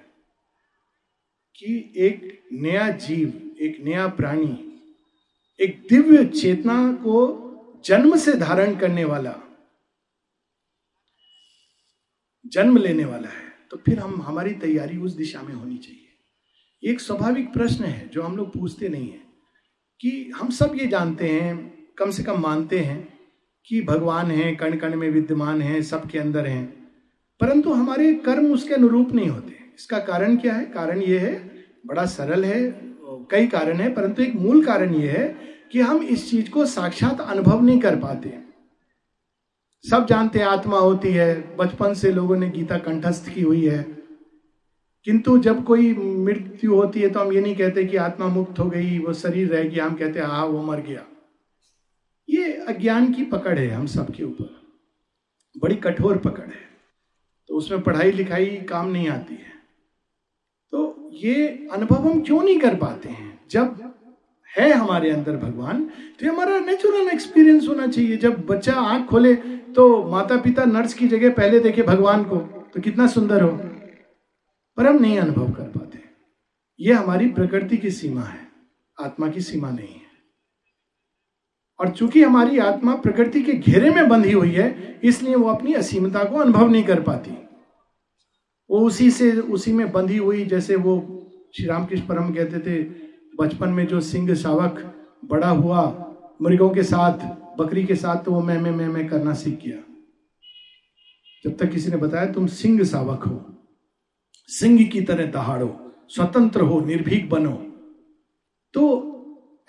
[1.55, 4.81] कि एक नया जीव, एक नया प्राणी,
[5.59, 9.35] एक दिव्य चेतना को जन्म से धारण करने वाला,
[12.45, 15.99] जन्म लेने वाला है तो फिर हम, हमारी तैयारी उस दिशा में होनी चाहिए।
[16.83, 19.21] एक स्वाभाविक प्रश्न है, जो हम लोग पूछते नहीं है
[20.01, 23.12] कि हम सब ये जानते हैं, कम से कम मानते हैं
[23.65, 26.87] कि भगवान है कण कण में विद्यमान है, सबके अंदर हैं।
[27.41, 30.65] परंतु हमारे कर्म उसके अनुरूप नहीं होते। इसका कारण क्या है?
[30.65, 31.51] कारण ये है,
[31.85, 32.81] बड़ा सरल है,
[33.31, 35.37] कई कारण है, परंतु एक मूल कारण ये है
[35.71, 38.39] कि हम इस चीज़ को साक्षात अनुभव नहीं कर पाते।
[39.89, 43.97] सब जानते हैं, आत्मा होती है, बचपन से लोगों ने गीता कंठस्थ की हुई है।
[45.03, 48.69] किंतु जब कोई मृत्यु होती है तो हम ये नहीं कहते कि आत्मा मुक्त हो
[48.69, 51.05] गई, वो शरीर रह गया, हम कहते हैं हाँ वो मर गया।
[52.29, 54.49] ये अज्ञान की पकड़ है हम सबके ऊपर।
[55.55, 56.61] बड़ी कठोर पकड़ है।
[57.49, 59.51] तो उसमें पढ़ाई लिखाई काम नहीं आती है।
[60.73, 63.39] तो ये अनुभव हम क्यों नहीं कर पाते हैं?
[63.51, 63.93] जब
[64.49, 69.35] है हमारे अंदर भगवान तो ये हमारा नेचुरल एक्सपीरियंस होना चाहिए। जब बच्चा आँख खोले
[69.75, 72.37] तो माता पिता नर्स की जगह पहले देखे भगवान को
[72.73, 73.51] तो कितना सुंदर हो।
[74.77, 75.99] पर हम नहीं अनुभव कर पाते।
[76.79, 78.47] ये हमारी प्रकृति की सीमा है,
[78.97, 80.02] आत्मा की सीमा नहीं है।
[81.83, 86.23] और चूँकि हमारी आत्मा प्रकृति के घेरे में बंधी हुई है, इसलिए वो अपनी असीमता
[86.23, 87.31] को अनुभव नहीं कर पाती।
[88.69, 90.95] वो उसी से, उसी में बंधी हुई, जैसे वो
[91.55, 92.83] श्री रामकृष्ण परम कहते थे,
[93.39, 94.79] बचपन में जो सिंह शावक
[95.25, 95.81] बड़ा हुआ,
[96.41, 97.25] मृगों के साथ,
[97.59, 99.77] बकरी के साथ तो वो मैं मैं मैं मैं करना सीख गया।
[101.45, 103.45] जब तक किसी ने बताया, तुम सिंह शावक हो।
[104.49, 107.51] सिंह की तरह दहाड़ो, स्वतंत्र हो, निर्भीक बनो।
[108.73, 109.12] तो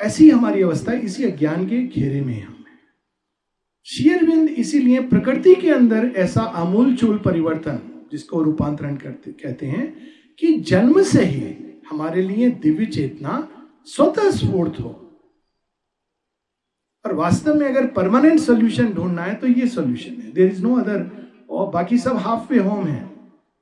[0.00, 2.64] ऐसी हमारी अवस्था इसी अज्ञान के घेरे में हम।
[3.84, 9.96] शेयरविंद इसीलिए प्रकृति के अंदर ऐसा आमूल चूल परिवर्तन, जिसको रूपांतरण करते, कहते हैं,
[10.38, 11.56] कि जन्म से ही
[11.90, 13.48] हमारे लिए दिव्य चेतना
[13.84, 15.20] स्वतः स्फूर्त हो।
[17.06, 20.74] और वास्तव में अगर परमानेंट सोल्यूशन ढूंढना है तो ये सोल्यूशन है। देर इज़ नो
[20.74, 23.10] अदर और बाकी सब हाफ़ वे होम है।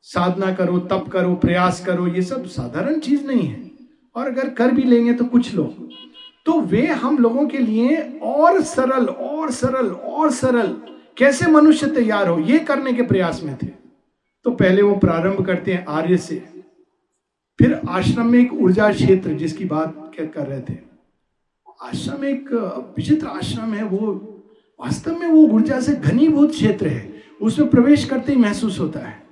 [0.02, 3.70] साधना करो, तप करो, प्रयास करो, ये सब साधारण चीज़ नहीं है।
[4.14, 5.92] और अगर कर भी लेंगे तो कुछ लोग।
[6.44, 10.68] तो वे हम लोगों के लिए और सरल और सरल और सरल,
[11.16, 12.40] कैसे मनुष्य तैयार हो?
[12.40, 13.66] ये करने के प्रयास में थे।
[14.44, 16.36] तो पहले वो प्रारंभ करते हैं आर्य से।
[17.58, 20.78] फिर आश्रम में एक ऊर्जा क्षेत्र जिसकी बात कर रहे थे।
[21.82, 22.52] आश्रम एक,
[22.96, 24.14] विचित्र आश्रम है, वो
[24.80, 29.22] वास्तव में वो ऊर्जा से घनीभूत क्षेत्र है। उसमें प्रवेश करते ही महसूस होता है।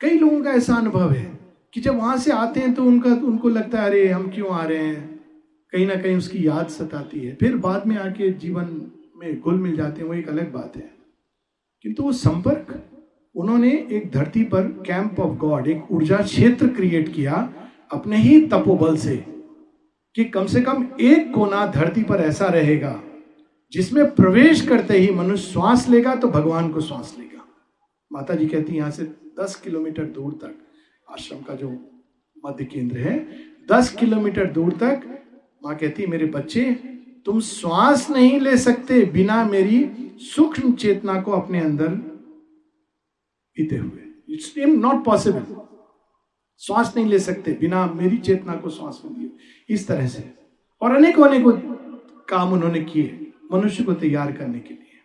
[0.00, 1.38] कई लोगों का ऐसा अनुभव है
[1.72, 4.64] कि जब वहाँ से आते हैं तो उनका, उनको लगता है, अरे, हम क्यों आ
[4.64, 5.13] रहे हैं?
[5.74, 8.66] कहीं ना कहीं उसकी याद सताती है। फिर बाद में आके जीवन
[9.16, 10.90] में घुल मिल जाते हैं, वो एक अलग बात है।
[11.84, 12.82] किंतु वो संपर्क,
[13.34, 17.32] उन्होंने एक धरती पर कैंप ऑफ़ गॉड एक ऊर्जा क्षेत्र क्रिएट किया
[17.92, 19.16] अपने ही तपोबल से
[20.16, 23.00] कि कम से कम एक कोना धरती पर ऐसा रहेगा
[23.72, 27.44] जिसमें प्रवेश करते ही मनुष्य श्वास लेगा तो भगवान को श्वास लेगा।
[28.10, 29.04] माता जी कहती यहाँ से
[29.40, 30.54] दस किलोमीटर दूर तक,
[31.10, 31.70] आश्रम का जो
[32.46, 33.18] मध्य केंद्र है,
[33.72, 35.10] दस किलोमीटर दूर तक
[35.64, 36.64] माँ कहती, मेरे बच्चे,
[37.24, 41.88] तुम श्वास नहीं ले सकते बिना मेरी सूक्ष्म चेतना को अपने अंदर
[43.56, 45.44] पीते हुए। इट्स नॉट पॉसिबल
[46.58, 49.30] श्वास नहीं ले सकते बिना मेरी चेतना को श्वास में लिए।
[49.68, 50.34] इस तरह से।
[50.82, 51.44] और अनेक अनेक
[52.28, 54.98] काम उन्होंने किए मनुष्य को तैयार करने के लिए।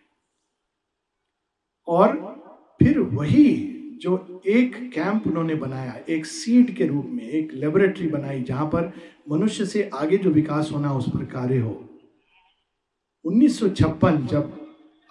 [1.88, 2.40] और
[2.82, 8.42] फिर वही जो एक कैंप उन्होंने बनाया, एक सीड के रूप में, एक लेबोरेटरी बनाई,
[8.42, 8.92] जहाँ पर
[9.30, 11.88] मनुष्य से आगे जो विकास होना उस पर कार्य हो।
[13.24, 14.56] 1956 जब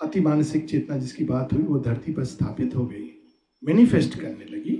[0.02, 3.16] अति मानसिक चेतना जिसकी बात हुई, वो धरती पर स्थापित हो गई
[3.64, 4.76] मैनिफेस्ट करने लगी,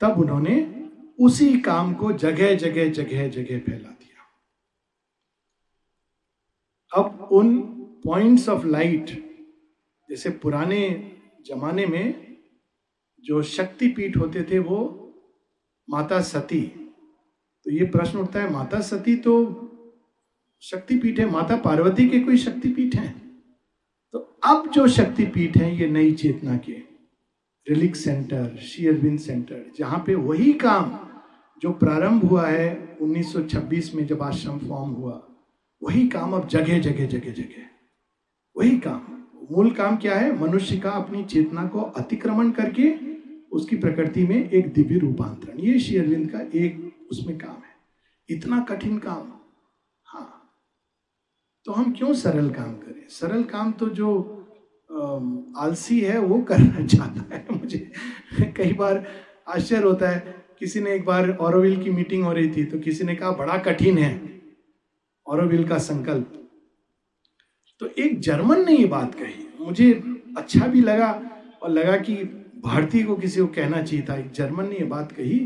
[0.00, 0.88] तब उन्होंने
[1.20, 4.24] उसी काम को जगह जगह जगह जगह फैला दिया।
[7.02, 7.60] अब उन
[8.04, 9.10] पॉइंट्स ऑफ़ लाइट
[10.10, 11.12] जैसे पुराने
[11.46, 12.36] जमाने में
[13.24, 14.98] जो शक्तिपीठ होते थे, वो
[15.90, 16.81] माता सती
[17.64, 19.32] तो ये प्रश्न उठता है, माता सती तो
[20.60, 23.14] शक्तिपीठ है, माता पार्वती के कोई शक्तिपीठ है?
[24.12, 26.72] तो अब जो शक्तिपीठ है, ये नई चेतना के
[27.68, 30.98] रिलिक सेंटर शेयरविंद सेंटर, जहाँ पे वही काम
[31.62, 35.28] जो प्रारंभ हुआ है 1926 में जब आश्रम फॉर्म हुआ,
[35.82, 37.68] वही काम अब जगह जगह जगह जगह।
[38.56, 40.40] वही काम। मूल काम क्या है?
[40.40, 42.94] मनुष्य का अपनी चेतना को अतिक्रमण करके
[43.52, 47.72] उसकी प्रकृति में एक दिव्य रूपांतरण। ये शेयरविंद का एक उसमें काम है।
[48.28, 49.32] इतना कठिन काम
[50.06, 50.28] हाँ।
[51.64, 53.08] तो हम क्यों सरल काम करें?
[53.08, 54.08] सरल काम तो जो
[55.56, 57.92] आलसी है, वो करना चाहता है मुझे।
[58.56, 59.06] कई बार
[59.48, 63.04] आश्चर्य होता है, किसी ने एक बार औरविल की मीटिंग हो रही थी तो किसी
[63.04, 64.12] ने कहा, बड़ा कठिन है
[65.26, 66.38] औरविल का संकल्प।
[67.80, 69.92] तो एक जर्मन ने ये बात कही। मुझे
[70.38, 71.10] अच्छा भी लगा
[71.62, 72.14] और लगा कि
[72.64, 75.38] भारतीय को किसी को कहना चाहिए था। एक जर्मन ने ये बात कही।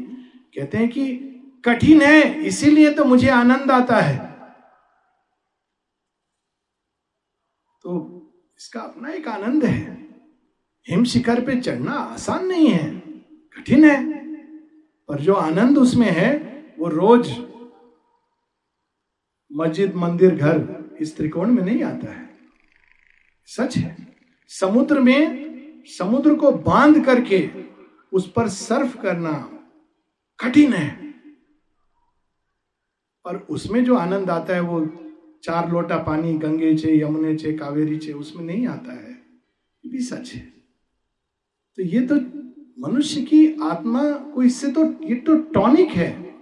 [0.54, 1.04] कहते हैं कि
[1.66, 4.16] कठिन है, इसीलिए तो मुझे आनंद आता है।
[7.84, 7.92] तो
[8.58, 9.94] इसका अपना एक आनंद है।
[10.86, 12.90] हिम शिखर पे चढ़ना आसान नहीं है,
[13.56, 13.98] कठिन है,
[15.08, 16.34] पर जो आनंद उसमें है,
[16.78, 17.30] वो रोज
[19.52, 22.28] मस्जिद, मंदिर, घर, इस त्रिकोण में नहीं आता है।
[23.48, 23.96] सच है,
[24.50, 27.48] समुद्र में समुद्र को बाँध करके
[28.12, 29.32] उस पर सर्फ करना
[30.40, 31.05] कठिन है।
[33.26, 34.88] पर उसमें जो आनंद आता है, वो
[35.42, 39.10] चार लोटा पानी, गंगे छे, यमुने चे कावेरी छे, उसमें नहीं आता है।
[39.84, 40.40] ये भी सच है।
[41.76, 42.14] तो ये तो
[42.88, 46.34] मनुष्य की आत्मा को इससे तो ये तो टॉनिक है।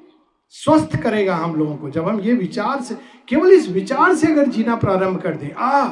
[0.50, 2.94] स्वस्थ करेगा हम लोगों को। जब हम ये विचार से,
[3.28, 5.88] केवल इस विचार से अगर जीना प्रारंभ कर दें, आ,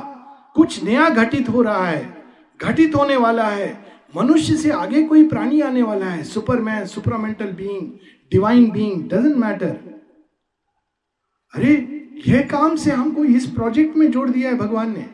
[0.55, 2.25] कुछ नया घटित हो रहा है,
[2.63, 3.85] घटित होने वाला है।
[4.17, 7.93] मनुष्य से आगे कोई प्राणी आने वाला है। Superman, supramental being,
[8.33, 9.92] divine being, doesn't matter.
[11.55, 11.73] अरे,
[12.27, 15.07] ये काम से हमको इस प्रोजेक्ट में जोड़ दिया है भगवान ने।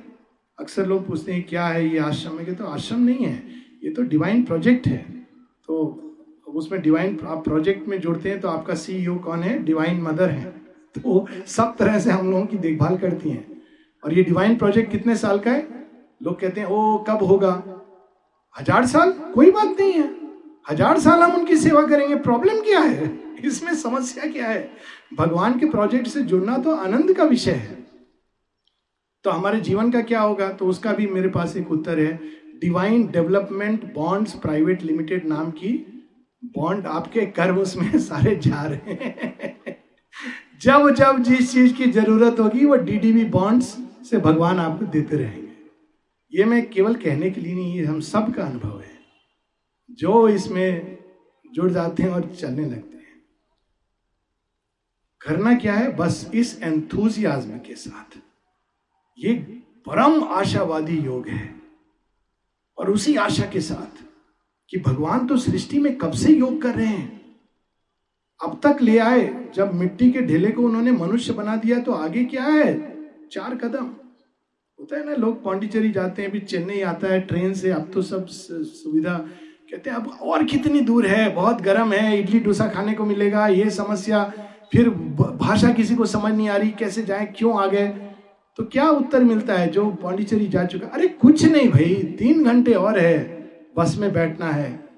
[0.59, 2.37] अक्सर लोग पूछते हैं, क्या है ये आश्रम?
[2.37, 3.43] में तो आश्रम नहीं है,
[3.85, 4.99] ये तो डिवाइन प्रोजेक्ट है।
[5.69, 6.05] तो
[6.55, 9.59] उसमें डिवाइन आप प्रोजेक्ट में जुड़ते हैं तो आपका सीईओ e कौन है?
[9.65, 10.51] डिवाइन मदर है।
[10.95, 13.63] तो सब तरह से हम लोगों की देखभाल करती हैं।
[14.05, 15.67] और ये डिवाइन प्रोजेक्ट कितने साल का है?
[16.23, 17.53] लोग कहते हैं, ओ, कब होगा?
[18.57, 19.13] हज़ार साल?
[19.35, 20.09] कोई बात नहीं है।
[20.71, 23.13] हज़ार साल हम उनकी सेवा करेंगे। प्रॉब्लम क्या है?
[23.45, 24.71] इसमें समस्या क्या है?
[25.15, 27.87] भगवान के प्रोजेक्ट से जुड़ना तो आनंद का विषय है।
[29.25, 30.53] तो हमारे जीवन का क्या होगा?
[30.53, 32.21] तो उसका भी मेरे पास एक उत्तर है।
[32.61, 35.95] Divine development bonds private limited नाम की
[36.45, 39.77] बॉन्ड आपके कर्म उसमें सारे जा रहे हैं।
[40.63, 43.67] जब जब जिस चीज़ की ज़रूरत होगी, वो डीडीबी बॉन्ड्स
[44.11, 45.49] से भगवान आपको देते रहेंगे।
[46.39, 48.99] ये मैं केवल कहने के लिए नहीं, ये हम सब का अनुभव है।
[49.91, 50.99] जो इसमें
[51.55, 52.98] जुड़ जाते हैं और चलने लगते हैं।
[55.21, 55.97] करना क्या है?
[55.97, 58.19] बस इस एंथुजियाज्म के साथ।
[59.19, 59.35] ये
[59.87, 61.55] परम आशावादी योग है।
[62.79, 64.05] और उसी आशा के साथ
[64.71, 67.37] कि भगवान तो सृष्टि में कब से योग कर रहे हैं?
[68.45, 72.25] अब तक ले आए, जब मिट्टी के ढेले को उन्होंने मनुष्य बना दिया तो आगे
[72.25, 72.99] क्या है?
[73.33, 73.87] चार कदम।
[74.81, 78.03] होता है ना, लोग पांडिचेरी जाते हैं भी चेन्नई आता है, ट्रेन से, अब तो
[78.03, 79.19] सब सुविधा।
[79.71, 81.35] कहते हैं, अब और कितनी दूर है?
[81.35, 86.35] बहुत गर्म है, इडली डोसा खाने को मिलेगा, ये समस्या। फिर भाषा किसी को समझ
[86.35, 87.89] नहीं आ रही, कैसे जाए, क्यों आ गए?
[88.57, 90.87] तो क्या उत्तर मिलता है जो पांडिचेरी जा चुका?
[90.87, 93.39] अरे कुछ नहीं भाई, तीन घंटे और है,
[93.77, 94.89] बस में बैठना है।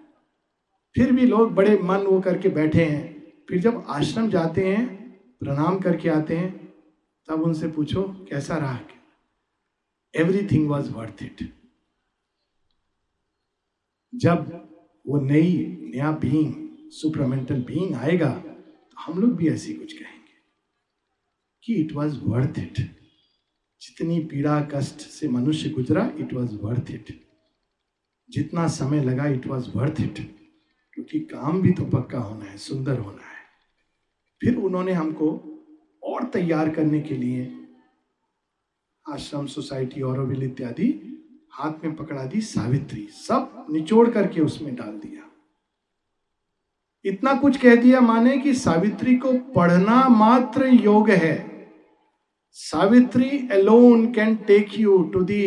[0.95, 5.11] फिर भी लोग बड़े मन वो करके बैठे हैं। फिर जब आश्रम जाते हैं,
[5.41, 6.75] प्रणाम करके आते हैं,
[7.29, 8.79] तब उनसे पूछो, कैसा रहा?
[10.17, 11.53] एवरीथिंग वॉज़ वर्थ इट
[14.15, 14.69] जब
[15.07, 16.55] वो नई, नया बीइंग
[16.91, 18.43] सुपरमेंटल बीइंग आएगा
[19.07, 20.39] हम लोग भी ऐसी कुछ कहेंगे
[21.65, 22.79] कि इट वॉज़ वर्थ इट
[23.83, 27.21] जितनी पीड़ा कष्ट से मनुष्य गुजरा इट वॉज़ वर्थ इट
[28.31, 30.19] जितना समय लगा इट वॉज़ वर्थ इट
[30.93, 33.39] क्योंकि काम भी तो पक्का होना है, सुंदर होना है।
[34.41, 35.31] फिर उन्होंने हमको
[36.03, 37.67] और तैयार करने के लिए
[39.09, 40.89] आश्रम सोसाइटी और इत्यादि
[41.53, 45.30] हाथ में पकड़ा दी, सावित्री, सब निचोड़ करके उसमें डाल दिया।
[47.05, 51.37] इतना कुछ कह दिया माने कि सावित्री को पढ़ना मात्र योग है।
[52.57, 55.43] Savitri alone can take you to the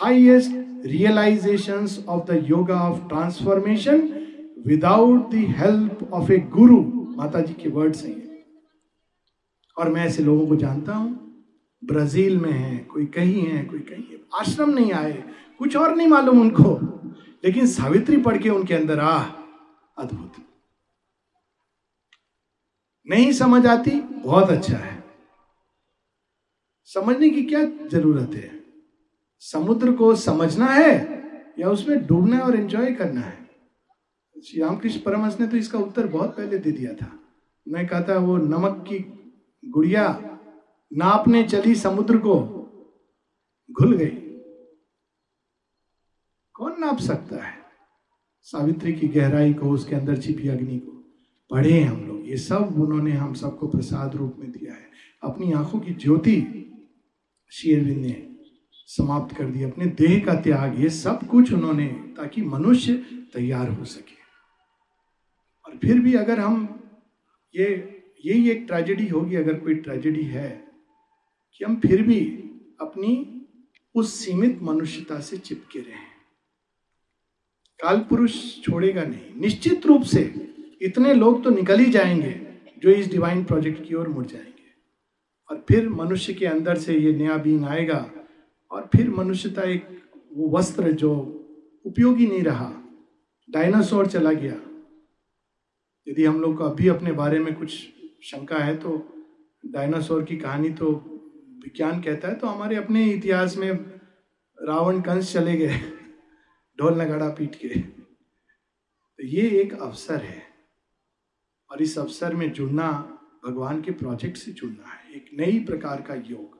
[0.00, 0.52] highest
[0.86, 4.08] realization of the yoga of transformation
[4.66, 6.80] without the help of a guru
[7.16, 8.20] Mata ji के वर्ड्स हैं
[9.76, 11.18] और मैं ऐसे लोगों को जानता हूँ,
[11.82, 15.12] ब्राज़ील में है, कोई कहीं है, कोई कहीं है, आश्रम नहीं आए,
[15.58, 16.74] कुछ और नहीं मालूम उनको,
[17.44, 19.18] लेकिन सावित्री पढ़ के उनके अंदर आ,
[19.98, 20.32] अद्भुत।
[23.06, 25.04] नहीं समझ आती, बहुत अच्छा है।
[26.84, 28.64] समझने की क्या ज़रूरत है?
[29.38, 31.22] समुद्र को समझना है
[31.58, 33.50] या उसमें डूबना है और एंजॉय करना है?
[34.44, 37.18] श्री रामकृष्ण परमहंस ने तो इसका उत्तर बहुत पहले दे दिया था।
[37.68, 38.98] मैं कहा था, वो नमक की
[39.64, 40.38] गुड़िया
[40.92, 42.40] नापने चली समुद्र को,
[43.70, 44.18] घुल गई।
[46.52, 47.58] कौन नाप सकता है?
[48.42, 50.92] सावित्री की गहराई को, उसके अंदर छिपी अग्नि को।
[51.50, 54.90] पढ़े हम लोग। ये सब उन्होंने हम सबको प्रसाद रूप में दिया है।
[55.22, 56.68] अपनी आँखों की ज्योति
[57.50, 58.36] शेरविंद ने
[58.86, 62.94] समाप्त कर दी, अपने देह का त्याग, ये सब कुछ उन्होंने ताकि मनुष्य
[63.32, 64.16] तैयार हो सके।
[65.66, 66.84] और फिर भी अगर हम
[67.56, 70.68] ये, यही एक ट्रेजेडी होगी, अगर कोई ट्रेजेडी है
[71.58, 72.20] कि हम फिर भी
[72.80, 73.42] अपनी
[73.94, 76.12] उस सीमित मनुष्यता से चिपके रहे।
[77.82, 80.52] काल पुरुष छोड़ेगा नहीं। निश्चित रूप से
[80.82, 82.30] इतने लोग तो निकल ही जाएँगे
[82.82, 84.50] जो इस डिवाइन प्रोजेक्ट की ओर मुड़ जाएँगे।
[85.50, 87.98] और फिर मनुष्य के अंदर से ये नया बींग आएगा
[88.70, 89.86] और फिर मनुष्यता एक
[90.32, 91.14] वो वस्त्र जो
[91.84, 92.72] उपयोगी नहीं रहा
[93.48, 94.60] डायनासोर चला गया।
[96.06, 97.70] यदि हम लोग को अभी अपने बारे में कुछ
[98.22, 98.98] शंका है तो
[99.66, 100.92] डायनासोर की कहानी तो
[101.64, 103.70] विज्ञान कहता है तो हमारे अपने इतिहास में
[104.58, 105.78] रावण कंस चले गए,
[106.78, 110.51] ढोल नगाड़ा पीट के। तो ये एक अवसर है।
[111.72, 116.14] और इस अवसर में जुड़ना भगवान के प्रोजेक्ट से जुड़ना है। एक नई प्रकार का
[116.14, 116.58] योग,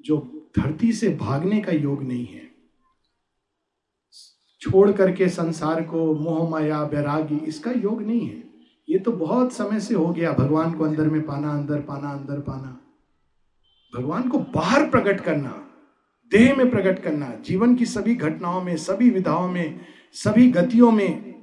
[0.00, 2.50] जो धरती से भागने का योग नहीं है।
[4.60, 8.42] छोड़ करके संसार को, मोह माया बैरागी इसका योग नहीं है।
[8.88, 12.40] ये तो बहुत समय से हो गया भगवान को अंदर में पाना, अंदर पाना अंदर
[12.40, 12.80] पाना।
[13.94, 15.60] भगवान को बाहर प्रकट करना,
[16.32, 19.80] देह में प्रकट करना, जीवन की सभी घटनाओं में, सभी विधाओं में,
[20.12, 21.34] सभी गतियों में,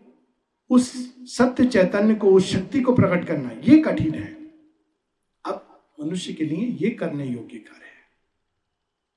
[0.70, 4.34] उस सत्य चैतन्य को, उस शक्ति को प्रकट करना, ये कठिन है।
[5.46, 8.04] अब मनुष्य के लिए ये करने योग्य कार्य है।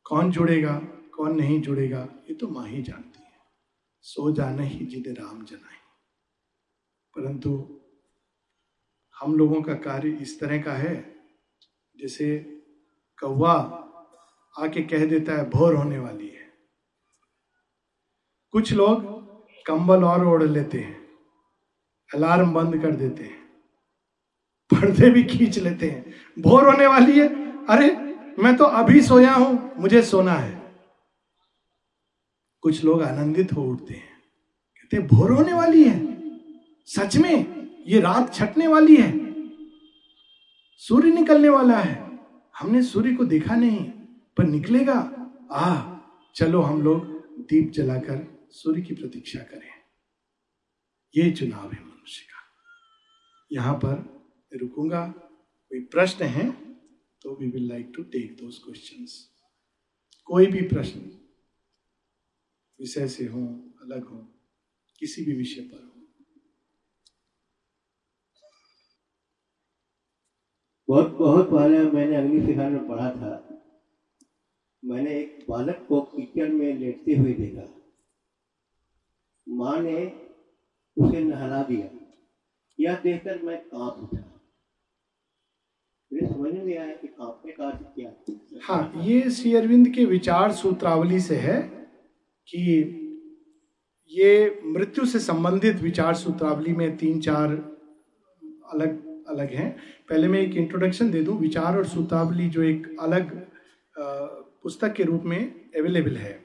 [0.05, 0.79] कौन जुड़ेगा,
[1.15, 3.39] कौन नहीं जुड़ेगा, ये तो माँ ही जानती है।
[4.01, 5.75] सो जाने ही जिदे राम जनाए
[7.17, 7.81] परंतु
[9.21, 11.17] हम लोगों का कार्य इस तरह का है,
[11.97, 12.39] जैसे
[13.21, 13.53] कौवा
[14.59, 16.53] आके कह देता है, भोर होने वाली है।
[18.51, 19.05] कुछ लोग
[19.67, 21.04] कंबल और ओढ़ लेते हैं।
[22.15, 23.45] अलार्म बंद कर देते हैं।
[24.73, 27.29] पर्दे भी खींच लेते हैं। भोर होने वाली है।
[27.67, 27.91] अरे,
[28.43, 30.77] मैं तो अभी सोया हूँ। मुझे सोना है।
[32.61, 34.09] कुछ लोग आनंदित हो उठते हैं।
[34.77, 36.15] कहते भोर होने वाली है।
[36.87, 39.25] सच में, ये रात छटने वाली है।
[40.77, 42.21] सूर्य निकलने वाला है।
[42.59, 43.91] हमने सूर्य को देखा नहीं,
[44.37, 45.11] पर निकलेगा।
[45.53, 45.97] आ,
[46.35, 47.05] चलो हम लोग
[47.39, 49.71] दीप जलाकर सूर्य की प्रतीक्षा करें।
[51.17, 52.27] ये चुनाव है। मनुष्य
[53.51, 55.07] यहाँ पर रुकूँगा,
[55.71, 56.51] कोई प्रश्न है
[57.23, 59.13] तो we will like to take those questions
[60.29, 61.01] कोई भी प्रश्न,
[62.81, 63.41] विषय से हो,
[63.83, 64.19] अलग हो,
[65.01, 65.91] किसी भी विषय पर हो।
[70.89, 73.33] बहुत बहुत पहले मैंने अग्नि शिखा में पढ़ा था।
[74.83, 77.67] मैंने एक बालक को किचन में लेटते हुए देखा।
[79.47, 79.97] माँ ने
[80.97, 81.89] उसे नहला दिया।
[82.81, 84.31] यह देखकर मैं काँप उठा।
[86.13, 87.09] समझ आया कि
[88.63, 91.61] हाँ। ये श्री अरविंद के विचार सूत्रावली से है
[92.49, 93.01] कि
[94.13, 97.51] ये मृत्यु से संबंधित विचार सूत्रावली में तीन चार
[98.73, 99.77] अलग अलग हैं।
[100.09, 103.47] पहले मैं एक इंट्रोडक्शन दे दूँ। विचार और सूत्रावली जो एक अलग
[103.99, 106.45] पुस्तक के रूप में अवेलेबल है।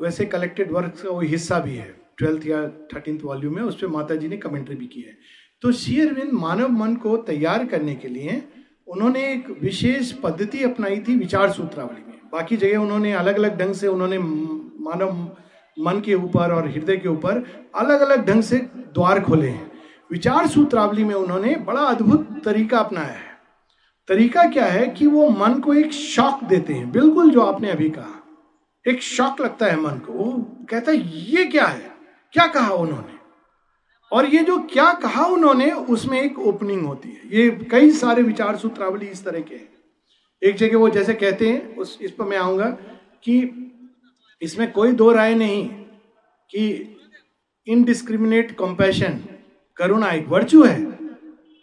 [0.00, 3.86] वैसे कलेक्टेड वर्क का वो हिस्सा भी है। ट्वेल्थ या थर्टींथ वॉल्यूम में, उस पर
[3.86, 5.16] माता जी ने कमेंट्री भी की है।
[5.62, 8.42] तो शेयरविंद मानव मन को तैयार करने के लिए
[8.88, 13.74] उन्होंने एक विशेष पद्धति अपनाई थी विचार सूत्रावली में। बाकी जगह उन्होंने अलग अलग ढंग
[13.74, 15.36] से उन्होंने मानव
[15.76, 17.44] मन के ऊपर और हृदय के ऊपर
[17.74, 18.58] अलग अलग ढंग से
[18.94, 19.72] द्वार खोले हैं।
[20.10, 23.36] विचार सूत्रावली में उन्होंने बड़ा अद्भुत तरीका अपनाया है।
[24.08, 27.90] तरीका क्या है कि वो मन को एक शॉक देते हैं। बिल्कुल जो आपने अभी
[27.90, 28.22] कहा,
[28.88, 30.32] एक शॉक लगता है मन को। वो
[30.70, 31.87] कहता है, ये क्या है?
[32.32, 33.16] क्या कहा उन्होंने?
[34.12, 38.56] और ये जो क्या कहा उन्होंने उसमें एक ओपनिंग होती है। ये कई सारे विचार
[38.56, 39.68] सूत्रावली इस तरह के हैं।
[40.42, 42.70] एक जगह वो जैसे कहते हैं उस इस पर मैं आऊँगा
[43.22, 43.64] कि
[44.42, 45.68] इसमें कोई दो राय नहीं
[46.50, 46.96] कि
[47.66, 49.20] इनडिस्क्रिमिनेट कॉम्पैशन
[49.76, 50.80] करुणा एक वर्चू है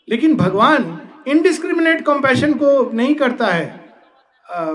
[0.10, 3.94] लेकिन भगवान इनडिस्क्रिमिनेट कॉम्पैशन को नहीं करता है
[4.52, 4.74] आ,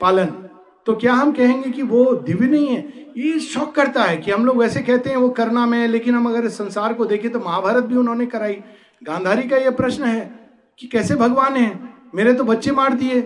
[0.00, 0.45] पालन।
[0.86, 3.06] तो क्या हम कहेंगे कि वो दिव्य नहीं है?
[3.16, 6.14] ये शौक करता है कि हम लोग वैसे कहते हैं वो करना में है, लेकिन
[6.14, 8.54] हम अगर संसार को देखें तो महाभारत भी उन्होंने कराई।
[9.02, 10.38] गांधारी का ये प्रश्न है
[10.78, 11.80] कि कैसे भगवान है?
[12.14, 13.20] मेरे तो बच्चे मार दिए।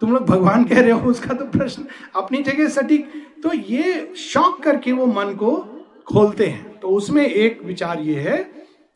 [0.00, 1.84] तुम लोग भगवान कह रहे हो, उसका तो प्रश्न
[2.16, 3.10] अपनी जगह सटीक।
[3.42, 5.56] तो ये शौक करके वो मन को
[6.06, 8.38] खोलते हैं। तो उसमें एक विचार ये है।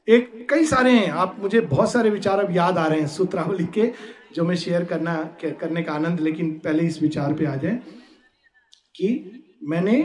[0.09, 3.65] एक कई सारे हैं। आप मुझे बहुत सारे विचार अब याद आ रहे हैं सूत्रावली
[3.65, 3.93] के,
[4.35, 7.79] जो मैं शेयर करना, करने का आनंद, लेकिन पहले इस विचार पे आ जाए।
[8.97, 9.97] कि मैंने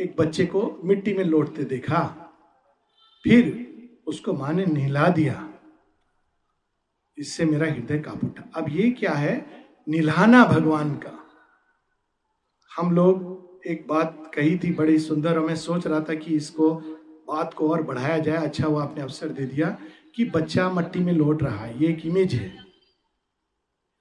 [0.00, 2.06] एक बच्चे को मिट्टी में लौटते देखा।
[3.24, 3.68] फिर
[4.06, 5.54] उसको माँ ने नहला दिया।
[7.18, 9.66] इससे मेरा हृदय काप उठा। अब ये क्या है?
[9.88, 11.26] निलाना भगवान का।
[12.76, 16.74] हम लोग एक बात कही थी बड़ी सुंदर, और मैं सोच रहा था कि इसको,
[17.28, 19.78] बात को और बढ़ाया जाए। अच्छा वो आपने अवसर दे दिया
[20.14, 22.64] कि बच्चा मट्टी में लौट रहा है। ये एक इमेज है।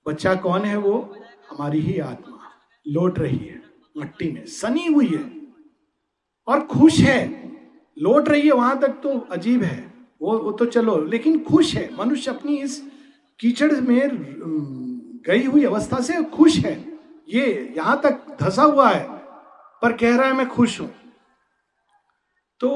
[0.08, 1.16] बच्चा कौन है वो?
[1.50, 2.40] हमारी ही आत्मा।
[2.88, 3.61] लौट रही है।
[3.98, 5.42] मट्टी में। सनी हुई है
[6.48, 7.52] और खुश है।
[8.00, 11.96] लौट रही है वहाँ तक तो अजीब है। वो वो तो चलो, लेकिन खुश है।
[11.96, 12.92] मनुष्य अपनी इस
[13.40, 14.10] कीचड़ में
[15.28, 19.08] गई हुई अवस्था से खुश है। ये यहाँ तक धसा हुआ है,
[19.82, 20.96] पर कह रहा है, मैं खुश हूँ।
[22.60, 22.70] तो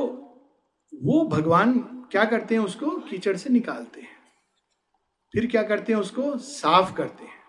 [1.04, 1.80] वो भगवान
[2.12, 2.90] क्या करते हैं उसको?
[2.90, 4.16] कीचड़ से निकालते हैं।
[5.34, 6.38] फिर क्या करते हैं उसको?
[6.38, 7.40] साफ़ करते हैं।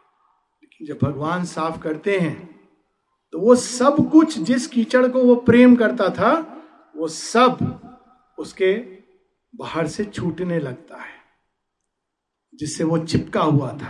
[0.62, 2.55] लेकिन जब भगवान साफ़ करते हैं
[3.37, 6.30] तो वो सब कुछ जिस कीचड़ को वो प्रेम करता था,
[6.95, 7.59] वो सब
[8.39, 8.72] उसके
[9.55, 11.18] बाहर से छूटने लगता है,
[12.55, 13.89] जिससे वो चिपका हुआ था।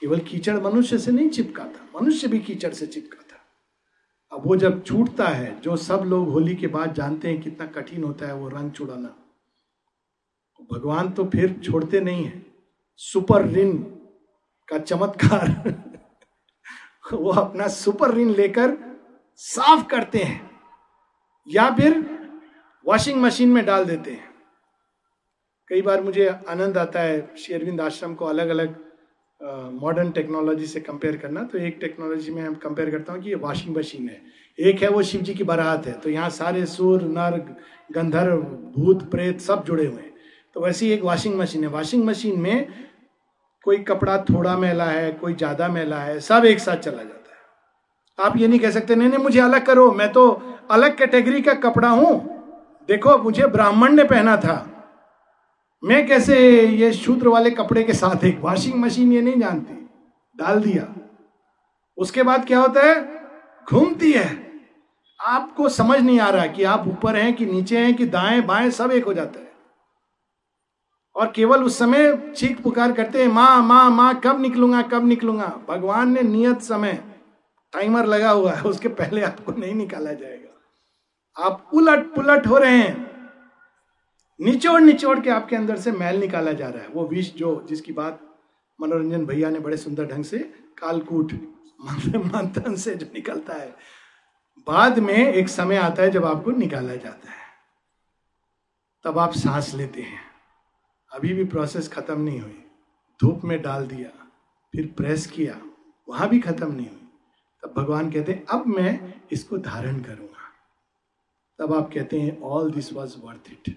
[0.00, 3.40] केवल कीचड़ मनुष्य से नहीं चिपका था, मनुष्य भी कीचड़ से चिपका था।
[4.32, 8.04] अब वो जब छूटता है, जो सब लोग होली के बाद जानते हैं कितना कठिन
[8.04, 9.08] होता है वो रंग छुड़ाना
[10.54, 12.42] तो भगवान तो फिर छोड़ते नहीं है।
[13.00, 13.76] सुपर रिन
[14.68, 15.93] का चमत्कार
[17.12, 18.76] वो अपना सुपर ऋण लेकर
[19.36, 20.50] साफ़ करते हैं
[21.48, 21.98] या फिर
[22.86, 24.32] वॉशिंग मशीन में डाल देते हैं।
[25.70, 28.74] कई बार मुझे आनंद आता है शेरविंद आश्रम को अलग अलग
[29.72, 33.34] मॉडर्न टेक्नोलॉजी से कंपेयर करना। तो एक टेक्नोलॉजी में हम कंपेयर करता हूँ कि ये
[33.34, 34.20] वॉशिंग मशीन है।
[34.58, 37.38] एक है वो शिव जी की बारात है। तो यहाँ सारे सुर नर
[37.92, 38.36] गंधर्व,
[38.76, 40.12] भूत, प्रेत सब जुड़े हुए हैं।
[40.54, 42.66] तो वैसे ही एक वॉशिंग मशीन है। वॉशिंग मशीन में
[43.64, 48.26] कोई कपड़ा थोड़ा मैला है, कोई ज़्यादा मैला है, सब एक साथ चला जाता है।
[48.26, 50.30] आप ये नहीं कह सकते, नहीं नहीं, मुझे अलग करो, मैं तो
[50.70, 52.12] अलग कैटेगरी का कपड़ा हूँ।
[52.88, 54.56] देखो मुझे ब्राह्मण ने पहना था।
[55.82, 56.36] मैं कैसे
[56.66, 59.74] ये शूद्र वाले कपड़े के साथ, एक वॉशिंग मशीन ये नहीं जानती,
[60.36, 60.86] डाल दिया।
[61.98, 62.94] उसके बाद क्या होता है,
[63.66, 64.28] घूमती है।
[65.20, 68.70] आपको समझ नहीं आ रहा कि आप ऊपर हैं कि नीचे हैं कि दाएँ, बाएँ,
[68.70, 69.43] सब एक हो जाता है।
[71.16, 75.60] और केवल उस समय चीख पुकार करते हैं, माँ माँ माँ, कब निकलूँगा कब निकलूँगा?
[75.68, 77.04] भगवान ने नियत समय
[77.72, 80.50] टाइमर लगा हुआ है, उसके पहले आपको नहीं निकाला जाएगा।
[81.44, 83.14] आप उलट पुलट हो रहे हैं।
[84.40, 87.92] निचोड़ निचोड़ के आपके अंदर से मैल निकाला जा रहा है। वो विष जो, जिसकी
[87.92, 88.20] बात
[88.80, 90.38] मनोरंजन भैया ने बड़े सुंदर ढंग से
[90.78, 91.32] कालकूट
[92.16, 93.76] मंथन से जो निकलता है,
[94.66, 97.44] बाद में एक समय आता है जब आपको निकाला जाता है।
[99.04, 100.33] तब आप सांस लेते हैं।
[101.14, 102.64] अभी भी प्रोसेस खत्म नहीं हुई।
[103.20, 104.08] धूप में डाल दिया,
[104.72, 105.60] फिर प्रेस किया,
[106.08, 107.08] वहाँ भी खत्म नहीं हुई।
[107.62, 110.34] तब भगवान कहते हैं, अब मैं इसको धारण करूँगा।
[111.58, 113.76] तब आप कहते हैं all this was worth it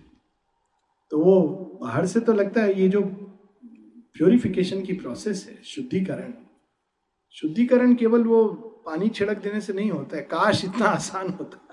[1.11, 1.41] तो वो
[1.81, 3.01] बाहर से तो लगता है, ये जो
[4.13, 6.33] प्योरिफिकेशन की प्रोसेस है, शुद्धिकरण।
[7.31, 8.45] शुद्धिकरण केवल वो
[8.85, 11.69] पानी छिड़क देने से नहीं होता है, काश इतना आसान होता।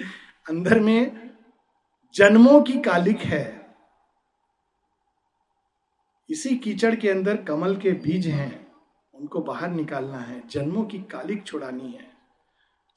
[0.50, 1.30] अंदर में
[2.14, 3.57] जन्मों की कालिक है।
[6.30, 8.66] इसी कीचड़ के अंदर कमल के बीज हैं।
[9.14, 12.06] उनको बाहर निकालना है। जन्मों की कालिक छुड़ानी है।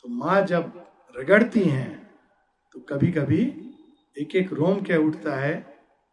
[0.04, 0.72] तो माँ जब
[1.16, 1.90] रगड़ती हैं
[2.76, 3.42] तो कभी कभी
[4.18, 5.54] एक एक रोम कह उठता है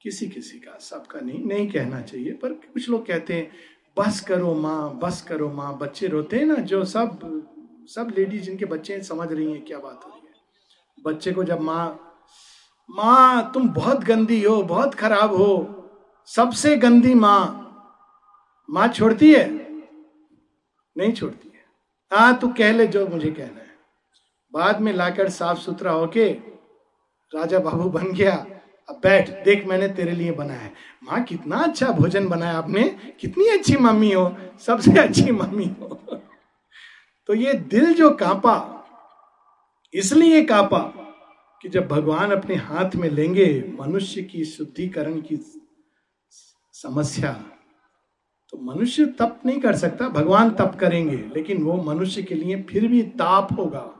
[0.00, 3.50] किसी किसी का। सबका नहीं नहीं कहना चाहिए, पर कुछ लोग कहते हैं,
[3.96, 7.18] बस करो माँ, बस करो माँ। बच्चे रोते हैं ना, जो सब
[7.88, 11.44] सब लेडीज़ जिनके बच्चे हैं, समझ रही हैं क्या बात हो रही है। बच्चे को
[11.44, 12.04] जब माँ
[12.88, 15.77] माँ, तुम बहुत गंदी हो, बहुत खराब हो।
[16.36, 17.64] सबसे गंदी माँ
[18.70, 19.48] माँ छोड़ती है?
[20.96, 21.64] नहीं छोड़ती है।
[22.12, 23.76] हाँ तू कह ले जो मुझे कहना है।
[24.52, 26.28] बाद में लाकर साफ़ सुथरा होके
[27.34, 28.34] राजा बाबू बन गया।
[28.88, 30.72] अब बैठ, देख मैंने तेरे लिए बनाया है।
[31.04, 32.82] माँ, कितना अच्छा भोजन बनाया आपने।
[33.20, 36.20] कितनी अच्छी मम्मी हो। सबसे अच्छी मम्मी हो।
[37.26, 38.84] तो ये दिल जो कांपा,
[39.94, 40.78] इसलिए कांपा
[41.62, 45.36] कि जब भगवान अपने हाथ में लेंगे, मनुष्य की शुद्धिकरण की
[46.82, 47.32] समस्या।
[48.50, 52.88] तो मनुष्य तप नहीं कर सकता, भगवान तप करेंगे, लेकिन वो मनुष्य के लिए फिर
[52.88, 53.94] भी ताप होगा।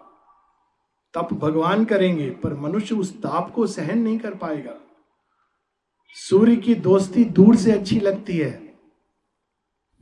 [1.14, 4.74] तप भगवान करेंगे, पर मनुष्य उस ताप को सहन नहीं कर पाएगा।
[6.14, 8.76] सूर्य की दोस्ती दूर से अच्छी लगती है।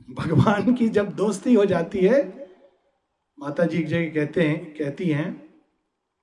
[0.09, 2.47] भगवान की जब दोस्ती हो जाती है
[3.39, 5.49] माता जी एक जगह कहते हैं, कहती हैं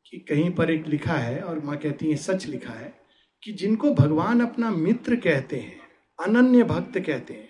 [0.07, 2.95] कि कहीं पर एक लिखा है और माँ कहती है, सच लिखा है
[3.43, 5.84] कि जिनको भगवान अपना मित्र कहते हैं
[6.21, 7.49] अनन्य भक्त कहते हैं,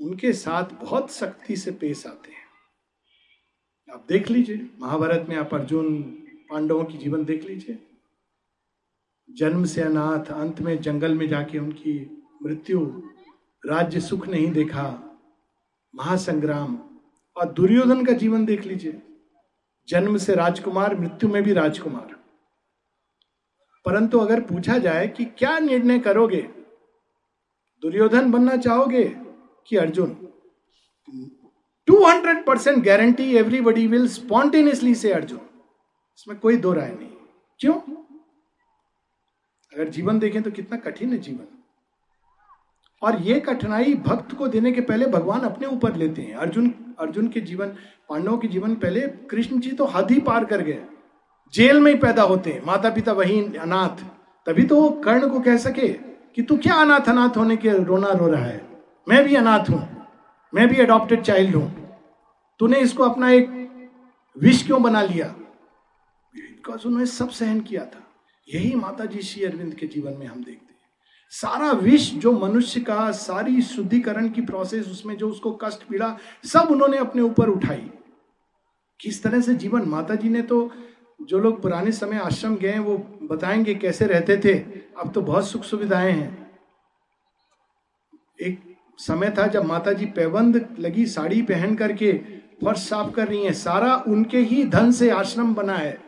[0.00, 2.40] उनके साथ बहुत सख्ती से पेश आते हैं।
[3.94, 6.02] आप देख लीजिए, महाभारत में आप अर्जुन
[6.50, 7.86] पांडवों की जीवन देख लीजिए।
[9.30, 13.02] जन्म से अनाथ, अंत में जंगल में जाके उनकी मृत्यु,
[13.66, 15.18] राज्य सुख नहीं देखा,
[15.94, 16.78] महासंग्राम
[17.36, 19.02] और दुर्योधन का जीवन देख लीजिए।
[19.88, 22.20] जन्म से राजकुमार, मृत्यु में भी राजकुमार।
[23.84, 26.59] परंतु अगर पूछा जाए कि क्या निर्णय करोगे
[27.82, 29.16] दुर्योधन बनना चाहोगे
[29.66, 30.28] कि Arjun?
[31.86, 35.40] 200 percent guarantee everybody will spontaneously say Arjun.
[36.18, 37.08] इसमें कोई दो राय नहीं।
[37.58, 37.74] क्यों?
[39.74, 41.58] अगर जीवन देखें तो कितना कठिन है जीवन।
[43.02, 47.28] और ये कठिनाई भक्त को देने के पहले भगवान अपने ऊपर लेते हैं। अर्जुन अर्जुन
[47.28, 47.66] के जीवन,
[48.08, 50.84] पांडवों के जीवन पहले कृष्ण जी तो हद ही पार कर गए।
[51.54, 54.04] जेल में ही पैदा होते हैं। माता पिता वही अनाथ।
[54.46, 58.28] तभी तो कर्ण को कह सके। कि तू क्या अनाथ अनाथ होने के रोना रो
[58.28, 58.68] रहा है?
[59.08, 60.06] मैं भी अनाथ हूँ।
[60.54, 61.96] मैं भी अडॉप्टेड चाइल्ड हूँ।
[62.58, 63.70] तूने इसको अपना एक
[64.38, 65.26] विष क्यों बना लिया?
[66.34, 68.06] बिकॉज़ उन्होंने सब सहन किया था।
[68.54, 70.80] यही माता जी श्री अरविंद के जीवन में हम देखते हैं।
[71.30, 76.68] सारा विष जो मनुष्य का, सारी शुद्धिकरण की प्रोसेस उसमें जो उसको कष्ट पीड़ा, सब
[76.70, 77.90] उन्होंने अपने ऊपर उठाई।
[79.00, 80.72] किस तरह से जीवन माता जी ने तो
[81.22, 84.58] जो लोग पुराने समय आश्रम गए हैं, वो बताएँगे कैसे रहते थे।
[85.00, 86.50] अब तो बहुत सुख सुविधाएँ हैं।
[88.42, 92.12] एक समय था जब माता जी पैबंद लगी साड़ी पहन करके,
[92.64, 95.98] फर्श साफ़ कर रही हैं। सारा उनके ही धन से आश्रम बना है।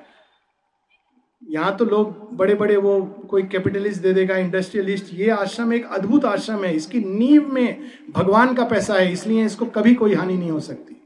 [1.49, 6.25] यहाँ तो लोग बड़े बड़े वो कोई कैपिटलिस्ट दे देगा, इंडस्ट्रियलिस्ट, ये आश्रम एक अद्भुत
[6.25, 10.51] आश्रम है। इसकी नींव में भगवान का पैसा है, इसलिए इसको कभी कोई हानि नहीं
[10.51, 11.02] हो सकती।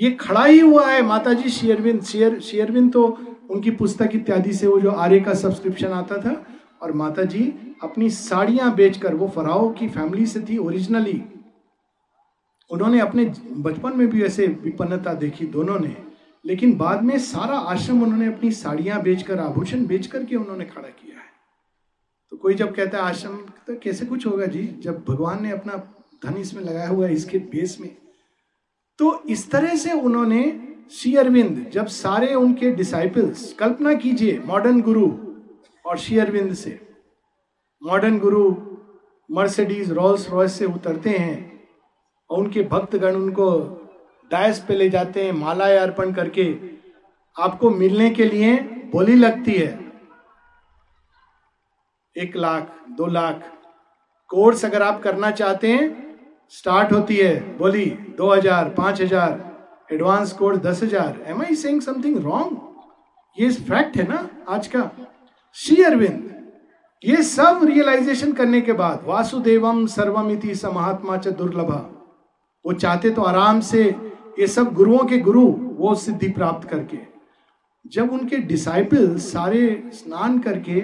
[0.00, 3.04] ये खड़ा ही हुआ है माता जी शेयरविंद, शेयर, शेयरविंद तो
[3.50, 6.34] उनकी पुस्तक इत्यादि से वो जो आर्य का सब्सक्रिप्शन आता था
[6.82, 7.42] और माता जी
[7.82, 11.22] अपनी साड़ियाँ बेचकर, वो फराओ की फैमिली से थी ओरिजिनली
[12.70, 13.24] उन्होंने अपने
[13.58, 15.96] बचपन में भी ऐसे विपन्नता देखी दोनों ने,
[16.44, 21.16] लेकिन बाद में सारा आश्रम उन्होंने अपनी साड़ियाँ बेचकर, आभूषण बेच करके उन्होंने खड़ा किया
[21.16, 21.28] है।
[22.32, 23.36] तो कोई जब कहता है आश्रम
[23.66, 24.62] तो कैसे कुछ होगा जी?
[24.80, 25.76] जब भगवान ने अपना
[26.24, 27.96] धन इसमें लगाया हुआ है, इसके बेस में।
[29.00, 30.42] तो इस तरह से उन्होंने
[30.92, 35.10] श्री अरविंद, जब सारे उनके डिसाइपल्स कल्पना कीजिए मॉडर्न गुरु
[35.86, 36.80] और श्री अरविंद से।
[37.82, 38.56] मॉडर्न गुरु
[39.30, 41.68] मर्सिडीज रोल्स रॉयस से उतरते हैं
[42.30, 43.48] और उनके भक्तगण उनको
[44.30, 46.58] डायस पे ले जाते हैं, मालाएँ अर्पण करके।
[47.36, 48.54] आपको मिलने के लिए
[48.92, 49.92] बोली लगती है।
[52.16, 53.42] एक लाख, दो लाख
[54.30, 56.09] कोर्स अगर आप करना चाहते हैं
[56.52, 57.84] स्टार्ट होती है, बोली,
[58.18, 62.58] दो हज़ार, पाँच हज़ार, एडवांस दस हज़ार। Am I saying something wrong
[63.38, 64.90] ये फैक्ट है ना, आज का।
[65.56, 66.28] श्री अरविंद,
[67.04, 71.78] ये सब रियलाइजेशन करने के बाद, वासुदेवम सर्वमिति स महात्मा च दुर्लभा।
[72.64, 73.82] वो चाहते तो आराम से
[74.38, 75.46] ये सब गुरुओं के गुरु,
[75.76, 76.98] वो सिद्धि प्राप्त करके।
[77.84, 80.80] जब उनके डिसाइपल सारे स्नान करके,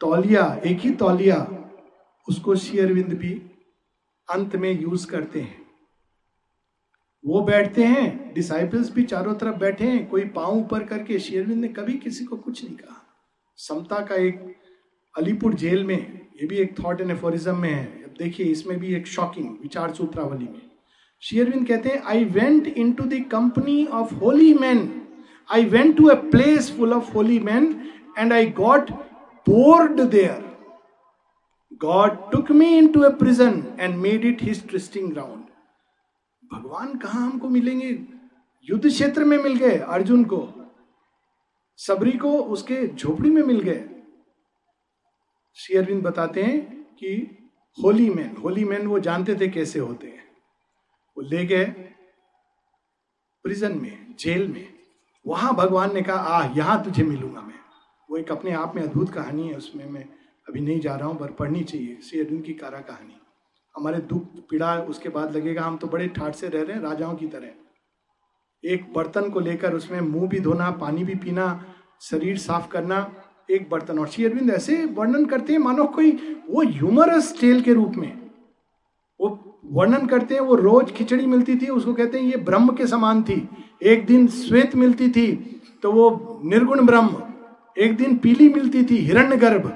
[0.00, 1.46] तौलिया, एक ही तौलिया,
[2.28, 3.30] उसको श्री अरविंद भी
[4.32, 5.60] अंत में यूज़ करते हैं।
[7.24, 11.68] वो बैठते हैं डिसाइपल्स भी चारों तरफ़ बैठे हैं, कोई पाँव ऊपर करके शेयरविंद ने
[11.68, 13.02] कभी किसी को कुछ नहीं कहा।
[13.58, 14.40] समता का एक
[15.14, 15.98] अलीपुर जेल में,
[16.40, 19.92] ये भी एक थॉट एंड एफोरिज्म में है। अब देखिए, इसमें भी एक शॉकिंग विचार
[19.94, 20.60] सूत्रावली में।
[21.22, 24.88] शेयरविंद कहते हैं I went into the company of holy man
[25.50, 27.74] I went to a place full of holy man
[28.18, 28.90] and I got
[29.46, 30.51] bored there
[31.80, 35.44] God took me into a prison and made it his trysting ground
[36.52, 37.88] भगवान कहा हमको मिलेंगे?
[38.68, 40.48] युद्ध क्षेत्र में मिल गए अर्जुन को।
[41.78, 43.84] सबरी को उसके झोपड़ी में मिल गए।
[45.56, 46.60] शेयरविंद बताते हैं
[46.94, 47.14] कि
[47.78, 50.24] होली मैन होली मैन वो जानते थे कैसे होते हैं।
[51.16, 51.64] वो ले गए
[53.44, 54.66] प्रिजन में जेल में।
[55.26, 57.58] वहाँ भगवान ने कहा आ यहाँ तुझे मिलूँगा मैं।
[58.10, 60.08] वो एक अपने आप में अद्भुत कहानी है, उसमें मैं
[60.48, 63.16] अभी नहीं जा रहा हूँ, पर पढ़नी चाहिए। श्री अरविंद की कारा कहानी।
[63.74, 67.14] हमारे दुख, पीड़ा, उसके बाद लगेगा, हम तो बड़े ठाट से रह रहे हैं, राजाओं
[67.14, 67.48] की तरह।
[68.64, 71.46] एक बर्तन को लेकर उसमें मुँह भी धोना, पानी भी पीना,
[72.00, 73.14] शरीर साफ़ करना,
[73.50, 76.10] एक बर्तन। और श्री अरविंद ऐसे वर्णन करते हैं, मानो कोई
[76.50, 78.30] वो ह्यूमरस टेल के रूप में।
[79.20, 82.86] वो वर्णन करते हैं, वो रोज खिचड़ी मिलती थी, उसको कहते हैं, ये ब्रह्म के
[82.86, 83.48] समान थी।
[83.82, 85.32] एक दिन श्वेत मिलती थी
[85.82, 87.22] तो वो निर्गुण ब्रह्म।
[87.76, 89.66] एक दिन पीली मिलती थी हिरण्य गर्भ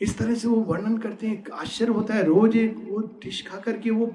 [0.00, 3.58] इस तरह से वो वर्णन करते हैं आश्चर्य होता है। रोज एक वो डिश खा
[3.58, 4.12] करके वो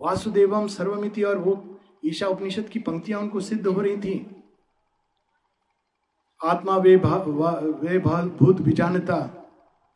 [0.00, 1.62] वासुदेवम सर्वमिति और वो
[2.04, 4.26] ईशा उपनिषद की पंक्तियाँ उनको सिद्ध हो रही थी।
[6.40, 7.16] आत्मा वे भा,
[7.82, 9.20] वे भाल भूत विजानता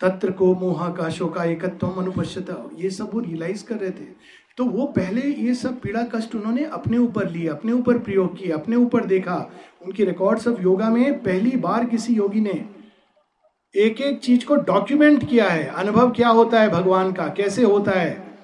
[0.01, 4.07] तत्र को मोहा का शोका एकत्व अनुपश्यता ये सब वो रियलाइज़ कर रहे थे।
[4.59, 8.51] तो वो पहले ये सब पीड़ा कष्ट उन्होंने अपने ऊपर लिए अपने ऊपर प्रयोग किए
[8.53, 9.37] अपने ऊपर देखा।
[9.83, 12.53] उनकी रिकॉर्ड्स ऑफ़ योगा में पहली बार किसी योगी ने
[13.77, 17.29] एक एक चीज़ को डॉक्यूमेंट किया है। अनुभव क्या होता है भगवान का?
[17.29, 18.39] कैसे होता है?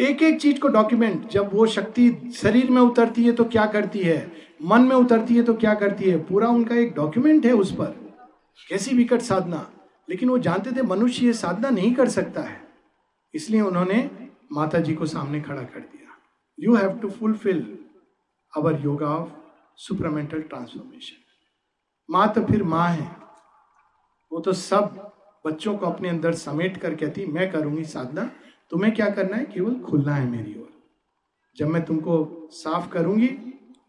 [0.00, 3.98] एक एक चीज़ को डॉक्यूमेंट जब वो शक्ति शरीर में उतरती है तो क्या करती
[3.98, 4.32] है?
[4.62, 6.18] मन में उतरती है तो क्या करती है?
[6.18, 8.14] पूरा उनका एक डॉक्यूमेंट है उस पर।
[8.68, 9.70] कैसी विकट साधना।
[10.10, 12.60] लेकिन वो जानते थे मनुष्य ये साधना नहीं कर सकता है।
[13.34, 14.10] इसलिए उन्होंने
[14.52, 16.16] माता जी को सामने खड़ा कर दिया।
[16.60, 17.78] You have to fulfil
[18.56, 19.28] our yoga of
[19.76, 21.16] supramental transformation
[22.10, 23.29] माँ तो फिर माँ है।
[24.32, 25.12] वो तो सब
[25.46, 28.30] बच्चों को अपने अंदर समेट कर कहती, मैं करूँगी साधना,
[28.70, 29.44] तुम्हें क्या करना है?
[29.44, 30.68] केवल खुलना है मेरी ओर।
[31.56, 33.30] जब मैं तुमको साफ़ करूँगी,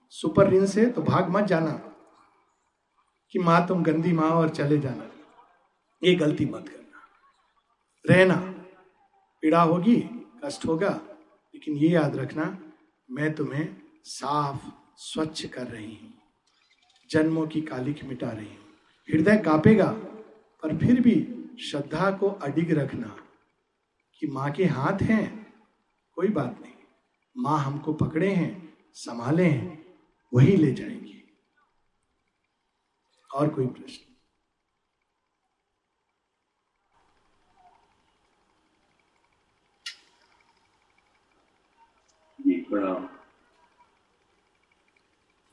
[0.10, 1.72] सुपर रिन से तो भाग मत जाना
[3.32, 5.12] कि माँ, तुम गंदी माँ और चले जाना।
[6.04, 7.02] ये गलती मत करना।
[8.06, 8.36] रहना।
[9.42, 9.96] पीड़ा होगी,
[10.46, 11.02] कष्ट होगा,
[11.56, 12.58] लेकिन ये याद रखना,
[13.12, 14.66] मैं तुम्हें साफ़,
[14.98, 16.14] स्वच्छ कर रही हूँ।
[17.12, 18.66] जन्मों की कालिक मिटा रही हूँ।
[19.10, 19.98] हृदय कापेगा
[20.64, 23.18] पर फिर भी श्रद्धा को अडिग रखना
[24.20, 25.54] कि माँ के हाथ हैं,
[26.14, 26.74] कोई बात नहीं।
[27.38, 29.98] माँ हमको पकड़े हैं, संभाले हैं,
[30.34, 31.24] वही ले जाएँगे।
[33.36, 34.12] और कोई प्रश्न?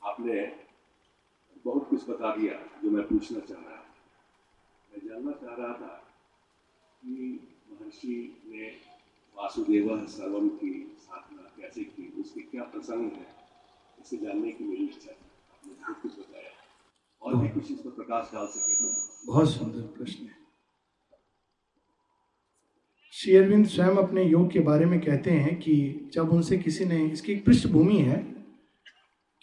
[0.03, 0.45] आपने
[1.65, 3.78] बहुत कुछ बता दिया जो मैं पूछना चाह रहा
[4.91, 6.03] मैं जानना चाह रहा था
[7.05, 7.39] कि
[7.71, 8.67] महर्षि ने
[9.37, 12.21] वासुदेव सर्वम की साधना कैसे की?
[12.21, 13.27] उसके क्या प्रसंग है?
[14.01, 15.17] इसे जानने की मेरी इच्छा है
[15.51, 16.51] आपने बहुत कुछ बताया।
[17.21, 18.91] और भी कुछ इस पर प्रकाश डाल सके तो।
[19.33, 20.39] बहुत सुंदर प्रश्न है।
[23.11, 27.05] श्री अरविंद स्वयं अपने योग के बारे में कहते हैं कि जब उनसे किसी ने,
[27.05, 28.35] इसकी एक पृष्ठभूमि है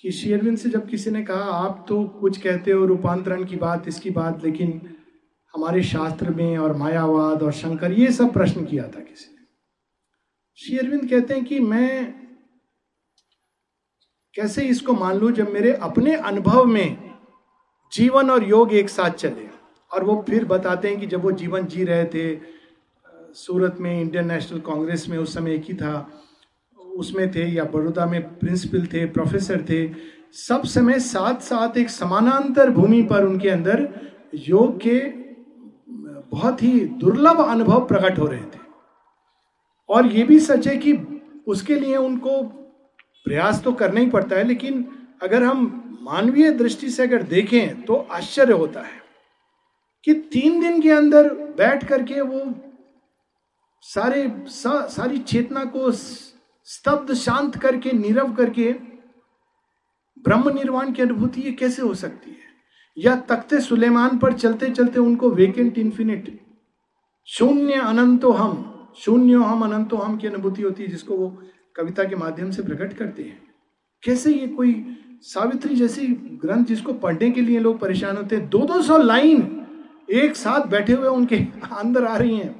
[0.01, 3.57] कि श्री अरविंद से जब किसी ने कहा, आप तो कुछ कहते हो रूपांतरण की
[3.57, 4.96] बात, इसकी बात, लेकिन
[5.57, 9.47] हमारे शास्त्र में और मायावाद और शंकर, ये सब प्रश्न किया था किसी ने।
[10.55, 12.15] श्री अरविंद कहते हैं कि मैं
[14.35, 17.15] कैसे इसको मान लू जब मेरे अपने अनुभव में
[17.93, 19.49] जीवन और योग एक साथ चले?
[19.93, 22.41] और वो फिर बताते हैं कि जब वो जीवन जी रहे थे,
[23.35, 26.23] सूरत में, इंडियन नेशनल कांग्रेस में, उस समय एक ही था,
[26.79, 29.95] उसमें थे या बड़ौदा में प्रिंसिपल थे, प्रोफेसर थे,
[30.33, 33.89] सब समय साथ साथ एक समानांतर भूमि पर उनके अंदर
[34.35, 35.26] योग के
[36.33, 38.59] बहुत ही दुर्लभ अनुभव प्रकट हो रहे थे।
[39.89, 40.93] और ये भी सच है कि
[41.47, 42.43] उसके लिए उनको
[43.27, 44.85] प्रयास तो करना ही पड़ता है लेकिन
[45.23, 49.01] अगर हम मानवीय दृष्टि से अगर देखें तो आश्चर्य होता है
[50.05, 52.55] कि तीन दिन के अंदर बैठ करके वो
[53.83, 58.73] सारे सा, सारी चेतना को स्तब्ध शांत करके नीरव करके
[60.19, 62.46] ब्रह्म निर्वाण की अनुभूति ये कैसे हो सकती है?
[62.99, 66.41] या तख्ते सुलेमान पर चलते चलते उनको वेकेंट इन्फिनिट
[67.29, 71.29] शून्य अनंतो हम। शून्य हम, अनंतो हम की अनुभूति होती है जिसको वो
[71.77, 73.39] कविता के माध्यम से प्रकट करते हैं।
[74.03, 76.07] कैसे ये कोई सावित्री जैसी
[76.43, 78.49] ग्रंथ जिसको पढ़ने के लिए लोग परेशान होते हैं?
[78.49, 79.67] दो दो सौ लाइन
[80.11, 81.37] एक साथ बैठे हुए उनके
[81.73, 82.55] अंदर आ रही हैं।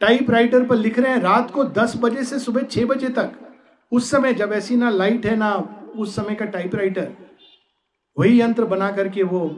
[0.00, 3.32] टाइप राइटर पर लिख रहे हैं, रात को दस बजे से सुबह छह बजे तक।
[3.92, 5.52] उस समय जब ऐसी ना लाइट है ना
[5.96, 7.12] उस समय का टाइप राइटर
[8.16, 9.48] वही यंत्र बना करके वो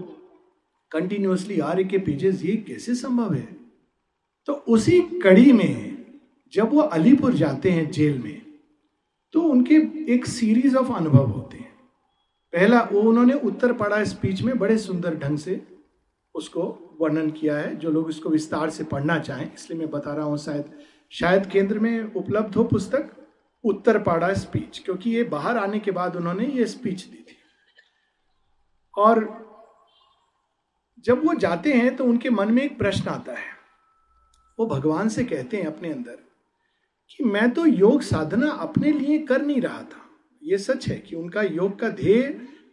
[0.92, 3.48] कंटिन्यूसली आर्य के पेजेस ये कैसे संभव है?
[4.48, 5.96] तो उसी कड़ी में
[6.52, 8.42] जब वो अलीपुर जाते हैं जेल में
[9.34, 9.74] तो उनके
[10.12, 11.72] एक सीरीज़ ऑफ़ अनुभव होते हैं।
[12.52, 15.60] पहला, वो उन्होंने उत्तर पड़ा स्पीच में बड़े सुंदर ढंग से
[16.34, 16.62] उसको
[17.00, 20.38] वर्णन किया है, जो लोग इसको विस्तार से पढ़ना चाहें, इसलिए मैं बता रहा हूँ
[20.38, 20.70] शायद
[21.12, 23.10] शायद केंद्र में उपलब्ध हो पुस्तक,
[23.64, 27.35] उत्तर पाड़ा स्पीच क्योंकि ये बाहर आने के बाद उन्होंने ये स्पीच दी थी।
[28.96, 29.24] और
[31.04, 33.54] जब वो जाते हैं तो उनके मन में एक प्रश्न आता है।
[34.58, 36.18] वो भगवान से कहते हैं अपने अंदर
[37.10, 40.04] कि मैं तो योग साधना अपने लिए कर नहीं रहा था।
[40.42, 42.22] ये सच है कि उनका योग का ध्येय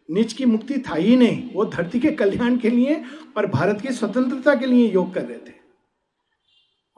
[0.09, 3.03] निज की मुक्ति था ही नहीं। वो धरती के कल्याण के लिए
[3.37, 5.53] और भारत की स्वतंत्रता के लिए योग कर रहे थे।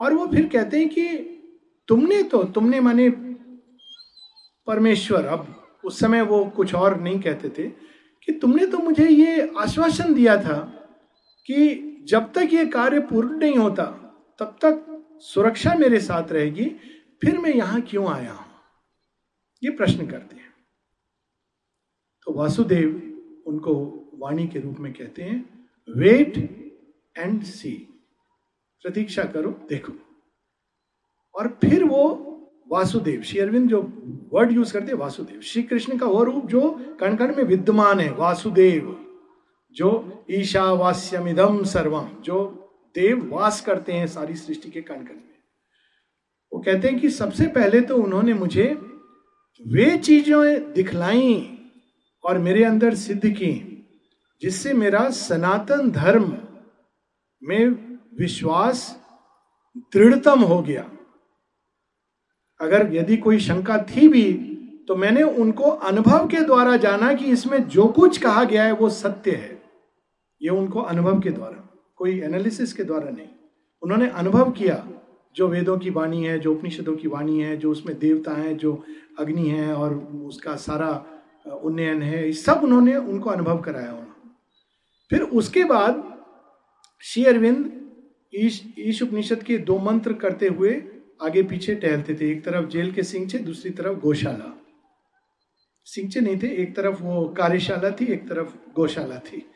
[0.00, 1.06] और वो फिर कहते हैं कि
[1.88, 3.08] तुमने तो तुमने माने
[4.66, 7.68] परमेश्वर, अब उस समय वो कुछ और नहीं कहते थे
[8.26, 10.58] कि तुमने तो मुझे ये आश्वासन दिया था
[11.46, 13.84] कि जब तक ये कार्य पूर्ण नहीं होता,
[14.38, 16.64] तब तक सुरक्षा मेरे साथ रहेगी,
[17.22, 18.46] फिर मैं यहाँ क्यों आया हूँ?
[19.64, 20.54] ये प्रश्न करते हैं।
[22.26, 22.88] तो वासुदेव
[23.46, 23.74] उनको
[24.14, 26.38] वाणी के रूप में कहते हैं वेट
[27.18, 27.70] एंड सी
[28.82, 29.92] प्रतीक्षा करो, देखो।
[31.34, 32.25] और फिर वो
[32.68, 33.80] वासुदेव। श्री अरविंद जो
[34.32, 36.70] वर्ड यूज़ करते हैं, वासुदेव। श्री कृष्ण का वो रूप जो
[37.00, 38.96] कण कण में विद्यमान है, वासुदेव।
[39.76, 42.44] जो ईशावास्यमिदम सर्वम जो
[42.94, 45.34] देव वास करते हैं सारी सृष्टि के कण कण में।
[46.52, 48.64] वो कहते हैं कि सबसे पहले तो उन्होंने मुझे
[49.64, 51.58] वे चीज़ें दिखलाई
[52.24, 53.52] और मेरे अंदर सिद्ध की,
[54.42, 56.36] जिससे मेरा सनातन धर्म
[57.42, 58.88] में विश्वास
[59.92, 60.90] दृढ़तम हो गया।
[62.60, 64.52] अगर यदि कोई शंका थी भी
[64.88, 68.88] तो मैंने उनको अनुभव के द्वारा जाना कि इसमें जो कुछ कहा गया है, वो
[68.88, 69.62] सत्य है।
[70.42, 73.28] ये उनको अनुभव के द्वारा, कोई एनालिसिस के द्वारा नहीं।
[73.82, 74.88] उन्होंने अनुभव किया,
[75.36, 78.84] जो वेदों की वाणी है, जो उपनिषदों की वाणी है, जो उसमें देवता हैं, जो
[79.18, 79.94] अग्नि है और
[80.26, 81.06] उसका सारा
[81.62, 84.30] उन्नयन है सब उन्होंने उनको अनुभव कराया उन्होंने।
[85.10, 86.18] फिर उसके बाद
[87.00, 87.90] श्री अरविंद
[88.34, 90.70] ईश ईश उपनिषद के दो मंत्र करते हुए
[91.22, 94.64] आगे पीछे टहलते थे, एक तरफ़ जेल के सिंचे दूसरी तरफ़ गौशाला।
[95.84, 99.50] सिंचे नहीं थे, एक तरफ़ वो कार्यशाला थी, एक तरफ़ गौशाला थी।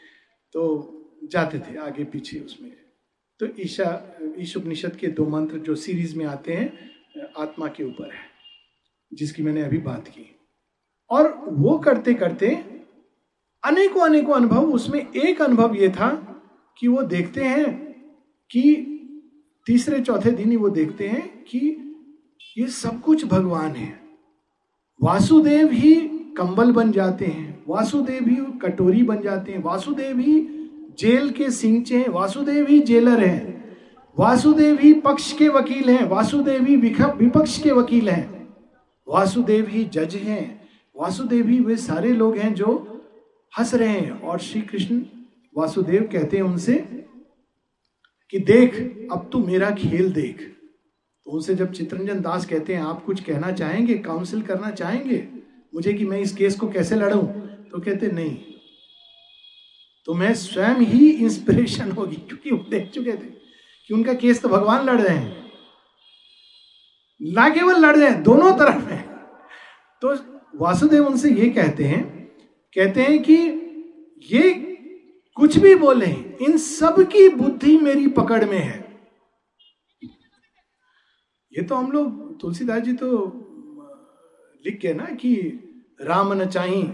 [0.52, 0.86] तो
[1.24, 2.72] जाते थे आगे पीछे उसमें।
[3.38, 6.90] तो ईशा ईश उपनिषद के दो मंत्र जो सीरीज़ में आते हैं,
[7.38, 8.20] आत्मा के ऊपर है,
[9.14, 10.36] जिसकी मैंने अभी बात की।
[11.10, 12.48] और वो करते करते
[13.64, 16.10] अनेकों अनेकों अनुभव, उसमें एक अनुभव ये था
[16.78, 17.92] कि वो देखते हैं
[18.50, 18.89] कि
[19.70, 21.58] तीसरे चौथे दिन ही वो देखते हैं कि
[22.58, 24.00] ये सब कुछ भगवान है।
[25.02, 25.94] वासुदेव ही
[26.38, 30.40] कंबल बन जाते हैं, वासुदेव ही कटोरी बन जाते हैं, वासुदेव ही
[30.98, 33.74] जेल के सिंचे हैं, वासुदेव ही जेलर हैं,
[34.18, 38.48] वासुदेव ही पक्ष के वकील हैं, वासुदेव ही विपक्ष के वकील हैं,
[39.08, 43.02] वासुदेव ही जज हैं, वासुदेव ही वे सारे लोग हैं जो
[43.58, 45.02] हंस रहे हैं और श्री कृष्ण
[45.56, 47.06] वासुदेव कहते हैं उनसे
[48.30, 48.74] कि देख,
[49.12, 50.56] अब तू मेरा खेल देख।
[51.24, 53.98] तो उनसे जब चित्रंजन दास कहते हैं, आप कुछ कहना चाहेंगे?
[53.98, 55.28] काउंसिल करना चाहेंगे?
[55.74, 57.22] मुझे कि मैं इस केस को कैसे लड़ूं?
[57.62, 58.36] तो कहते, नहीं।
[60.04, 63.40] तो मैं स्वयं ही इंस्पिरेशन होगी, क्योंकि वो देख चुके थे
[63.88, 65.52] कि उनका केस तो भगवान लड़ रहे हैं।
[67.22, 69.08] ना केवल लड़ रहे हैं, दोनों तरफ़ है।
[70.02, 70.16] तो
[70.58, 72.28] वासुदेव उनसे ये कहते हैं
[72.74, 73.34] कहते हैं कि
[74.32, 74.69] ये
[75.40, 76.06] कुछ भी बोले,
[76.42, 79.00] इन सब की बुद्धि मेरी पकड़ में है।
[81.52, 83.26] ये तो हम लोग, तुलसीदास जी तो
[84.66, 85.34] लिख के ना कि
[86.02, 86.92] राम न चाही।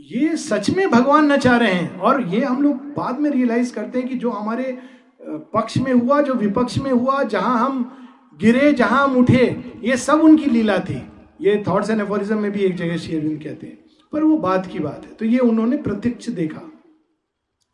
[0.00, 3.74] ये सच में भगवान न चाह रहे हैं। और ये हम लोग बाद में रियलाइज़
[3.74, 4.78] करते हैं कि जो हमारे
[5.22, 7.96] पक्ष में हुआ, जो विपक्ष में हुआ, जहाँ हम
[8.40, 11.02] गिरे, जहाँ हम उठे, ये सब उनकी लीला थी।
[11.40, 13.78] ये थॉट्स एंड एफोरिज्म में भी एक जगह शेरविंद कहते हैं।
[14.12, 16.69] पर वो बात की बात है। तो ये उन्होंने प्रत्यक्ष देखा।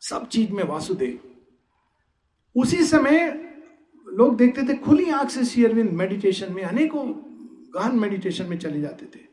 [0.02, 1.18] सब चीज़ में वासुदेव।
[2.56, 3.18] उसी समय
[4.06, 7.06] लोग देखते थे खुली आँख से शेयरविंद मेडिटेशन में अनेकों
[7.76, 9.24] गहन मेडिटेशन में चले जाते थे।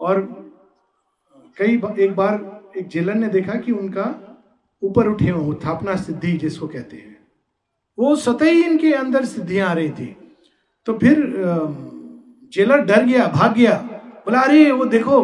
[0.00, 0.20] और
[1.56, 4.04] कई बा, एक बार एक जेलर ने देखा कि उनका
[4.82, 7.18] ऊपर उठे हुए उत्थापना सिद्धि जिसको कहते हैं
[7.98, 10.16] वो सतही इनके अंदर सिद्धियाँ आ रही थी।
[10.86, 11.16] तो फिर
[12.52, 13.76] जेलर डर गया भाग गया
[14.24, 15.20] बोला अरे वो देखो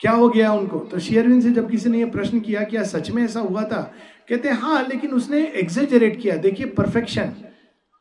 [0.00, 0.78] क्या हो गया उनको?
[0.78, 3.80] तो शेयरविन से जब किसी ने ये प्रश्न किया क्या सच में ऐसा हुआ था,
[4.28, 7.32] कहते हैं हाँ लेकिन उसने एग्जेजरेट किया। देखिए परफेक्शन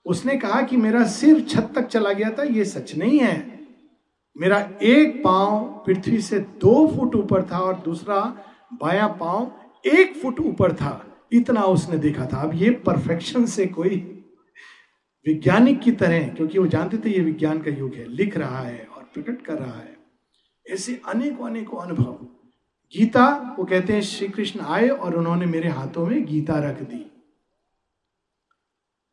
[0.05, 3.59] उसने कहा कि मेरा सिर छत तक चला गया था, ये सच नहीं है।
[4.35, 8.19] मेरा एक पाँव पृथ्वी से दो फुट ऊपर था और दूसरा
[8.81, 9.51] बाया पाँव
[9.85, 13.97] एक फुट ऊपर था। इतना उसने देखा था। अब ये परफेक्शन से कोई
[15.25, 18.87] वैज्ञानिक की तरह क्योंकि वो जानते थे ये विज्ञान का युग है। लिख रहा है
[18.97, 19.98] और प्रकट कर रहा है।
[20.69, 22.13] ऐसे अनेकों अनेकों अनुभव।
[22.97, 27.11] गीता, वो कहते हैं श्री कृष्ण आए और उन्होंने मेरे हाथों में गीता रख दी।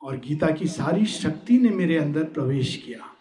[0.02, 3.16] और गीता की सारी शक्ति ने मेरे अंदर प्रवेश किया।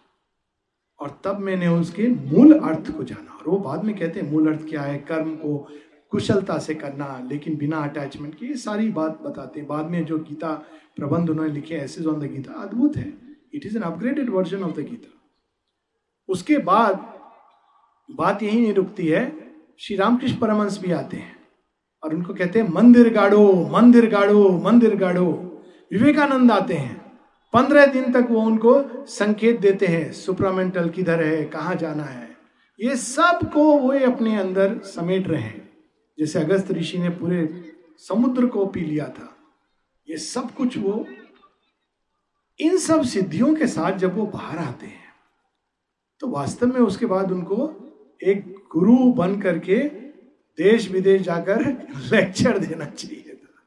[1.00, 4.54] और तब मैंने उसके मूल अर्थ को जाना। और वो बाद में कहते हैं, मूल
[4.54, 4.98] अर्थ क्या है?
[4.98, 5.68] कर्म को
[6.10, 10.18] कुशलता से करना, लेकिन बिना अटैचमेंट के ये सारी बात बताते हैं। बाद में जो
[10.18, 10.54] गीता
[10.96, 13.12] प्रबंध उन्होंने लिखे एसेज ऑन द गीता अद्भुत है।
[13.54, 15.12] It is an upgraded version of the Gita
[16.28, 17.15] उसके बाद
[18.10, 19.32] बात यही नहीं रुकती है,
[19.78, 21.36] श्री रामकृष्ण परमंश भी आते हैं
[22.04, 25.32] और उनको कहते हैं, मंदिर गाड़ो मंदिर गाड़ो मंदिर गाड़ो।
[25.92, 27.18] विवेकानंद आते हैं।
[27.52, 32.36] पंद्रह दिन तक वो उनको संकेत देते हैं, सुप्रामेंटल किधर है, कहाँ जाना है?
[32.80, 35.68] ये सबको वो अपने अंदर समेट रहे हैं।
[36.18, 39.36] जैसे अगस्त ऋषि ने पूरे समुद्र को पी लिया था।
[40.10, 41.04] ये सब कुछ वो,
[42.60, 45.04] इन सब सिद्धियों के साथ जब वो बाहर आते हैं
[46.20, 47.85] तो वास्तव में उसके बाद उनको
[48.22, 49.78] एक गुरु बन करके
[50.58, 51.66] देश विदेश जाकर
[52.12, 53.66] लेक्चर देना चाहिए था।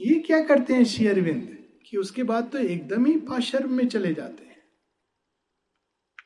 [0.00, 1.58] ये क्या करते हैं श्री अरविंद
[1.90, 4.62] कि उसके बाद तो एकदम ही पाशर्म में चले जाते हैं।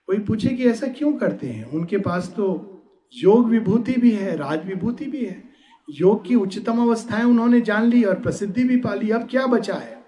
[0.07, 1.65] कोई पूछे कि ऐसा क्यों करते हैं?
[1.65, 2.73] उनके पास तो
[3.15, 5.51] योग विभूति भी है, राज विभूति भी है।
[5.91, 9.75] योग की उच्चतम अवस्थाएँ उन्होंने जान ली और प्रसिद्धि भी पा ली। अब क्या बचा
[9.75, 10.05] है?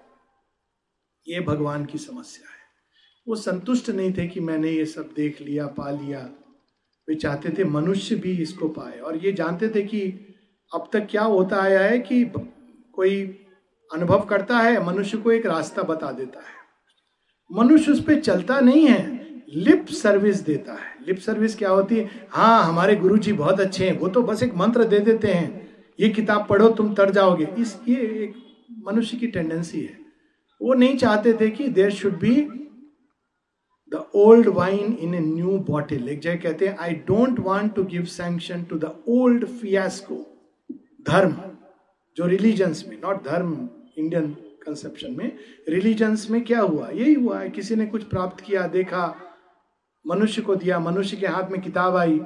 [1.27, 2.58] ये भगवान की समस्या है।
[3.27, 6.29] वो संतुष्ट नहीं थे कि मैंने ये सब देख लिया, पा लिया।
[7.09, 10.01] वे चाहते थे मनुष्य भी इसको पाए। और ये जानते थे कि
[10.73, 12.31] अब तक क्या होता आया है कि
[12.93, 13.45] कोई
[13.93, 16.59] अनुभव करता है, मनुष्य को एक रास्ता बता देता है।
[17.51, 19.19] मनुष्य उस पर चलता नहीं है,
[19.53, 22.27] लिप सर्विस देता है। लिप सर्विस क्या होती है?
[22.29, 25.67] हाँ हमारे गुरु जी बहुत अच्छे हैं, वो तो बस एक मंत्र दे देते हैं।
[25.99, 28.33] ये किताब पढ़ो, तुम तर जाओगे। इस, ये एक
[28.87, 29.99] मनुष्य की टेंडेंसी है।
[30.61, 32.65] वो नहीं चाहते थे कि there should be
[33.91, 37.83] the old wine in a new bottle एक जगह कहते हैं I don't want to
[37.83, 40.15] give sanction to the old fiasco
[41.07, 41.35] धर्म
[42.17, 44.31] जो रिलीजन्स में नॉट धर्म इंडियन
[44.65, 45.31] कंसेप्शन में
[45.69, 46.89] रिलीजन्स में क्या हुआ?
[46.89, 49.15] यही हुआ है, किसी ने कुछ प्राप्त किया, देखा,
[50.05, 52.19] मनुष्य को दिया, मनुष्य के हाथ में किताब आई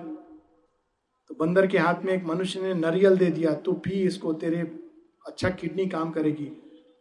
[1.30, 4.62] तो बंदर के हाथ में एक मनुष्य ने नरियल दे दिया, तू पी इसको, तेरे
[5.28, 6.52] अच्छा किडनी काम करेगी।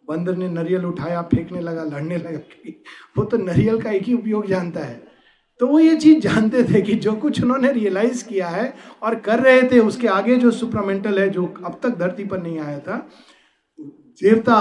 [0.09, 2.39] बंदर ने नरियल उठाया, फेंकने लगा, लड़ने लगा
[3.19, 5.13] वो तो नरियल का एक ही उपयोग जानता है।
[5.61, 9.41] तो वो ये चीज़ जानते थे कि जो कुछ उन्होंने रियलाइज़ किया है और कर
[9.41, 13.09] रहे थे, उसके आगे जो सुप्रामेंटल है, जो अब तक धरती पर नहीं आया था,
[14.23, 14.55] देवता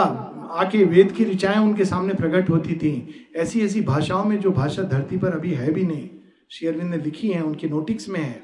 [0.51, 4.83] आके वेद की ऋचाएँ उनके सामने प्रकट होती थी। ऐसी ऐसी भाषाओं में जो भाषा
[4.83, 6.09] धरती पर अभी है भी नहीं
[6.51, 8.43] शेयरविंद ने लिखी है, उनके नोटिक्स में है।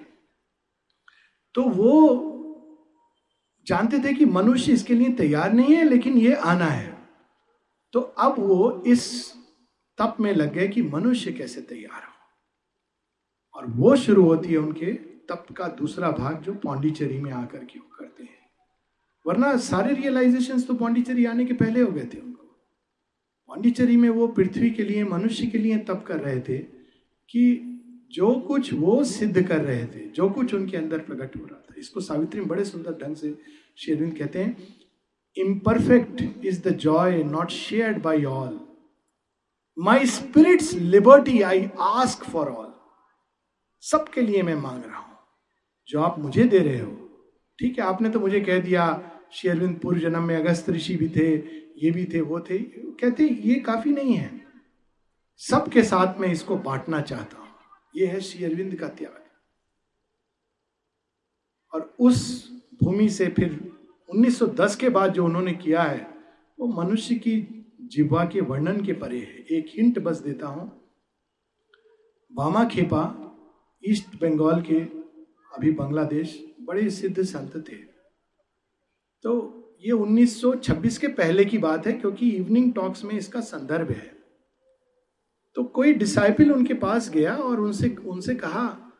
[1.54, 2.34] तो वो
[3.68, 6.98] जानते थे कि मनुष्य इसके लिए तैयार नहीं है, लेकिन ये आना है।
[7.94, 9.34] तो अब वो इस
[9.98, 12.14] तप में लग गए कि मनुष्य कैसे तैयार हो।
[13.54, 14.94] और वो शुरू होती है उनके
[15.30, 18.46] तप का दूसरा भाग जो पौंडीचेरी में आकर के वो करते हैं।
[19.26, 22.44] वरना सारे रियलाइजेशन तो पौंडीचेरी आने के पहले हो गए थे उनको।
[23.48, 26.58] पौंडीचेरी में वो पृथ्वी के लिए, मनुष्य के लिए तप कर रहे थे
[27.30, 27.74] कि
[28.12, 31.76] जो कुछ वो सिद्ध कर रहे थे, जो कुछ उनके अंदर प्रकट हो रहा था।
[31.78, 33.38] इसको सावित्री में बड़े सुंदर ढंग से
[33.78, 34.76] शेरविंद कहते हैं
[35.38, 38.60] imperfect is the joy not shared by all
[39.80, 42.74] my spirit's liberty I ask for all
[43.82, 45.18] सबके लिए मैं मांग रहा हूँ।
[45.88, 46.92] जो आप मुझे दे रहे हो।
[47.60, 51.36] ठीक है, आपने तो मुझे कह दिया, शेरविंद पूर्व जन्म में अगस्त ऋषि भी थे,
[51.78, 54.42] ये भी थे, वो थे। कहते ये काफ़ी नहीं है।
[55.38, 57.47] सबके साथ में इसको बांटना चाहता हूँ।
[57.96, 59.24] ये है श्री अरविंद का त्याग।
[61.74, 62.50] और उस
[62.84, 63.72] भूमि से फिर
[64.10, 66.14] 1910 के बाद जो उन्होंने किया है,
[66.60, 70.90] वो मनुष्य की जीवा के वर्णन के परे है। एक हिंट बस देता हूँ।
[72.34, 73.24] बामा खेपा
[73.86, 74.80] ईस्ट बंगाल के,
[75.56, 77.76] अभी बांग्लादेश, बड़े सिद्ध संत थे।
[79.24, 84.17] तो ये 1926 के पहले की बात है, क्योंकि इवनिंग टॉक्स में इसका संदर्भ है।
[85.58, 88.94] तो कोई डिसाइपल उनके पास गया और उनसे उनसे कहा,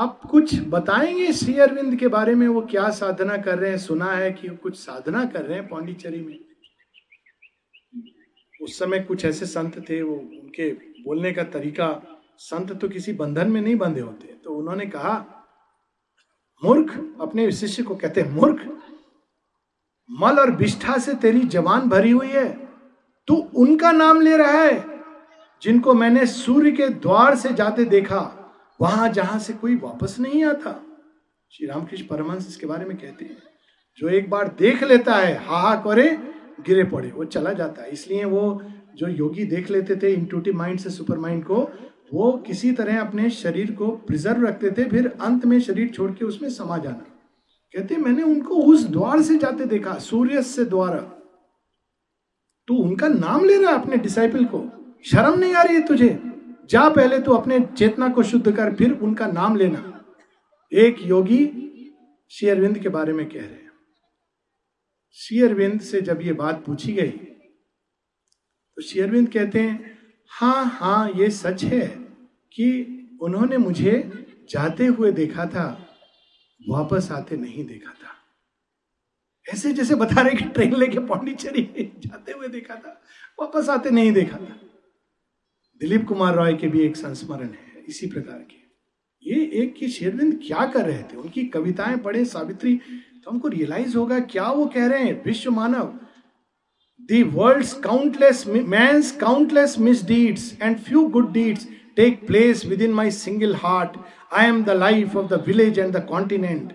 [0.00, 2.48] आप कुछ बताएँगे श्री अरविंद के बारे में?
[2.48, 3.78] वो क्या साधना कर रहे हैं?
[3.78, 6.44] सुना है कि वो कुछ साधना कर रहे हैं पांडिचेरी में?
[8.62, 10.70] उस समय कुछ ऐसे संत थे, वो उनके
[11.04, 12.02] बोलने का तरीका,
[12.38, 15.46] संत तो किसी बंधन में नहीं बंधे होते। तो उन्होंने कहा,
[16.64, 18.78] मूर्ख, अपने शिष्य को कहते मूर्ख,
[20.10, 22.68] मल और विष्ठा से तेरी जवान भरी हुई है।
[23.26, 24.99] तू उनका नाम ले रहा है।
[25.62, 28.20] जिनको मैंने सूर्य के द्वार से जाते देखा,
[28.80, 30.72] वहाँ जहाँ से कोई वापस नहीं आता।
[31.52, 33.36] श्री रामकृष्ण परमहंस इसके बारे में कहते हैं,
[33.98, 36.10] जो एक बार देख लेता है हाहा करे
[36.66, 38.62] गिरे पड़े, वो चला जाता है। इसलिए वो
[38.96, 41.60] जो योगी देख लेते थे इंटूटिव माइंड से सुपर माइंड को,
[42.14, 46.24] वो किसी तरह अपने शरीर को प्रिजर्व रखते थे, फिर अंत में शरीर छोड़ के
[46.24, 47.06] उसमें समा जाना।
[47.74, 50.98] कहते मैंने उनको उस द्वार से जाते देखा, सूर्य से द्वारा।
[52.68, 54.58] तू उनका नाम ले रहा अपने डिसाइपल को।
[55.04, 56.18] शर्म नहीं आ रही है तुझे?
[56.70, 59.86] जा पहले तू अपने चेतना को शुद्ध कर, फिर उनका नाम लेना।
[60.72, 61.46] एक योगी
[62.32, 63.70] श्री अरविंद के बारे में कह रहे हैं।
[65.18, 69.98] श्री अरविंद से जब ये बात पूछी गई तो श्री अरविंद कहते हैं
[70.30, 71.86] हाँ हाँ ये सच है
[72.54, 73.92] कि उन्होंने मुझे
[74.50, 75.66] जाते हुए देखा था,
[76.60, 78.14] वापस आते नहीं देखा था।
[79.46, 81.62] ऐसे जैसे बता रहे कि ट्रेन लेके पौंडीचेरी
[81.98, 83.00] जाते हुए देखा था,
[83.38, 84.58] वापस आते नहीं देखा था।
[85.80, 88.56] दिलीप कुमार रॉय के भी एक संस्मरण है, इसी प्रकार के।
[89.22, 91.16] ये एक कि शेरविंद क्या कर रहे थे?
[91.16, 92.74] उनकी कविताएँ पढ़े सावित्री
[93.24, 95.98] तो हमको रियलाइज़ होगा क्या वो कह रहे हैं। विश्व मानव
[97.32, 101.66] वर्ल्ड्स काउंटलेस मैं countless misdeeds and few good deeds
[101.96, 103.98] take place within my single heart
[104.32, 106.72] I am the life of the village and the continent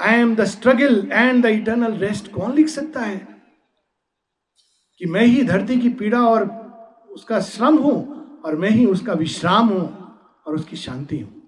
[0.00, 3.26] I am the struggle and the eternal rest कौन लिख सकता है?
[4.98, 6.67] कि मैं ही धरती की पीड़ा और
[7.18, 9.86] उसका श्रम हूँ और मैं ही उसका विश्राम हूँ
[10.46, 11.42] और उसकी शांति हूँ।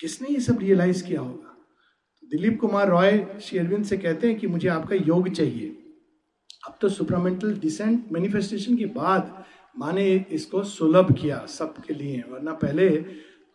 [0.00, 1.56] किसने ये सब रियलाइज़ किया होगा?
[2.30, 5.68] दिलीप कुमार रॉय, श्री से कहते हैं कि मुझे आपका योग चाहिए।
[6.66, 9.44] अब तो सुपरामेंटल डिसेंट मैनिफेस्टेशन के बाद
[9.78, 12.88] माने इसको सुलभ किया सबके लिए, वरना पहले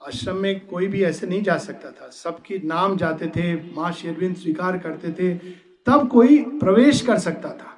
[0.08, 4.36] आश्रम में कोई भी ऐसे नहीं जा सकता था। सबके नाम जाते थे, माँ शेरविंद
[4.36, 5.34] स्वीकार करते थे,
[5.88, 7.71] तब कोई प्रवेश कर सकता था।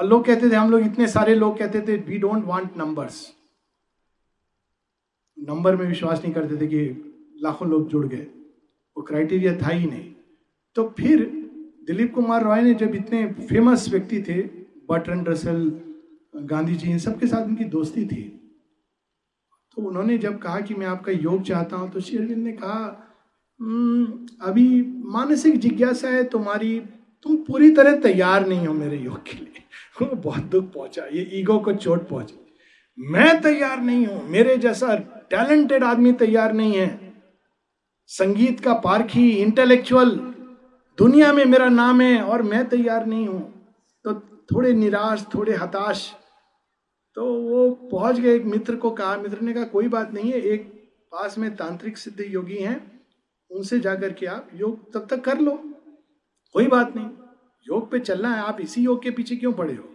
[0.00, 3.16] और लोग कहते थे हम लोग इतने सारे लोग कहते थे we don't want numbers
[5.38, 6.80] number में विश्वास नहीं करते थे कि
[7.42, 8.26] लाखों लोग जुड़ गए।
[8.96, 10.12] वो क्राइटेरिया था ही नहीं।
[10.76, 11.24] तो फिर
[11.86, 14.40] दिलीप कुमार रॉय ने जब इतने फ़ेमस व्यक्ति थे
[14.88, 15.60] बर्ट्रन रसल
[16.34, 18.22] गांधी जी इन सबके साथ उनकी दोस्ती थी
[19.76, 23.06] तो उन्होंने जब कहा कि मैं आपका योग चाहता हूँ तो शेरविंद ने कहा
[23.60, 24.82] हम्म, अभी
[25.12, 26.78] मानसिक जिज्ञासा है तुम्हारी
[27.22, 29.62] तुम पूरी तरह तैयार नहीं हो मेरे योग के लिए।
[30.02, 32.38] बहुत दुख पहुँचा, ये ईगो को चोट पहुँची।
[32.98, 34.94] मैं तैयार नहीं हूँ, मेरे जैसा
[35.30, 36.88] टैलेंटेड आदमी तैयार नहीं है।
[38.10, 40.10] संगीत का पारखी इंटेलेक्चुअल
[40.98, 43.42] दुनिया में मेरा नाम है और मैं तैयार नहीं हूँ।
[44.04, 44.14] तो
[44.52, 46.10] थोड़े निराश, थोड़े हताश
[47.16, 50.40] तो वो पहुँच गए एक मित्र को कहा, मित्र ने कहा, कोई बात नहीं है,
[50.40, 50.62] एक
[51.12, 53.02] पास में तांत्रिक सिद्ध योगी हैं,
[53.50, 55.52] उनसे जाकर के आप योग तब तक कर लो,
[56.54, 57.08] कोई बात नहीं।
[57.68, 59.94] योग पे चलना है, आप इसी योग के पीछे क्यों पड़े हो?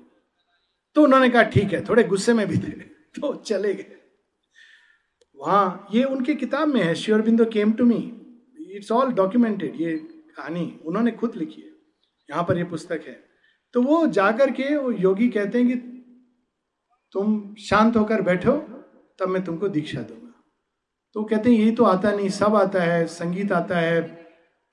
[0.96, 2.72] तो उन्होंने कहा, ठीक है, थोड़े गुस्से में भी थे।
[3.22, 3.96] तो चले गए।
[5.40, 8.22] वहाँ, ये उनके किताब में है Sri Aurobindo came to me
[8.72, 9.98] it's all documented ये
[10.38, 11.68] कहानी, उन्होंने खुद लिखी है।
[12.30, 13.24] यहाँ पर ये पुस्तक है।
[13.74, 15.76] तो वो जाकर के, वो योगी कहते हैं कि,
[17.12, 18.52] तुम शांत होकर बैठो,
[19.20, 20.44] तब मैं तुमको दीक्षा दूँगा।
[21.14, 24.26] तो कहते हैं, यही तो आता नहीं, सब आता है, संगीत आता है,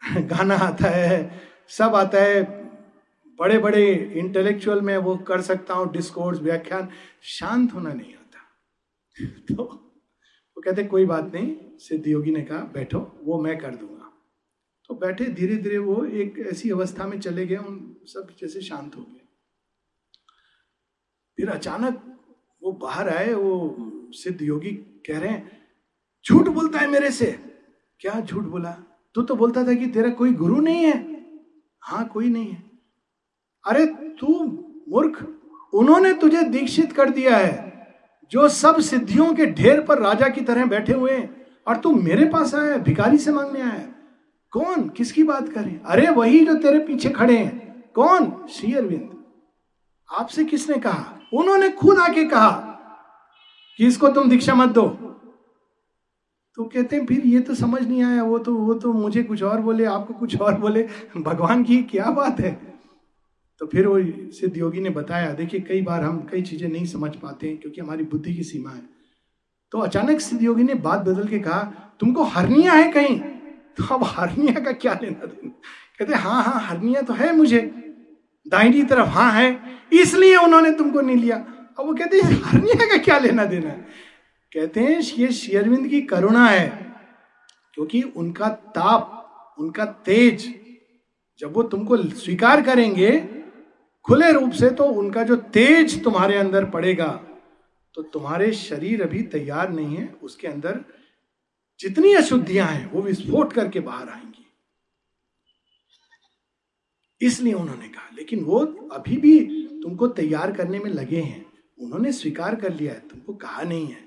[0.17, 2.62] गाना आता है, सब आता है
[3.43, 6.89] बड़े बड़े इंटेलेक्चुअल में वो कर सकता हूँ डिस्कोर्स व्याख्यान,
[7.23, 8.41] शांत होना नहीं आता।
[9.55, 9.63] तो
[10.57, 14.13] वो कहते कोई बात नहीं, सिद्ध योगी ने कहा, बैठो, वो मैं कर दूँगा।
[14.89, 18.97] तो बैठे धीरे धीरे वो एक ऐसी अवस्था में चले गए, उन सब जैसे शांत
[18.97, 19.29] हो गए।
[21.37, 22.21] फिर अचानक
[22.63, 23.77] वो बाहर आए, वो
[24.13, 24.71] सिद्ध योगी
[25.07, 25.67] कह रहे हैं,
[26.29, 27.39] झूठ बोलता है मेरे से?
[28.01, 28.73] क्या झूठ बोला?
[29.15, 31.27] तू तो बोलता था कि तेरा कोई गुरु नहीं है?
[31.81, 32.72] हाँ कोई नहीं है।
[33.67, 34.45] अरे तू
[34.89, 35.27] मूर्ख,
[35.73, 37.73] उन्होंने तुझे दीक्षित कर दिया है,
[38.31, 42.25] जो सब सिद्धियों के ढेर पर राजा की तरह बैठे हुए हैं, और तू मेरे
[42.25, 43.95] पास आया है, भिखारी से मांगने आया है।
[44.51, 44.89] कौन?
[44.89, 48.47] किसकी बात करें अरे वही जो तेरे पीछे खड़े हैं। कौन?
[48.51, 49.25] श्री अरविंद।
[50.13, 51.19] आपसे किसने कहा?
[51.35, 52.51] उन्होंने खुद आके कहा
[53.79, 54.89] कि इसको तुम दीक्षा मत दो।
[56.55, 59.43] तो कहते हैं, फिर ये तो समझ नहीं आया, वो तो वो तो मुझे कुछ
[59.43, 62.72] और बोले, आपको कुछ और बोले। भगवान की क्या बात है?
[63.63, 63.99] तो फिर वो
[64.33, 67.81] सिद्ध योगी ने बताया, देखिए, कई बार हम कई चीज़ें नहीं समझ पाते हैं क्योंकि
[67.81, 68.83] हमारी बुद्धि की सीमा है।
[69.73, 71.61] तो अचानक सिद्ध योगी ने बात बदल के कहा,
[72.01, 73.19] तुमको हरनिया है कहीं?
[73.19, 75.51] तो अब हरनिया का क्या लेना देना?
[75.99, 77.61] कहते हाँ हाँ हरनिया तो है मुझे।
[78.47, 79.59] दाहिनी तरफ़ हाँ है,
[79.93, 81.37] इसलिए उन्होंने तुमको नहीं लिया।
[81.79, 83.71] अब वो कहते हैं हरनिया का क्या लेना देना
[84.53, 86.67] कहते हैं, ये शेयरविंद की करुणा है,
[87.75, 90.55] क्योंकि उनका ताप, उनका तेज,
[91.41, 93.32] जब वो तुमको स्वीकार करेंगे
[94.05, 97.11] खुले रूप से तो उनका जो तेज तुम्हारे अंदर पड़ेगा
[97.95, 100.85] तो तुम्हारे शरीर अभी तैयार नहीं है। उसके अंदर
[101.81, 104.47] जितनी अशुद्धियाँ हैं, वो विस्फोट करके बाहर आएँगी।
[107.21, 108.59] इसलिए उन्होंने कहा, लेकिन वो
[108.93, 109.39] अभी भी
[109.83, 114.01] तुमको तैयार करने में लगे हैं। उन्होंने स्वीकार कर लिया है, तुमको कहा नहीं है।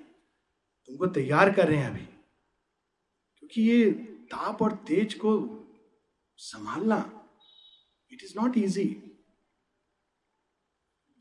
[0.87, 2.05] तुमको तैयार कर रहे हैं अभी।
[3.37, 3.91] क्योंकि ये
[4.31, 5.31] ताप और तेज को
[6.37, 7.27] संभालना
[8.13, 9.04] इट इज़ नॉट इजी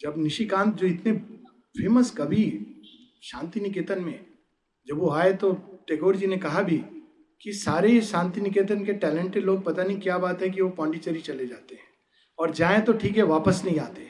[0.00, 1.12] जब निशिकांत जो इतने
[1.74, 2.44] फ़ेमस कवि
[3.22, 4.26] शांति निकेतन में,
[4.86, 5.52] जब वो आए तो
[5.88, 6.76] टेगोर जी ने कहा भी
[7.42, 11.20] कि सारे शांति निकेतन के टैलेंटेड लोग पता नहीं क्या बात है कि वो पांडिचेरी
[11.20, 11.88] चले जाते हैं
[12.38, 14.02] और जाए तो ठीक है, वापस नहीं आते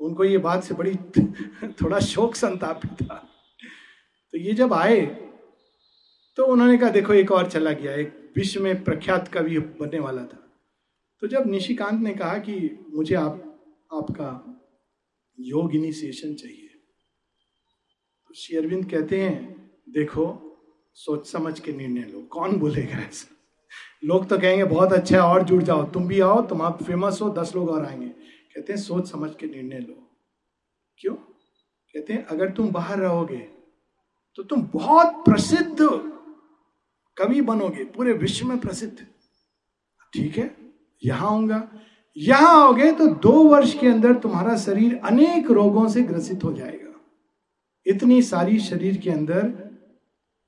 [0.00, 0.94] तो उनको ये बात से बड़ी
[1.82, 3.16] थोड़ा शोक संतापित था।
[4.34, 5.00] तो ये जब आए
[6.38, 10.22] तो उन्होंने कहा, देखो, एक और चला गया, एक विश्व में प्रख्यात कवि बनने वाला
[10.22, 10.44] था।
[11.22, 13.42] तो जब निशिकांत ने कहा कि मुझे आप,
[13.92, 14.28] आपका
[15.40, 16.68] योग इनिशिएशन चाहिए।
[18.28, 20.44] तो श्री अरविंद कहते हैं, देखो,
[20.94, 23.34] सोच समझ के निर्णय लो। कौन बोलेगा ऐसा?
[24.04, 27.18] लोग तो कहेंगे, बहुत अच्छा है, और जुड़ जाओ। तुम भी आओ, तुम आप फ़ेमस
[27.22, 29.94] हो, दस लोग और आएँगे। कहते हैं, सोच समझ के निर्णय लो।
[30.98, 31.14] क्यों?
[31.14, 33.58] कहते हैं, अगर तुम बाहर रहोगे
[34.36, 35.78] तो तुम बहुत प्रसिद्ध
[37.18, 39.06] कवि बनोगे, पूरे विश्व में प्रसिद्ध।
[40.12, 40.56] ठीक है,
[41.04, 41.70] यहाँ आऊँगा।
[42.16, 47.00] यहाँ आओगे तो दो वर्ष के अंदर तुम्हारा शरीर अनेक रोगों से ग्रसित हो जाएगा।
[47.86, 49.70] इतनी सारी शरीर के अंदर,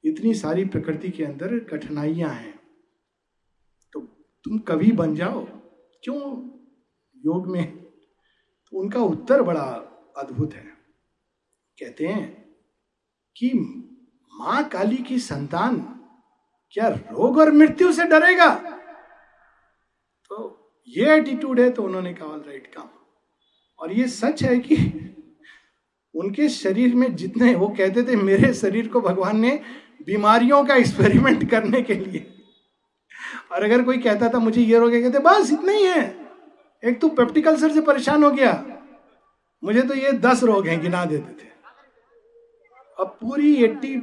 [0.05, 2.61] इतनी सारी प्रकृति के अंदर कठिनाइयाँ हैं।
[3.93, 4.01] तो
[4.45, 5.45] तुम कवि बन जाओ।
[6.05, 6.51] क्यों?
[7.27, 7.77] योग में
[8.71, 9.67] तो उनका उत्तर बड़ा
[10.17, 10.67] अद्भुत है।
[11.81, 12.55] कहते हैं
[13.37, 13.51] कि
[14.35, 16.01] माँ काली की संतान
[16.71, 18.77] क्या रोग और मृत्यु से डरेगा?
[20.97, 22.89] ये एटीट्यूड है तो उन्होंने कहा ऑल राइट काम
[23.79, 24.77] और ये सच है कि
[26.15, 29.61] उनके शरीर में जितने वो कहते थे, मेरे शरीर को भगवान ने
[30.07, 32.27] बीमारियों का एक्सपेरिमेंट करने के लिए।
[33.53, 36.29] और अगर कोई कहता था, मुझे ये रोग कहते, बस इतना ही है।
[36.85, 38.53] एक तो पेप्टिकल्सर से परेशान हो गया।
[39.65, 41.49] मुझे तो ये दस रोग हैं, गिना देते थे।
[43.01, 43.97] अब पूरी एट्टी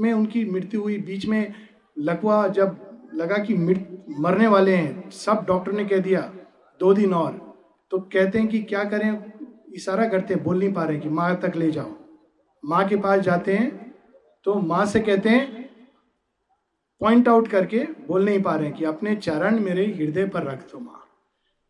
[0.00, 1.54] में उनकी मृत्यु हुई। बीच में
[1.98, 6.20] लकवा जब लगा कि मरने वाले हैं। सब डॉक्टर ने कह दिया,
[6.80, 7.32] दो दिन और।
[7.92, 9.32] तो कहते हैं कि क्या करें?
[9.74, 11.90] इशारा करते हैं, बोल नहीं पा रहे कि माँ तक ले जाओ।
[12.64, 13.70] माँ के पास जाते हैं
[14.46, 15.62] तो माँ से कहते हैं
[17.00, 17.78] पॉइंट आउट करके
[18.08, 21.00] बोल नहीं पा रहे कि अपने चरण मेरे हृदय पर रख दो माँ।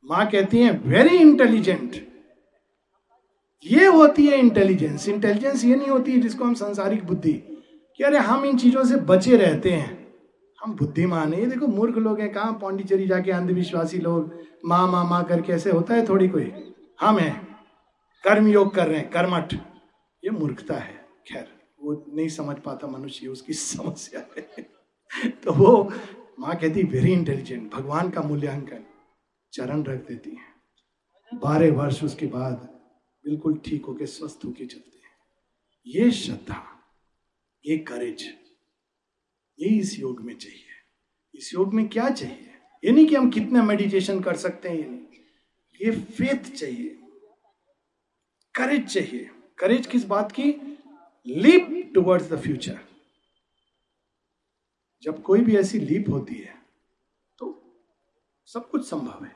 [0.04, 1.94] माँ कहती है वेरी इंटेलिजेंट
[3.66, 8.44] ये होती है इंटेलिजेंस इंटेलिजेंस ये नहीं होती जिसको हम संसारिक बुद्धि, कि अरे हम
[8.44, 10.03] इन चीज़ों से बचे रहते हैं।
[10.64, 15.24] हम बुद्धिमान है। देखो, मूर्ख लोग हैं, कहाँ पौंडीचेरी जाके अंधविश्वासी लोग, माँ माँ माँ
[15.24, 16.74] करके ऐसे होता है थोड़ी कोई?
[17.00, 17.56] हम हैं।
[18.24, 19.54] कर्म योग कर रहे हैं, कर्मठ।
[20.24, 21.48] ये मूर्खता है। खैर,
[21.80, 24.70] वो नहीं समझ पाता मनुष्य उसकी समस्या है।
[25.30, 25.92] तो वो,
[26.40, 28.84] माँ कहती वेरी इंटेलिजेंट भगवान का मूल्यांकन।
[29.52, 30.54] चरण रख देती है।
[31.40, 32.54] बारह वर्ष उसके बाद
[33.24, 35.14] बिल्कुल ठीक होके स्वस्थ होके चलते हैं।
[35.86, 36.62] ये श्रद्धा,
[37.66, 38.43] ये करेज
[39.58, 40.72] ये इस योग में चाहिए।
[41.34, 42.50] इस योग में क्या चाहिए?
[42.84, 45.00] ये नहीं कि हम कितना मेडिटेशन कर सकते हैं, ये नहीं।
[45.80, 46.98] ये फेथ चाहिए।
[48.54, 50.50] करेज चाहिए। करेज किस बात की?
[51.26, 52.78] लीप टुवर्ड्स द फ्यूचर
[55.02, 56.54] जब कोई भी ऐसी लीप होती है
[57.38, 57.46] तो
[58.48, 59.32] सब कुछ संभव है।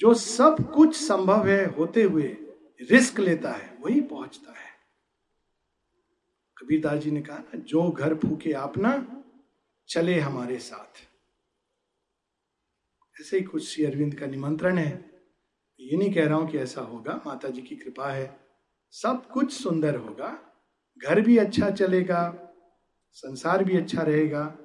[0.00, 2.26] जो सब कुछ संभव है, होते हुए
[2.90, 4.70] रिस्क लेता है, वही पहुँचता है।
[6.58, 9.22] कबीरदास जी ने कहा ना, जो घर फूके आपना
[9.88, 11.16] चले हमारे साथ।
[13.20, 15.22] ऐसे ही कुछ श्री अरविंद का निमंत्रण है।
[15.80, 18.40] ये नहीं कह रहा हूँ कि ऐसा होगा। माता जी की कृपा है।
[18.90, 20.54] सब कुछ सुंदर होगा।
[20.98, 22.52] घर भी अच्छा चलेगा।
[23.12, 24.58] संसार भी अच्छा रहेगा।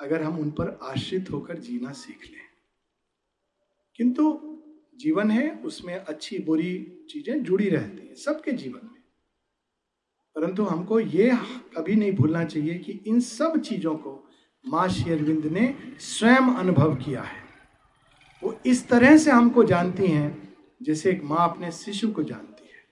[0.00, 2.46] अगर हम उन पर आश्रित होकर जीना सीख लें।
[3.96, 4.40] किंतु
[4.96, 8.95] जीवन है, उसमें अच्छी बुरी चीज़ें जुड़ी रहती हैं। सबके जीवन में।
[10.36, 11.32] परंतु हमको ये
[11.76, 14.28] कभी नहीं भूलना चाहिए कि इन सब चीज़ों को
[14.68, 17.44] माँ शेरविंद ने स्वयं अनुभव किया है।
[18.44, 22.84] वो इस तरह से हमको जानती हैं, जैसे एक माँ अपने शिशु को जानती है।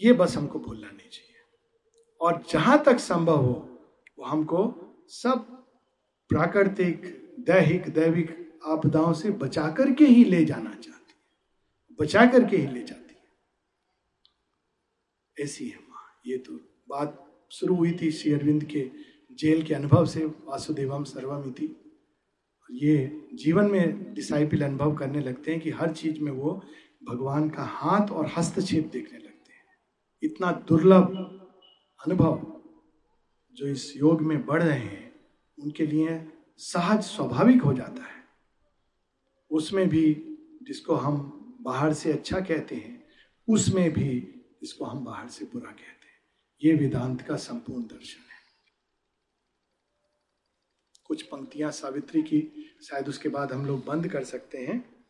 [0.00, 1.34] ये बस हमको भूलना नहीं चाहिए।
[2.20, 3.82] और जहाँ तक संभव हो,
[4.18, 4.74] वो हमको
[5.08, 5.66] सब
[6.28, 7.02] प्राकृतिक,
[7.40, 12.80] दैहिक, दैविक आपदाओं से बचा करके ही ले जाना चाहती है। बचा करके ही ले
[12.80, 12.99] है।
[15.40, 16.52] ऐसी है माँ। ये तो
[16.88, 18.90] बात शुरू हुई थी श्री अरविंद के
[19.38, 21.76] जेल के अनुभव से, वासुदेवम सर्वम थी
[22.72, 26.62] ये जीवन में डिसाइपल अनुभव करने लगते हैं कि हर चीज़ में वो
[27.04, 29.64] भगवान का हाथ और हस्तक्षेप देखने लगते हैं।
[30.22, 31.06] इतना दुर्लभ
[32.06, 32.62] अनुभव
[33.54, 35.14] जो इस योग में बढ़ रहे हैं,
[35.58, 38.24] उनके लिए सहज स्वाभाविक हो जाता है।
[39.50, 41.14] उसमें भी, जिसको हम
[41.60, 43.04] बाहर से अच्छा कहते हैं,
[43.48, 46.22] उसमें भी इसको हम बाहर से बुरा कहते हैं।
[46.64, 48.40] ये वेदांत का संपूर्ण दर्शन है।
[51.04, 55.04] कुछ पंक्तियाँ सावित्री की, शायद उसके बाद हम लोग बंद कर सकते हैं।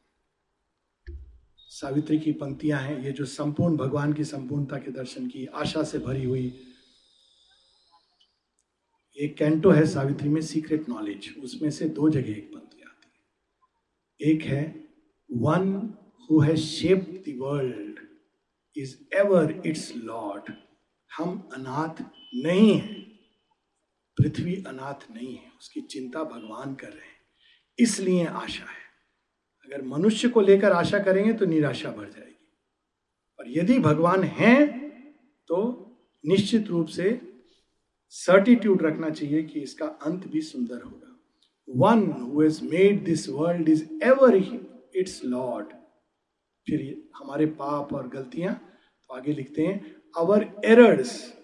[1.57, 5.99] सावित्री की पंक्तियाँ हैं, ये जो संपूर्ण भगवान की संपूर्णता के दर्शन की आशा से
[5.99, 6.67] भरी हुई।
[9.17, 14.33] एक कैंटो है सावित्री में सीक्रेट नॉलेज उसमें से दो जगह एक पंक्ति आती है।
[14.33, 14.89] एक है
[15.33, 15.95] one
[16.31, 17.90] who has shape the world
[18.77, 20.53] is ever its lord
[21.17, 22.03] हम अनाथ
[22.35, 23.19] नहीं हैं।
[24.19, 27.19] पृथ्वी अनाथ नहीं है। उसकी चिंता भगवान कर रहे हैं।
[27.79, 28.89] इसलिए आशा है।
[29.65, 32.49] अगर मनुष्य को लेकर आशा करेंगे तो निराशा बढ़ जाएगी।
[33.41, 34.81] और यदि भगवान हैं
[35.49, 35.87] तो
[36.27, 37.21] निश्चित रूप से
[38.09, 41.07] सर्टिट्यूड रखना चाहिए कि इसका अंत भी सुंदर होगा।
[41.69, 44.37] One has made this world is ever
[44.97, 45.67] its lord
[46.67, 51.35] फिर हमारे पाप और गलतियाँ तो आगे लिखते हैं our errors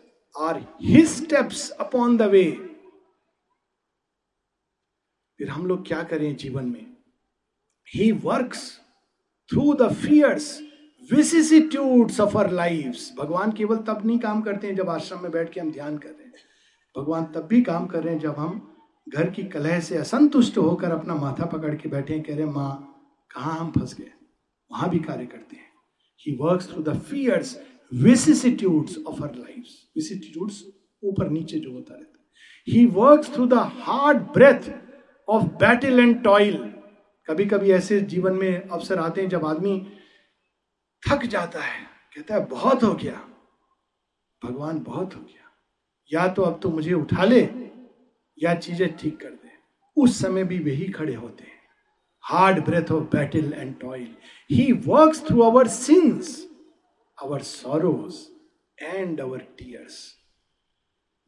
[0.40, 2.44] are his steps upon the way
[5.38, 6.97] फिर हम लोग क्या करें जीवन में?
[7.94, 8.80] He works
[9.51, 10.62] through the fierce
[11.12, 15.52] vicissitudes of our life भगवान केवल तब नहीं काम करते हैं जब आश्रम में बैठ
[15.52, 16.32] के हम ध्यान कर रहे हैं।
[16.98, 18.76] भगवान तब भी काम कर रहे हैं जब हम
[19.09, 22.52] घर की कलह से असंतुष्ट होकर अपना माथा पकड़ के बैठे हैं, कह रहे हैं,
[22.52, 22.74] माँ,
[23.34, 24.12] कहाँ हम फंस गए?
[24.72, 25.72] वहाँ भी कार्य करते हैं।
[26.20, 27.60] He work through the fierce
[27.94, 29.64] vicissitudes of our life
[29.97, 30.64] vicissitudes
[31.05, 34.78] ऊपर नीचे जो होता रहता है। He work through the hard breath
[35.28, 36.72] of battle and toil
[37.26, 39.93] कभी कभी ऐसे जीवन में अवसर आते हैं जब आदमी
[41.10, 43.28] थक जाता है। कहता है, बहुत हो गया।
[44.44, 45.51] भगवान, बहुत हो गया।
[46.12, 47.40] या तो अब तो मुझे उठा ले
[48.43, 49.51] या चीज़ें ठीक कर दे।
[49.97, 51.56] उस समय भी वही खड़े होते हैं।
[52.28, 54.15] Hard breath of battle and toil
[54.53, 56.48] he work through our sins
[57.23, 58.15] our sorrows
[58.82, 60.16] and our tears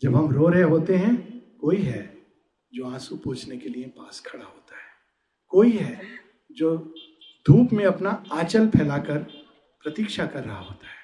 [0.02, 2.18] जब हम रो रहे होते हैं, कोई है
[2.74, 4.82] जो आँसू पूछने के लिए पास खड़ा होता है?
[5.48, 6.00] कोई है
[6.52, 6.94] जो
[7.46, 9.18] धूप में अपना आंचल फैलाकर
[9.82, 10.96] प्रतीक्षा कर रहा होता है?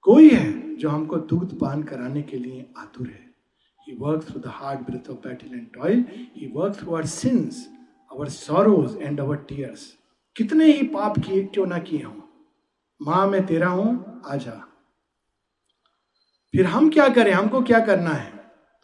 [0.00, 3.34] कोई है जो हमको दुग्ध पान कराने के लिए आतुर है?
[3.88, 6.04] He work through the hard breath of battle and toil
[6.36, 7.79] he work through our sins
[8.10, 9.86] our sorrows and our tears
[10.36, 12.20] कितने ही पाप किए, क्यों ना किए हों?
[13.00, 14.52] माँ, मैं तेरा हूँ आजा
[16.54, 17.32] फिर हम क्या करें?
[17.32, 18.32] हमको क्या करना है?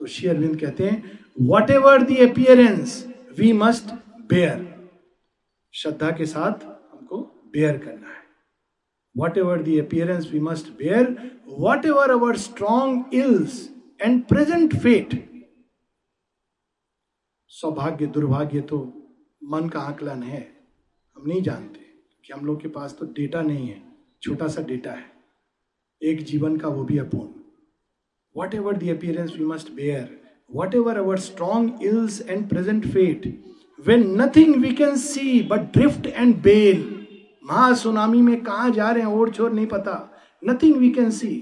[0.01, 1.19] तो श्री अरविंद कहते हैं
[1.71, 3.07] whatever the appearance
[3.39, 3.93] we must
[4.29, 4.65] bear
[5.75, 7.19] श्रद्धा के साथ हमको
[7.53, 8.25] बेयर करना है।
[9.39, 11.11] Whatever the appearance we must bear
[11.87, 13.69] whatever our strong ills
[14.01, 15.15] and present fate
[17.53, 18.79] सौभाग्य, दुर्भाग्य तो
[19.47, 20.41] मन का आकलन है।
[21.17, 21.81] हम नहीं जानते
[22.25, 23.83] कि हम लोग के पास तो डेटा नहीं है,
[24.23, 25.05] छोटा सा डेटा है।
[26.03, 27.29] एक जीवन का वो भी अपूर्ण।
[28.55, 30.09] Whatever the appearance we must bear
[30.75, 33.27] whatever our strong ills and present fate
[33.79, 37.07] when nothing we can see but drift and bale
[37.45, 40.13] महा सुनामी में कहा जा रहे हैं, ओर छोर नहीं पता।
[40.43, 41.35] नथिंग वी कैन सी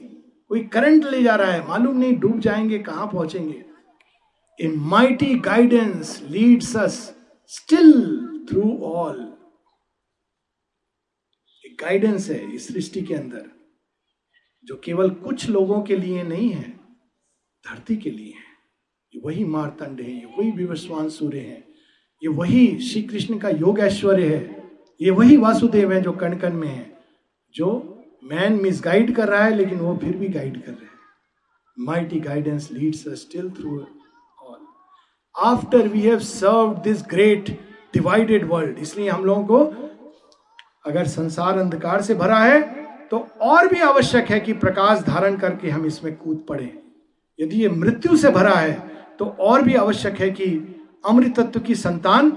[0.51, 3.65] कोई करंट ले जा रहा है, मालूम नहीं डूब जाएँगे, कहाँ पहुँचेंगे।
[4.61, 7.14] In mighty guidance leads us
[7.51, 7.93] still
[8.51, 9.21] through all
[11.65, 13.51] एक गाइडेंस है इस सृष्टि के अंदर,
[14.65, 16.69] जो केवल कुछ लोगों के लिए नहीं है,
[17.65, 18.53] धरती के लिए है।
[19.13, 21.59] ये वही मारतंड है, ये वही विवस्वान सूर्य है,
[22.23, 26.53] ये वही श्री कृष्ण का योग ऐश्वर्य है, ये वही वासुदेव है जो कण कण
[26.53, 26.97] में है,
[27.55, 27.69] जो
[28.25, 30.93] मैन मिसगाइड कर रहा है, लेकिन वो फिर भी गाइड कर रहे हैं।
[31.77, 33.79] Mighty guidance leads still through
[35.37, 37.49] after we have serve this great
[37.95, 39.59] divided world इसलिए हम लोगों को
[40.87, 42.61] अगर संसार अंधकार से भरा है
[43.09, 46.73] तो और भी आवश्यक है कि प्रकाश धारण करके हम इसमें कूद पड़े।
[47.39, 48.73] यदि ये मृत्यु से भरा है
[49.19, 50.47] तो और भी आवश्यक है कि
[51.07, 52.33] अमृत तत्व की संतान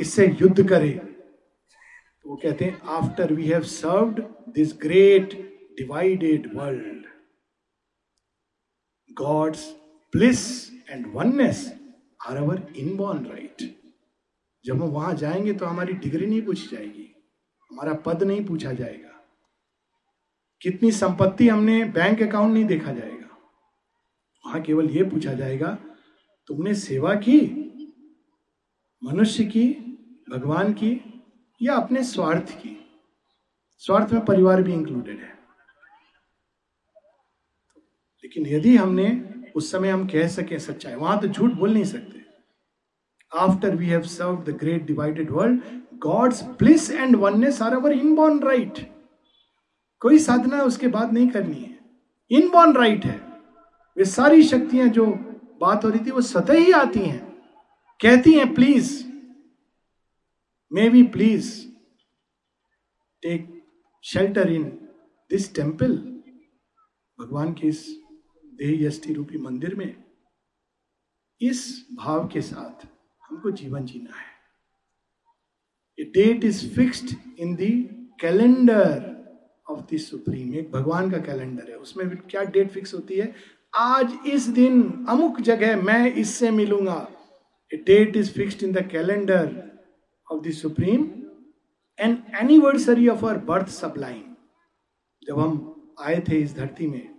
[0.00, 4.22] इससे युद्ध करे। तो वो कहते हैं after we have served
[4.54, 5.32] this great
[5.78, 7.04] divided world
[9.10, 9.68] God's
[10.14, 10.42] bliss
[10.90, 11.66] and oneness
[12.26, 13.82] are our inborn right
[14.64, 17.16] जब हम वहाँ जाएँगे तो हमारी डिग्री नहीं पूछी जाएगी।
[17.70, 19.08] हमारा पद नहीं पूछा जाएगा।
[20.62, 23.38] कितनी संपत्ति हमने बैंक अकाउंट नहीं देखा जाएगा।
[24.46, 25.78] वहाँ केवल यह पूछा जाएगा,
[26.46, 27.40] तुमने सेवा की?
[29.04, 29.72] मनुष्य की?
[30.30, 31.22] भगवान की?
[31.62, 33.00] या अपने स्वार्थ की?
[33.78, 35.38] स्वार्थ में परिवार भी इंक्लूडेड है।
[38.24, 42.20] लेकिन यदि हमने उस समय हम कह सके सच्चाई। वहाँ तो झूठ बोल नहीं सकते।
[43.32, 45.60] After we have serve the great divided world
[45.98, 48.78] God's bliss and oneness are our inborn right
[50.02, 51.78] कोई साधना उसके बाद नहीं करनी है।
[52.30, 53.20] इनबॉर्न राइट है।
[53.96, 55.06] वे सारी शक्तियाँ जो
[55.60, 57.20] बात हो रही थी, वो सतह ही आती हैं।
[58.00, 59.04] कहती हैं please
[60.72, 61.50] may be please
[63.22, 63.62] take
[64.04, 64.62] shelter in
[65.30, 65.92] this temple
[67.18, 68.01] भगवान के इस
[68.62, 69.94] देह यष्टि रूपी मंदिर में
[71.40, 71.62] इस
[71.94, 72.86] भाव के साथ
[73.22, 74.30] हमको जीवन जीना है।
[76.12, 77.70] Date is fixed in the
[78.20, 79.10] calendar
[79.70, 83.34] of the supreme एक भगवान का कैलेंडर है, उसमें क्या डेट फिक्स होती है?
[83.74, 87.08] आज इस दिन अमुक जगह मैं इससे मिलूँगा।
[87.72, 89.46] A date is fixed in the calendar
[90.28, 91.10] of the supreme
[91.98, 94.36] an anniversary of our birth sublime
[95.22, 97.11] जब हम आए थे इस धरती में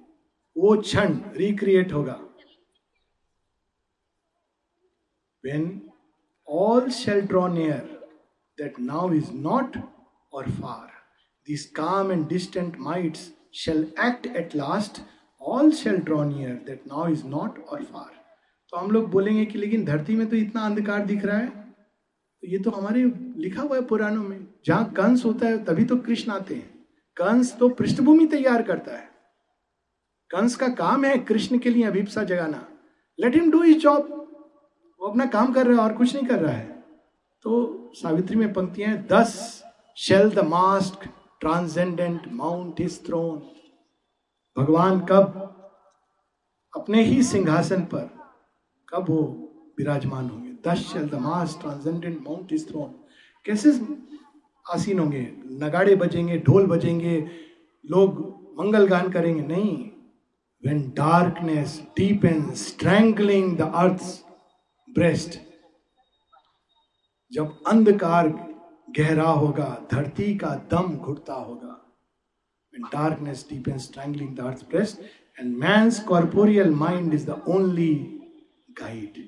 [0.55, 2.19] वो क्षण रिक्रिएट होगा।
[5.43, 5.65] When
[6.47, 7.79] all shall draw near
[8.57, 9.77] that now is not
[10.33, 10.91] or far
[11.47, 13.15] this calm and distant mind
[13.53, 15.01] shall act at last
[15.41, 18.11] all shall draw near that now is not or far
[18.73, 22.47] तो हम लोग बोलेंगे कि लेकिन धरती में तो इतना अंधकार दिख रहा है। तो
[22.47, 23.03] ये तो हमारे
[23.37, 26.85] लिखा हुआ है पुरानों में। जहाँ कंस होता है, तभी तो कृष्ण आते हैं।
[27.17, 29.09] कंस तो पृष्ठभूमि तैयार करता है।
[30.33, 32.65] कंस का काम है कृष्ण के लिए अभिप्सा जगाना।
[33.19, 34.07] Let him do his job
[35.01, 36.83] वो अपना काम कर रहा है और कुछ नहीं कर रहा है।
[37.43, 37.51] तो
[37.95, 39.63] सावित्री में पंक्तियाँ thus
[39.97, 43.37] shall the mask transcendent mount his throne
[44.57, 45.25] भगवान कब?
[46.75, 48.09] अपने ही सिंहासन पर।
[48.89, 49.21] कब वो
[49.77, 50.69] विराजमान होंगे?
[50.69, 52.95] Thus shall the mask transcendent mount his throne
[53.45, 53.69] कैसे
[54.73, 55.33] आसीन होंगे?
[55.45, 57.29] नगाड़े बजेंगे, ढोल बजेंगे,
[57.85, 59.41] लोग मंगल गान करेंगे?
[59.41, 59.92] नहीं।
[60.63, 64.11] When darkness deepens strangling the earth's
[64.87, 65.39] breast
[67.31, 68.27] जब अंधकार
[68.97, 71.73] गहरा होगा धरती का दम घुटता होगा
[72.73, 75.01] when darkness deepens strangling the earth's breast
[75.37, 77.93] and man's corporeal mind is the only
[78.81, 79.19] guide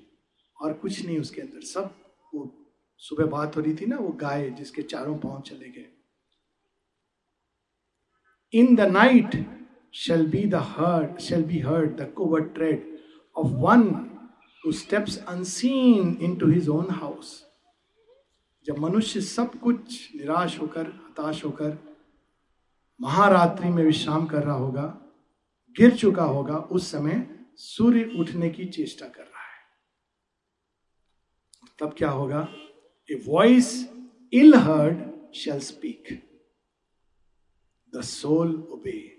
[0.58, 1.94] और कुछ नहीं उसके अंदर सब
[2.34, 2.44] वो
[3.02, 5.90] सुबह बात हो रही थी ना वो गाय जिसके चारों पाँव चले गए
[8.54, 9.36] in the night
[9.96, 12.82] shall be the heard, shall be heard, the covert tread
[13.36, 14.20] of one
[14.64, 17.46] who steps unseen into his own house.
[18.66, 21.98] जब मनुष्य सब कुछ निराश होकर, हताश होकर
[23.02, 25.02] महारात्रि में विश्राम कर रहा होगा,
[25.78, 29.64] गिर चुका होगा, उस समय सूर्य उठने की चेष्टा कर रहा है।
[31.80, 32.48] तब क्या होगा?
[33.12, 33.90] A voice
[34.34, 36.32] ill heard shall speak
[37.96, 39.15] the soul obey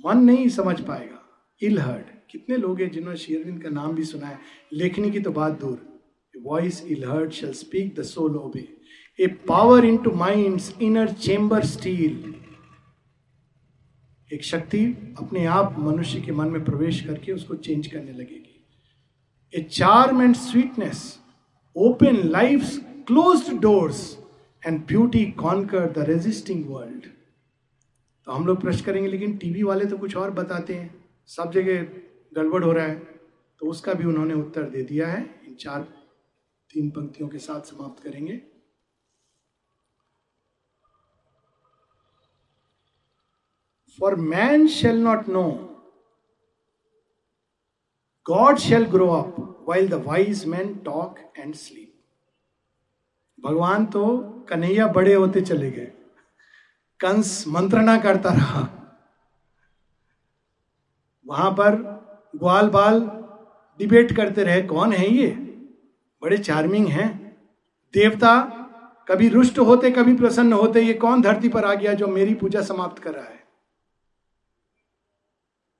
[0.00, 1.22] मन नहीं समझ पाएगा।
[1.62, 4.38] इल हर्ड कितने लोग हैं जिन्होंने शेरविंद का नाम भी सुना है,
[4.72, 5.78] लेखनी की तो बात दूर।
[6.34, 8.66] Voice ill heard shall speak the soul obey
[9.18, 12.34] a power into mind inner chamber steal
[14.30, 14.84] एक शक्ति
[15.18, 18.64] अपने आप मनुष्य के मन में प्रवेश करके उसको चेंज करने लगेगी।
[19.54, 21.02] A charm and sweetness
[21.76, 22.70] open life
[23.06, 24.00] close doors
[24.62, 27.04] and beauty conquer the resisting world
[28.26, 30.94] तो हम लोग प्रश्न करेंगे, लेकिन टीवी वाले तो कुछ और बताते हैं।
[31.30, 31.82] सब जगह
[32.32, 32.94] गड़बड़ हो रहा है
[33.60, 35.82] तो उसका भी उन्होंने उत्तर दे दिया है। इन चार,
[36.70, 38.40] तीन पंक्तियों के साथ समाप्त करेंगे।
[43.98, 45.44] For man shall not know
[48.26, 51.92] God shall grow up while the wise man talk and sleep
[53.38, 54.06] भगवान तो
[54.48, 55.92] कन्हैया बड़े होते चले गए।
[57.00, 58.60] कंस मंत्रणा करता रहा।
[61.26, 61.74] वहाँ पर
[62.36, 63.00] ग्वाल बाल
[63.78, 65.28] डिबेट करते रहे, कौन है ये?
[66.22, 67.36] बड़े चार्मिंग हैं।
[67.94, 68.40] देवता
[69.08, 72.62] कभी रुष्ट होते, कभी प्रसन्न होते, ये कौन धरती पर आ गया जो मेरी पूजा
[72.62, 73.44] समाप्त कर रहा है?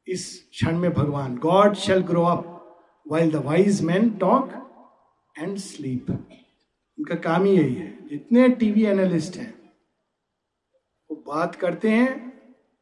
[0.09, 2.53] इस क्षण में भगवान God shall grow up
[3.09, 4.53] while the wise man talk
[5.39, 9.56] and sleep उनका काम ही यही है। जितने टीवी एनालिस्ट हैं
[11.27, 12.09] बात करते हैं,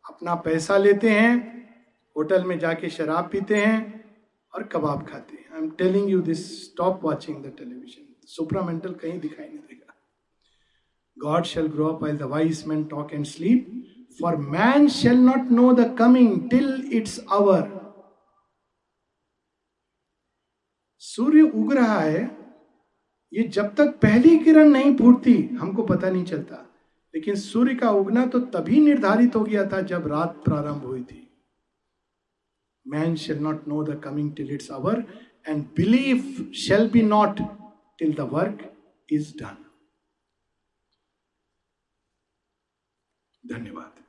[0.04, 1.34] अपना पैसा लेते हैं,
[2.16, 3.78] होटल में जाके शराब पीते हैं
[4.52, 9.18] और कबाब खाते हैं। I am telling you this stop watching the television supramental कहीं
[9.20, 9.94] दिखाई नहीं देगा।
[11.16, 13.70] God shall grow up while the wise man talk and sleep
[14.20, 17.72] for man shall not know the coming till its hour
[21.02, 22.22] सूर्य उग रहा है,
[23.32, 26.56] ये जब तक पहली किरण नहीं फूटती, हमको पता नहीं चलता।
[27.14, 31.20] लेकिन सूर्य का उगना तो तभी निर्धारित हो गया था जब रात प्रारंभ हुई थी।
[32.86, 35.04] Man shall not know the coming till its hour
[35.48, 37.40] and believe shall be not
[37.98, 38.70] till the work
[39.08, 39.56] is done
[43.44, 44.03] धन्यवाद।